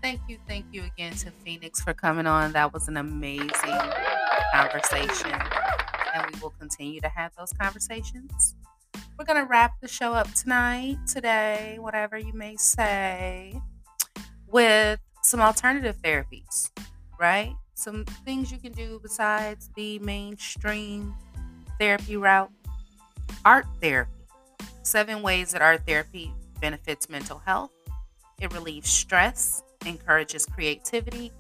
Thank 0.02 0.20
you, 0.28 0.38
thank 0.50 0.66
you 0.74 0.84
again 0.84 1.14
to 1.14 1.32
Phoenix 1.32 1.80
for 1.80 1.94
coming 1.94 2.28
on. 2.28 2.52
That 2.52 2.74
was 2.74 2.90
an 2.90 2.98
amazing 2.98 3.48
conversation. 4.54 5.32
And 6.14 6.26
we 6.34 6.42
will 6.42 6.54
continue 6.60 7.00
to 7.00 7.08
have 7.08 7.32
those 7.38 7.54
conversations. 7.54 8.56
We're 9.18 9.24
going 9.24 9.42
to 9.42 9.50
wrap 9.50 9.80
the 9.80 9.88
show 9.88 10.14
up 10.14 10.34
tonight, 10.34 10.98
today, 11.08 11.78
whatever 11.80 12.18
you 12.18 12.34
may 12.34 12.58
say, 12.58 13.62
with 14.48 15.00
some 15.22 15.40
alternative 15.40 15.96
therapies, 16.02 16.70
right? 17.18 17.54
Some 17.76 18.04
things 18.26 18.52
you 18.52 18.58
can 18.58 18.74
do 18.74 19.00
besides 19.02 19.70
the 19.78 20.00
mainstream 20.00 21.16
therapy 21.80 22.18
route. 22.18 22.52
Art 23.46 23.68
therapy. 23.82 24.12
Seven 24.82 25.22
ways 25.22 25.52
that 25.52 25.62
art 25.62 25.86
therapy 25.86 26.34
benefits 26.60 27.10
mental 27.10 27.40
health. 27.40 27.72
It 28.40 28.54
relieves 28.54 28.90
stress, 28.90 29.64
encourages 29.86 30.46
creativity, 30.46 31.32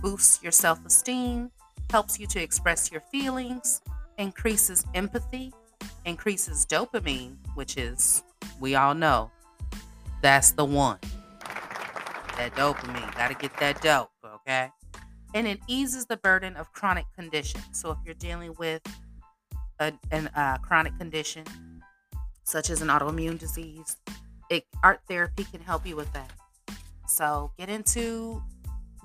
boosts 0.00 0.42
your 0.42 0.52
self 0.52 0.84
esteem, 0.84 1.50
helps 1.90 2.18
you 2.18 2.26
to 2.28 2.40
express 2.40 2.90
your 2.92 3.00
feelings, 3.00 3.80
increases 4.18 4.84
empathy, 4.94 5.52
increases 6.04 6.66
dopamine, 6.66 7.36
which 7.54 7.76
is, 7.76 8.22
we 8.60 8.74
all 8.74 8.94
know, 8.94 9.30
that's 10.22 10.52
the 10.52 10.64
one. 10.64 10.98
That 12.36 12.54
dopamine, 12.54 13.14
gotta 13.16 13.34
get 13.34 13.56
that 13.58 13.80
dope, 13.80 14.10
okay? 14.24 14.70
And 15.34 15.46
it 15.46 15.60
eases 15.68 16.06
the 16.06 16.16
burden 16.16 16.56
of 16.56 16.72
chronic 16.72 17.06
conditions. 17.16 17.64
So 17.72 17.90
if 17.90 17.98
you're 18.04 18.14
dealing 18.14 18.54
with 18.58 18.82
a 19.80 19.92
uh, 20.34 20.58
chronic 20.58 20.96
condition, 20.98 21.44
such 22.44 22.70
as 22.70 22.82
an 22.82 22.88
autoimmune 22.88 23.38
disease, 23.38 23.96
it, 24.54 24.66
art 24.82 25.00
therapy 25.08 25.44
can 25.44 25.60
help 25.60 25.86
you 25.86 25.96
with 25.96 26.12
that. 26.12 26.30
So 27.06 27.52
get 27.58 27.68
into 27.68 28.42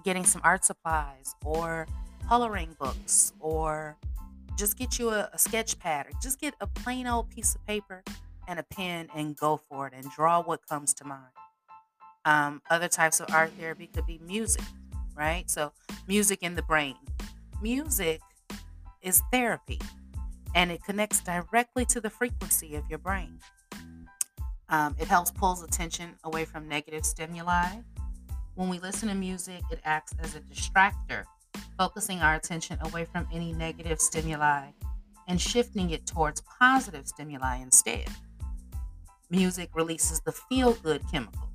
getting 0.04 0.24
some 0.24 0.42
art 0.44 0.64
supplies 0.64 1.36
or 1.44 1.88
coloring 2.28 2.76
books 2.80 3.34
or 3.40 3.98
just 4.58 4.78
get 4.78 5.00
you 5.00 5.10
a, 5.10 5.30
a 5.34 5.38
sketch 5.38 5.80
pad 5.80 6.08
or 6.08 6.12
just 6.22 6.40
get 6.40 6.54
a 6.62 6.68
plain 6.68 7.08
old 7.08 7.30
piece 7.30 7.56
of 7.56 7.66
paper 7.66 8.04
and 8.48 8.60
a 8.60 8.64
pen 8.64 9.10
and 9.16 9.36
go 9.36 9.58
for 9.70 9.88
it 9.88 9.94
and 9.96 10.10
draw 10.12 10.42
what 10.42 10.66
comes 10.68 10.94
to 10.96 11.06
mind. 11.06 11.34
Um, 12.26 12.62
other 12.70 12.88
types 12.88 13.20
of 13.20 13.34
art 13.34 13.52
therapy 13.60 13.88
could 13.88 14.06
be 14.06 14.20
music, 14.26 14.64
right? 15.16 15.50
So, 15.50 15.72
music 16.08 16.40
in 16.42 16.56
the 16.56 16.62
brain. 16.62 16.96
Music 17.62 18.22
is 19.02 19.22
therapy 19.32 19.80
and 20.56 20.72
it 20.72 20.84
connects 20.84 21.22
directly 21.22 21.86
to 21.86 22.02
the 22.02 22.10
frequency 22.10 22.76
of 22.76 22.84
your 22.90 23.00
brain. 23.00 23.40
Um, 24.70 24.96
it 25.00 25.08
helps 25.08 25.32
pulls 25.32 25.64
attention 25.64 26.16
away 26.24 26.46
from 26.46 26.68
negative 26.68 27.06
stimuli. 27.06 27.78
When 28.56 28.70
we 28.70 28.80
listen 28.80 29.10
to 29.10 29.16
music, 29.16 29.62
it 29.72 29.80
acts 29.84 30.14
as 30.22 30.36
a 30.36 30.42
distractor 30.42 31.24
focusing 31.78 32.20
our 32.20 32.36
attention 32.36 32.78
away 32.82 33.06
from 33.06 33.28
any 33.32 33.54
negative 33.54 34.02
stimuli 34.02 34.68
and 35.28 35.40
shifting 35.40 35.92
it 35.92 36.06
towards 36.06 36.42
positive 36.60 37.08
stimuli 37.08 37.58
instead. 37.58 38.08
Music 39.30 39.70
releases 39.74 40.20
the 40.22 40.32
feel 40.32 40.74
good 40.74 41.02
chemical. 41.12 41.50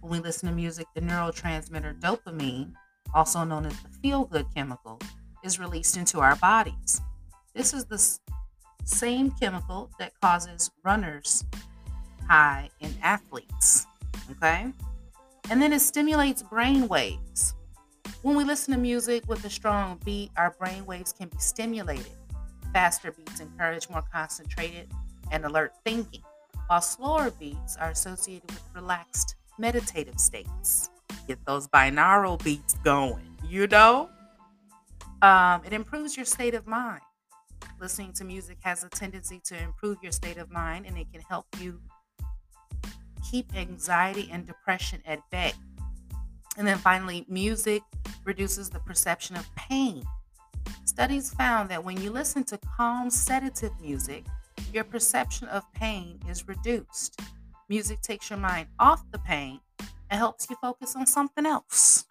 When 0.00 0.12
we 0.12 0.20
listen 0.20 0.48
to 0.48 0.54
music, 0.54 0.86
the 0.94 1.02
neurotransmitter 1.02 2.00
dopamine, 2.00 2.72
also 3.12 3.44
known 3.44 3.66
as 3.66 3.78
the 3.80 3.88
feel 4.02 4.24
good 4.24 4.46
chemical, 4.54 4.98
is 5.44 5.58
released 5.58 5.96
into 5.96 6.20
our 6.20 6.36
bodies. 6.36 7.00
This 7.54 7.74
is 7.74 7.84
the 7.84 8.18
same 8.84 9.30
chemical 9.32 9.90
that 9.98 10.18
causes 10.20 10.70
runners 10.84 11.44
high 12.30 12.70
in 12.78 12.94
athletes. 13.02 13.86
Okay? 14.30 14.72
And 15.50 15.60
then 15.60 15.72
it 15.72 15.80
stimulates 15.80 16.44
brain 16.44 16.86
waves. 16.86 17.54
When 18.22 18.36
we 18.36 18.44
listen 18.44 18.72
to 18.72 18.78
music 18.78 19.24
with 19.26 19.44
a 19.44 19.50
strong 19.50 19.98
beat, 20.04 20.30
our 20.36 20.54
brain 20.56 20.86
waves 20.86 21.12
can 21.12 21.26
be 21.26 21.38
stimulated. 21.38 22.12
Faster 22.72 23.10
beats 23.10 23.40
encourage 23.40 23.90
more 23.90 24.04
concentrated 24.12 24.88
and 25.32 25.44
alert 25.44 25.72
thinking, 25.84 26.22
while 26.68 26.80
slower 26.80 27.32
beats 27.32 27.76
are 27.76 27.90
associated 27.90 28.48
with 28.48 28.62
relaxed 28.76 29.34
meditative 29.58 30.20
states. 30.20 30.90
Get 31.26 31.44
those 31.46 31.66
binaural 31.66 32.42
beats 32.44 32.74
going, 32.84 33.36
you 33.48 33.66
know? 33.66 34.08
Um, 35.22 35.62
it 35.64 35.72
improves 35.72 36.16
your 36.16 36.26
state 36.26 36.54
of 36.54 36.68
mind. 36.68 37.02
Listening 37.80 38.12
to 38.12 38.24
music 38.24 38.58
has 38.60 38.84
a 38.84 38.88
tendency 38.88 39.40
to 39.46 39.60
improve 39.60 39.98
your 40.00 40.12
state 40.12 40.36
of 40.36 40.50
mind 40.52 40.86
and 40.86 40.96
it 40.96 41.10
can 41.12 41.22
help 41.22 41.46
you 41.58 41.80
keep 43.28 43.54
anxiety 43.54 44.28
and 44.32 44.46
depression 44.46 45.02
at 45.06 45.18
bay. 45.30 45.52
And 46.56 46.66
then 46.66 46.78
finally, 46.78 47.24
music 47.28 47.82
reduces 48.24 48.70
the 48.70 48.80
perception 48.80 49.36
of 49.36 49.48
pain. 49.54 50.04
Studies 50.84 51.32
found 51.32 51.68
that 51.70 51.84
when 51.84 52.00
you 52.00 52.10
listen 52.10 52.44
to 52.44 52.58
calm, 52.76 53.10
sedative 53.10 53.72
music, 53.80 54.24
your 54.72 54.84
perception 54.84 55.48
of 55.48 55.64
pain 55.72 56.20
is 56.28 56.46
reduced. 56.48 57.20
Music 57.68 58.00
takes 58.02 58.28
your 58.30 58.38
mind 58.38 58.68
off 58.78 59.02
the 59.10 59.18
pain 59.18 59.60
and 60.10 60.18
helps 60.18 60.48
you 60.50 60.56
focus 60.60 60.96
on 60.96 61.06
something 61.06 61.46
else. 61.46 62.04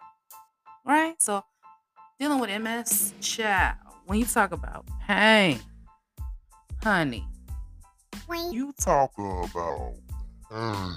Right? 0.84 1.20
So, 1.20 1.44
dealing 2.18 2.40
with 2.40 2.50
MS, 2.60 3.12
child, 3.20 3.76
when 4.06 4.18
you 4.18 4.24
talk 4.24 4.52
about 4.52 4.88
pain, 5.06 5.60
honey, 6.82 7.26
when 8.26 8.52
you 8.52 8.72
talk 8.80 9.12
about 9.18 9.94
pain, 10.50 10.96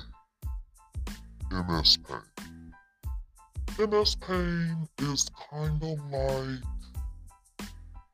MS 1.52 1.98
pain. 1.98 3.88
MS 3.88 4.16
pain 4.16 4.88
is 5.00 5.30
kind 5.50 5.82
of 5.84 6.00
like 6.12 6.60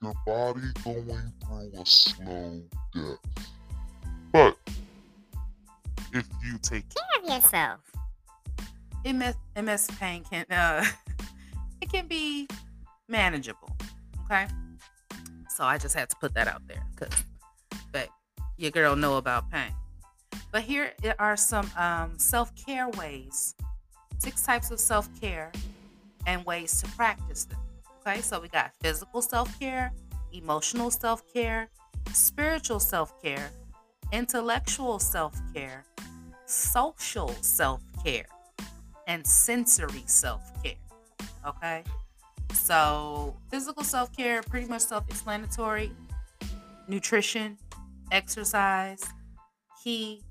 your 0.01 0.13
body 0.25 0.61
going 0.83 1.33
through 1.45 1.81
a 1.81 1.85
slow 1.85 2.61
death. 2.93 3.45
But 4.31 4.57
if 6.13 6.27
you 6.43 6.57
take 6.61 6.85
care 6.89 7.21
of 7.21 7.29
yourself, 7.29 7.79
MS, 9.05 9.35
MS 9.55 9.87
pain 9.99 10.23
can 10.29 10.45
uh, 10.51 10.85
it 11.81 11.91
can 11.91 12.07
be 12.07 12.47
manageable. 13.07 13.75
Okay, 14.25 14.47
so 15.49 15.63
I 15.63 15.77
just 15.77 15.95
had 15.95 16.09
to 16.09 16.15
put 16.17 16.33
that 16.33 16.47
out 16.47 16.61
there 16.67 16.83
because, 16.95 17.23
but 17.91 18.09
your 18.57 18.71
girl 18.71 18.95
know 18.95 19.17
about 19.17 19.49
pain. 19.49 19.73
But 20.51 20.63
here 20.63 20.93
are 21.19 21.37
some 21.37 21.69
um, 21.77 22.17
self 22.17 22.51
care 22.55 22.89
ways 22.89 23.55
six 24.19 24.43
types 24.43 24.69
of 24.69 24.79
self 24.79 25.09
care 25.19 25.51
and 26.27 26.45
ways 26.45 26.81
to 26.81 26.87
practice 26.91 27.45
them. 27.45 27.59
Okay, 28.05 28.21
so 28.21 28.39
we 28.39 28.47
got 28.47 28.71
physical 28.81 29.21
self 29.21 29.59
care, 29.59 29.91
emotional 30.33 30.91
self 30.91 31.23
care, 31.33 31.69
spiritual 32.13 32.79
self 32.79 33.21
care, 33.21 33.49
intellectual 34.11 34.99
self 34.99 35.35
care, 35.53 35.85
social 36.45 37.29
self 37.41 37.81
care, 38.03 38.25
and 39.07 39.25
sensory 39.25 40.03
self 40.05 40.51
care. 40.63 40.73
Okay, 41.47 41.83
so 42.53 43.35
physical 43.49 43.83
self 43.83 44.15
care, 44.15 44.41
pretty 44.43 44.67
much 44.67 44.81
self 44.81 45.07
explanatory 45.09 45.91
nutrition, 46.87 47.57
exercise, 48.11 49.05
key, 49.89 50.21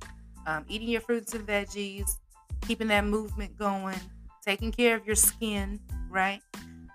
um, 0.47 0.65
eating 0.69 0.89
your 0.89 1.01
fruits 1.01 1.35
and 1.35 1.47
veggies, 1.47 2.19
keeping 2.67 2.89
that 2.89 3.05
movement 3.05 3.57
going, 3.59 3.99
taking 4.45 4.71
care 4.71 4.97
of 4.97 5.05
your 5.05 5.17
skin, 5.17 5.81
right? 6.11 6.41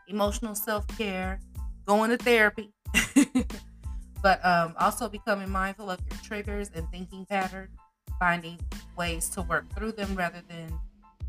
Emotional 0.07 0.55
self 0.55 0.87
care, 0.97 1.39
going 1.85 2.09
to 2.09 2.17
therapy, 2.17 2.71
but 4.23 4.43
um, 4.45 4.73
also 4.79 5.09
becoming 5.09 5.49
mindful 5.49 5.89
of 5.89 5.99
your 6.09 6.19
triggers 6.23 6.69
and 6.73 6.89
thinking 6.89 7.25
patterns, 7.25 7.71
finding 8.17 8.59
ways 8.97 9.27
to 9.29 9.41
work 9.41 9.65
through 9.75 9.91
them 9.91 10.15
rather 10.15 10.41
than 10.47 10.79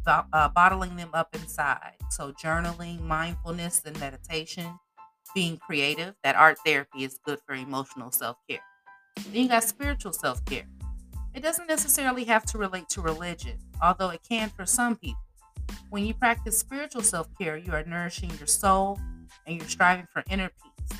uh, 0.07 0.49
bottling 0.51 0.95
them 0.97 1.11
up 1.15 1.35
inside. 1.35 1.95
So, 2.11 2.33
journaling, 2.33 3.01
mindfulness, 3.01 3.83
and 3.85 3.99
meditation, 3.99 4.79
being 5.35 5.57
creative. 5.57 6.15
That 6.23 6.37
art 6.37 6.59
therapy 6.65 7.03
is 7.03 7.19
good 7.25 7.41
for 7.45 7.55
emotional 7.57 8.13
self 8.13 8.37
care. 8.49 8.61
Then 9.17 9.43
you 9.43 9.49
got 9.49 9.65
spiritual 9.65 10.13
self 10.13 10.45
care. 10.45 10.67
It 11.35 11.43
doesn't 11.43 11.67
necessarily 11.67 12.25
have 12.25 12.45
to 12.47 12.59
relate 12.59 12.89
to 12.91 13.01
religion, 13.01 13.59
although 13.83 14.11
it 14.11 14.21
can 14.29 14.51
for 14.51 14.65
some 14.65 14.95
people. 14.95 15.21
When 15.91 16.05
you 16.05 16.15
practice 16.15 16.57
spiritual 16.57 17.03
self 17.03 17.29
care, 17.37 17.57
you 17.57 17.73
are 17.73 17.83
nourishing 17.83 18.31
your 18.39 18.47
soul 18.47 19.01
and 19.47 19.57
you're 19.57 19.69
striving 19.69 20.07
for 20.13 20.23
inner 20.31 20.51
peace. 20.63 20.99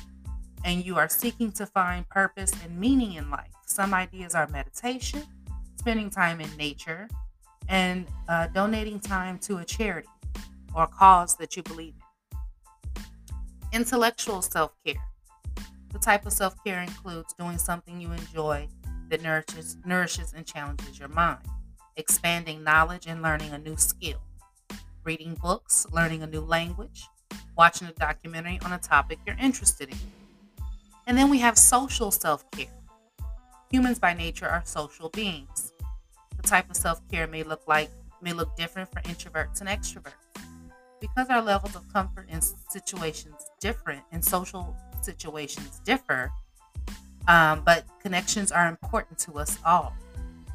And 0.65 0.85
you 0.85 0.97
are 0.97 1.07
seeking 1.07 1.51
to 1.53 1.65
find 1.65 2.07
purpose 2.09 2.51
and 2.63 2.77
meaning 2.77 3.13
in 3.13 3.29
life. 3.29 3.51
Some 3.65 3.93
ideas 3.93 4.35
are 4.35 4.47
meditation, 4.47 5.23
spending 5.77 6.09
time 6.09 6.41
in 6.41 6.49
nature, 6.57 7.07
and 7.69 8.05
uh, 8.27 8.47
donating 8.47 8.99
time 8.99 9.37
to 9.39 9.57
a 9.57 9.65
charity 9.65 10.09
or 10.75 10.87
cause 10.87 11.37
that 11.37 11.55
you 11.55 11.63
believe 11.63 11.93
in. 13.71 13.79
Intellectual 13.79 14.41
self 14.41 14.73
care. 14.85 14.95
The 15.93 15.99
type 15.99 16.25
of 16.25 16.33
self 16.33 16.61
care 16.65 16.81
includes 16.81 17.33
doing 17.33 17.57
something 17.57 18.01
you 18.01 18.11
enjoy 18.11 18.67
that 19.09 19.21
nourishes, 19.21 19.77
nourishes 19.85 20.33
and 20.33 20.45
challenges 20.45 20.99
your 20.99 21.09
mind, 21.09 21.39
expanding 21.95 22.63
knowledge 22.63 23.05
and 23.07 23.21
learning 23.21 23.51
a 23.51 23.57
new 23.57 23.77
skill, 23.77 24.21
reading 25.03 25.35
books, 25.41 25.85
learning 25.91 26.23
a 26.23 26.27
new 26.27 26.41
language, 26.41 27.07
watching 27.57 27.87
a 27.87 27.93
documentary 27.93 28.59
on 28.63 28.73
a 28.73 28.77
topic 28.77 29.19
you're 29.25 29.37
interested 29.37 29.89
in. 29.89 29.97
And 31.07 31.17
then 31.17 31.29
we 31.29 31.39
have 31.39 31.57
social 31.57 32.11
self 32.11 32.49
care. 32.51 32.67
Humans 33.71 33.99
by 33.99 34.13
nature 34.13 34.47
are 34.47 34.63
social 34.65 35.09
beings. 35.09 35.73
The 36.37 36.43
type 36.43 36.69
of 36.69 36.75
self 36.75 37.01
care 37.09 37.27
may 37.27 37.43
look 37.43 37.61
like 37.67 37.89
may 38.21 38.33
look 38.33 38.55
different 38.55 38.91
for 38.91 39.01
introverts 39.01 39.61
and 39.61 39.69
extroverts. 39.69 40.13
Because 40.99 41.29
our 41.29 41.41
levels 41.41 41.75
of 41.75 41.91
comfort 41.93 42.27
in 42.29 42.41
situations 42.41 43.35
different 43.59 44.03
in 44.11 44.21
social 44.21 44.75
situations 45.01 45.79
differ, 45.83 46.31
um, 47.27 47.61
but 47.65 47.85
connections 48.01 48.51
are 48.51 48.67
important 48.67 49.17
to 49.19 49.33
us 49.33 49.57
all. 49.65 49.93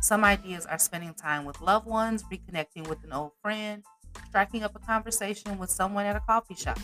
Some 0.01 0.25
ideas 0.25 0.66
are 0.66 0.79
spending 0.79 1.14
time 1.14 1.45
with 1.45 1.61
loved 1.61 1.87
ones, 1.87 2.25
reconnecting 2.33 2.89
with 2.89 3.03
an 3.05 3.12
old 3.12 3.33
friend, 3.43 3.85
striking 4.29 4.62
up 4.62 4.75
a 4.75 4.79
conversation 4.79 5.59
with 5.59 5.71
someone 5.71 6.07
at 6.07 6.16
a 6.16 6.21
coffee 6.21 6.55
shop. 6.55 6.79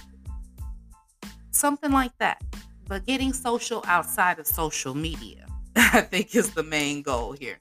Something 1.51 1.93
like 1.93 2.12
that. 2.18 2.43
But 2.89 3.07
getting 3.07 3.32
social 3.32 3.82
outside 3.87 4.39
of 4.39 4.47
social 4.47 4.95
media, 4.95 5.47
I 5.76 6.03
think, 6.03 6.34
is 6.37 6.51
the 6.51 6.62
main 6.62 7.03
goal 7.03 7.32
here. 7.32 7.59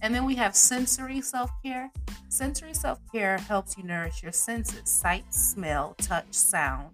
And 0.00 0.14
then 0.14 0.24
we 0.24 0.36
have 0.36 0.56
sensory 0.56 1.20
self 1.20 1.50
care. 1.62 1.90
Sensory 2.28 2.74
self 2.74 2.98
care 3.12 3.38
helps 3.38 3.76
you 3.76 3.84
nourish 3.84 4.22
your 4.22 4.32
senses 4.32 4.88
sight, 4.88 5.32
smell, 5.32 5.94
touch, 5.98 6.32
sound, 6.32 6.90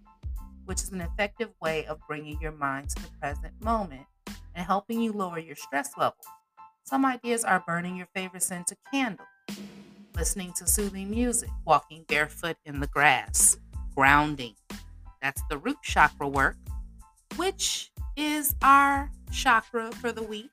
which 0.64 0.82
is 0.82 0.90
an 0.90 1.00
effective 1.00 1.50
way 1.62 1.86
of 1.86 1.98
bringing 2.08 2.40
your 2.40 2.52
mind 2.52 2.88
to 2.90 3.02
the 3.02 3.08
present 3.20 3.52
moment 3.62 4.06
and 4.54 4.66
helping 4.66 5.00
you 5.00 5.12
lower 5.12 5.38
your 5.38 5.56
stress 5.56 5.90
level. 5.96 6.18
Some 6.84 7.04
ideas 7.04 7.44
are 7.44 7.62
burning 7.66 7.96
your 7.96 8.08
favorite 8.14 8.42
scent, 8.42 8.70
a 8.70 8.76
candle, 8.90 9.26
listening 10.14 10.52
to 10.58 10.66
soothing 10.66 11.10
music, 11.10 11.48
walking 11.64 12.04
barefoot 12.08 12.56
in 12.66 12.80
the 12.80 12.86
grass, 12.88 13.56
grounding. 13.96 14.54
That's 15.22 15.42
the 15.48 15.58
root 15.58 15.78
chakra 15.82 16.28
work, 16.28 16.56
which 17.36 17.90
is 18.16 18.54
our 18.62 19.10
chakra 19.32 19.90
for 19.92 20.12
the 20.12 20.22
week. 20.22 20.50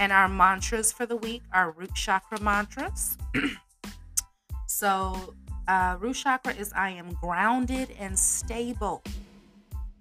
And 0.00 0.10
our 0.10 0.28
mantras 0.28 0.90
for 0.90 1.06
the 1.06 1.16
week 1.16 1.42
are 1.52 1.70
root 1.70 1.94
chakra 1.94 2.40
mantras. 2.40 3.16
so, 4.66 5.34
uh, 5.68 5.96
root 6.00 6.16
chakra 6.16 6.52
is 6.54 6.72
I 6.74 6.90
am 6.90 7.12
grounded 7.20 7.90
and 7.98 8.18
stable. 8.18 9.04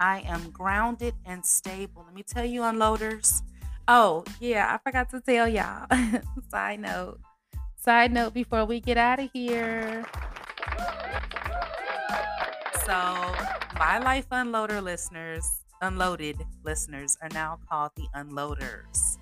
I 0.03 0.19
am 0.27 0.49
grounded 0.49 1.13
and 1.25 1.45
stable. 1.45 2.03
Let 2.05 2.13
me 2.13 2.23
tell 2.23 2.43
you, 2.43 2.59
unloaders. 2.59 3.41
Oh, 3.87 4.25
yeah, 4.41 4.67
I 4.69 4.77
forgot 4.83 5.09
to 5.11 5.21
tell 5.21 5.47
y'all. 5.47 5.87
Side 6.51 6.81
note. 6.81 7.21
Side 7.77 8.11
note 8.11 8.33
before 8.33 8.65
we 8.65 8.81
get 8.81 8.97
out 8.97 9.21
of 9.21 9.29
here. 9.31 10.03
So, 12.85 13.15
my 13.79 13.97
life 13.99 14.27
unloader 14.29 14.83
listeners, 14.83 15.61
unloaded 15.81 16.35
listeners, 16.65 17.17
are 17.21 17.29
now 17.29 17.59
called 17.69 17.91
the 17.95 18.07
unloaders. 18.13 19.17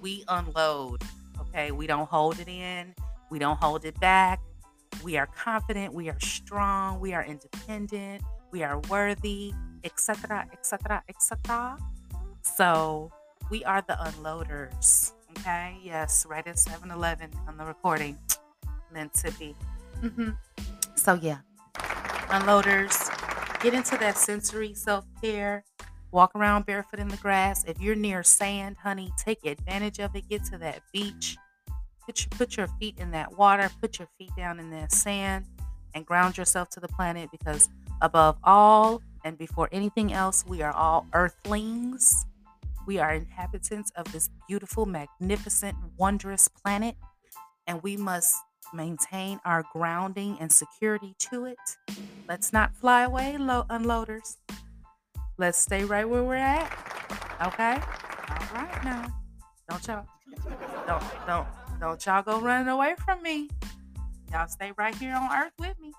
We 0.00 0.22
unload, 0.28 1.02
okay? 1.40 1.72
We 1.72 1.88
don't 1.88 2.08
hold 2.08 2.38
it 2.38 2.46
in, 2.46 2.94
we 3.32 3.40
don't 3.40 3.58
hold 3.58 3.84
it 3.84 3.98
back. 3.98 4.38
We 5.02 5.16
are 5.16 5.26
confident, 5.26 5.92
we 5.92 6.08
are 6.08 6.20
strong, 6.20 7.00
we 7.00 7.14
are 7.14 7.24
independent, 7.24 8.22
we 8.52 8.62
are 8.62 8.78
worthy, 8.88 9.52
etc., 9.84 10.46
etc., 10.52 11.02
etc. 11.08 11.76
So 12.42 13.10
we 13.50 13.64
are 13.64 13.82
the 13.86 13.94
unloaders. 13.94 15.12
Okay. 15.38 15.76
Yes, 15.82 16.26
right 16.28 16.46
at 16.46 16.58
7 16.58 16.90
Eleven 16.90 17.30
on 17.48 17.56
the 17.56 17.64
recording. 17.64 18.18
Meant 18.92 19.14
to 19.14 19.32
be. 19.32 19.54
Mm-hmm. 20.02 20.30
So, 20.94 21.14
yeah. 21.14 21.38
Unloaders, 22.28 23.10
get 23.62 23.74
into 23.74 23.96
that 23.98 24.16
sensory 24.16 24.74
self 24.74 25.04
care. 25.20 25.64
Walk 26.10 26.34
around 26.34 26.66
barefoot 26.66 27.00
in 27.00 27.08
the 27.08 27.16
grass. 27.16 27.64
If 27.64 27.80
you're 27.80 27.94
near 27.94 28.22
sand, 28.22 28.76
honey, 28.82 29.10
take 29.16 29.44
advantage 29.46 29.98
of 29.98 30.14
it. 30.14 30.28
Get 30.28 30.44
to 30.46 30.58
that 30.58 30.82
beach. 30.92 31.38
Put 32.04 32.20
your, 32.20 32.28
put 32.30 32.56
your 32.56 32.68
feet 32.78 32.98
in 32.98 33.10
that 33.12 33.38
water. 33.38 33.70
Put 33.80 33.98
your 33.98 34.08
feet 34.18 34.30
down 34.36 34.60
in 34.60 34.70
that 34.70 34.92
sand 34.92 35.46
and 35.94 36.04
ground 36.04 36.36
yourself 36.36 36.68
to 36.70 36.80
the 36.80 36.88
planet 36.88 37.30
because 37.30 37.70
Above 38.02 38.36
all 38.42 39.00
and 39.24 39.38
before 39.38 39.68
anything 39.72 40.12
else, 40.12 40.44
we 40.46 40.62
are 40.62 40.72
all 40.72 41.06
earthlings. 41.12 42.26
We 42.86 42.98
are 42.98 43.14
inhabitants 43.14 43.92
of 43.96 44.10
this 44.12 44.28
beautiful, 44.48 44.86
magnificent, 44.86 45.76
wondrous 45.96 46.48
planet, 46.48 46.96
and 47.66 47.82
we 47.82 47.96
must 47.96 48.34
maintain 48.74 49.40
our 49.44 49.64
grounding 49.72 50.36
and 50.40 50.50
security 50.50 51.14
to 51.30 51.44
it. 51.44 51.58
Let's 52.28 52.52
not 52.52 52.76
fly 52.76 53.02
away, 53.02 53.36
lo- 53.36 53.66
unloaders. 53.70 54.38
Let's 55.38 55.58
stay 55.58 55.84
right 55.84 56.08
where 56.08 56.24
we're 56.24 56.36
at. 56.36 56.70
Okay? 57.46 57.74
All 57.74 58.54
right 58.54 58.84
now. 58.84 59.06
Don't 59.68 59.86
y'all 59.86 60.06
don't 60.86 61.02
don't 61.26 61.46
don't 61.80 62.06
y'all 62.06 62.22
go 62.22 62.40
running 62.40 62.68
away 62.68 62.94
from 63.04 63.22
me. 63.22 63.48
Y'all 64.30 64.48
stay 64.48 64.72
right 64.76 64.94
here 64.94 65.14
on 65.14 65.30
earth 65.32 65.52
with 65.58 65.78
me. 65.80 65.92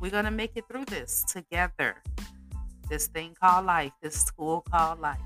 We're 0.00 0.10
to 0.10 0.30
make 0.30 0.52
it 0.56 0.64
through 0.70 0.86
this 0.86 1.24
together. 1.24 2.02
This 2.88 3.06
thing 3.08 3.36
called 3.40 3.66
life, 3.66 3.92
this 4.00 4.14
school 4.14 4.64
called 4.70 5.00
life. 5.00 5.18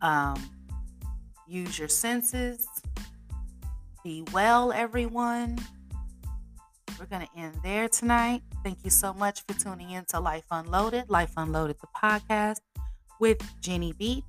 Um, 0.00 0.50
use 1.46 1.78
your 1.78 1.88
senses. 1.88 2.68
Be 4.04 4.24
well, 4.32 4.72
everyone. 4.72 5.58
We're 6.98 7.06
going 7.06 7.26
to 7.26 7.38
end 7.40 7.54
there 7.62 7.88
tonight. 7.88 8.42
Thank 8.62 8.84
you 8.84 8.90
so 8.90 9.12
much 9.12 9.42
for 9.46 9.58
tuning 9.58 9.90
in 9.90 10.04
to 10.06 10.20
Life 10.20 10.44
Unloaded, 10.50 11.10
Life 11.10 11.32
Unloaded, 11.36 11.76
the 11.80 11.88
podcast 11.96 12.60
with 13.18 13.38
Jenny 13.60 13.92
B. 13.92 14.24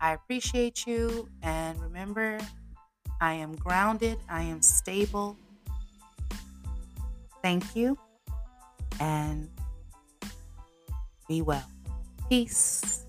I 0.00 0.14
appreciate 0.14 0.86
you. 0.86 1.28
And 1.42 1.80
remember, 1.80 2.38
I 3.20 3.34
am 3.34 3.54
grounded, 3.54 4.18
I 4.28 4.42
am 4.42 4.62
stable, 4.62 5.36
Thank 7.42 7.74
you 7.74 7.98
and 9.00 9.48
be 11.30 11.42
well. 11.42 11.62
Peace. 12.28 13.06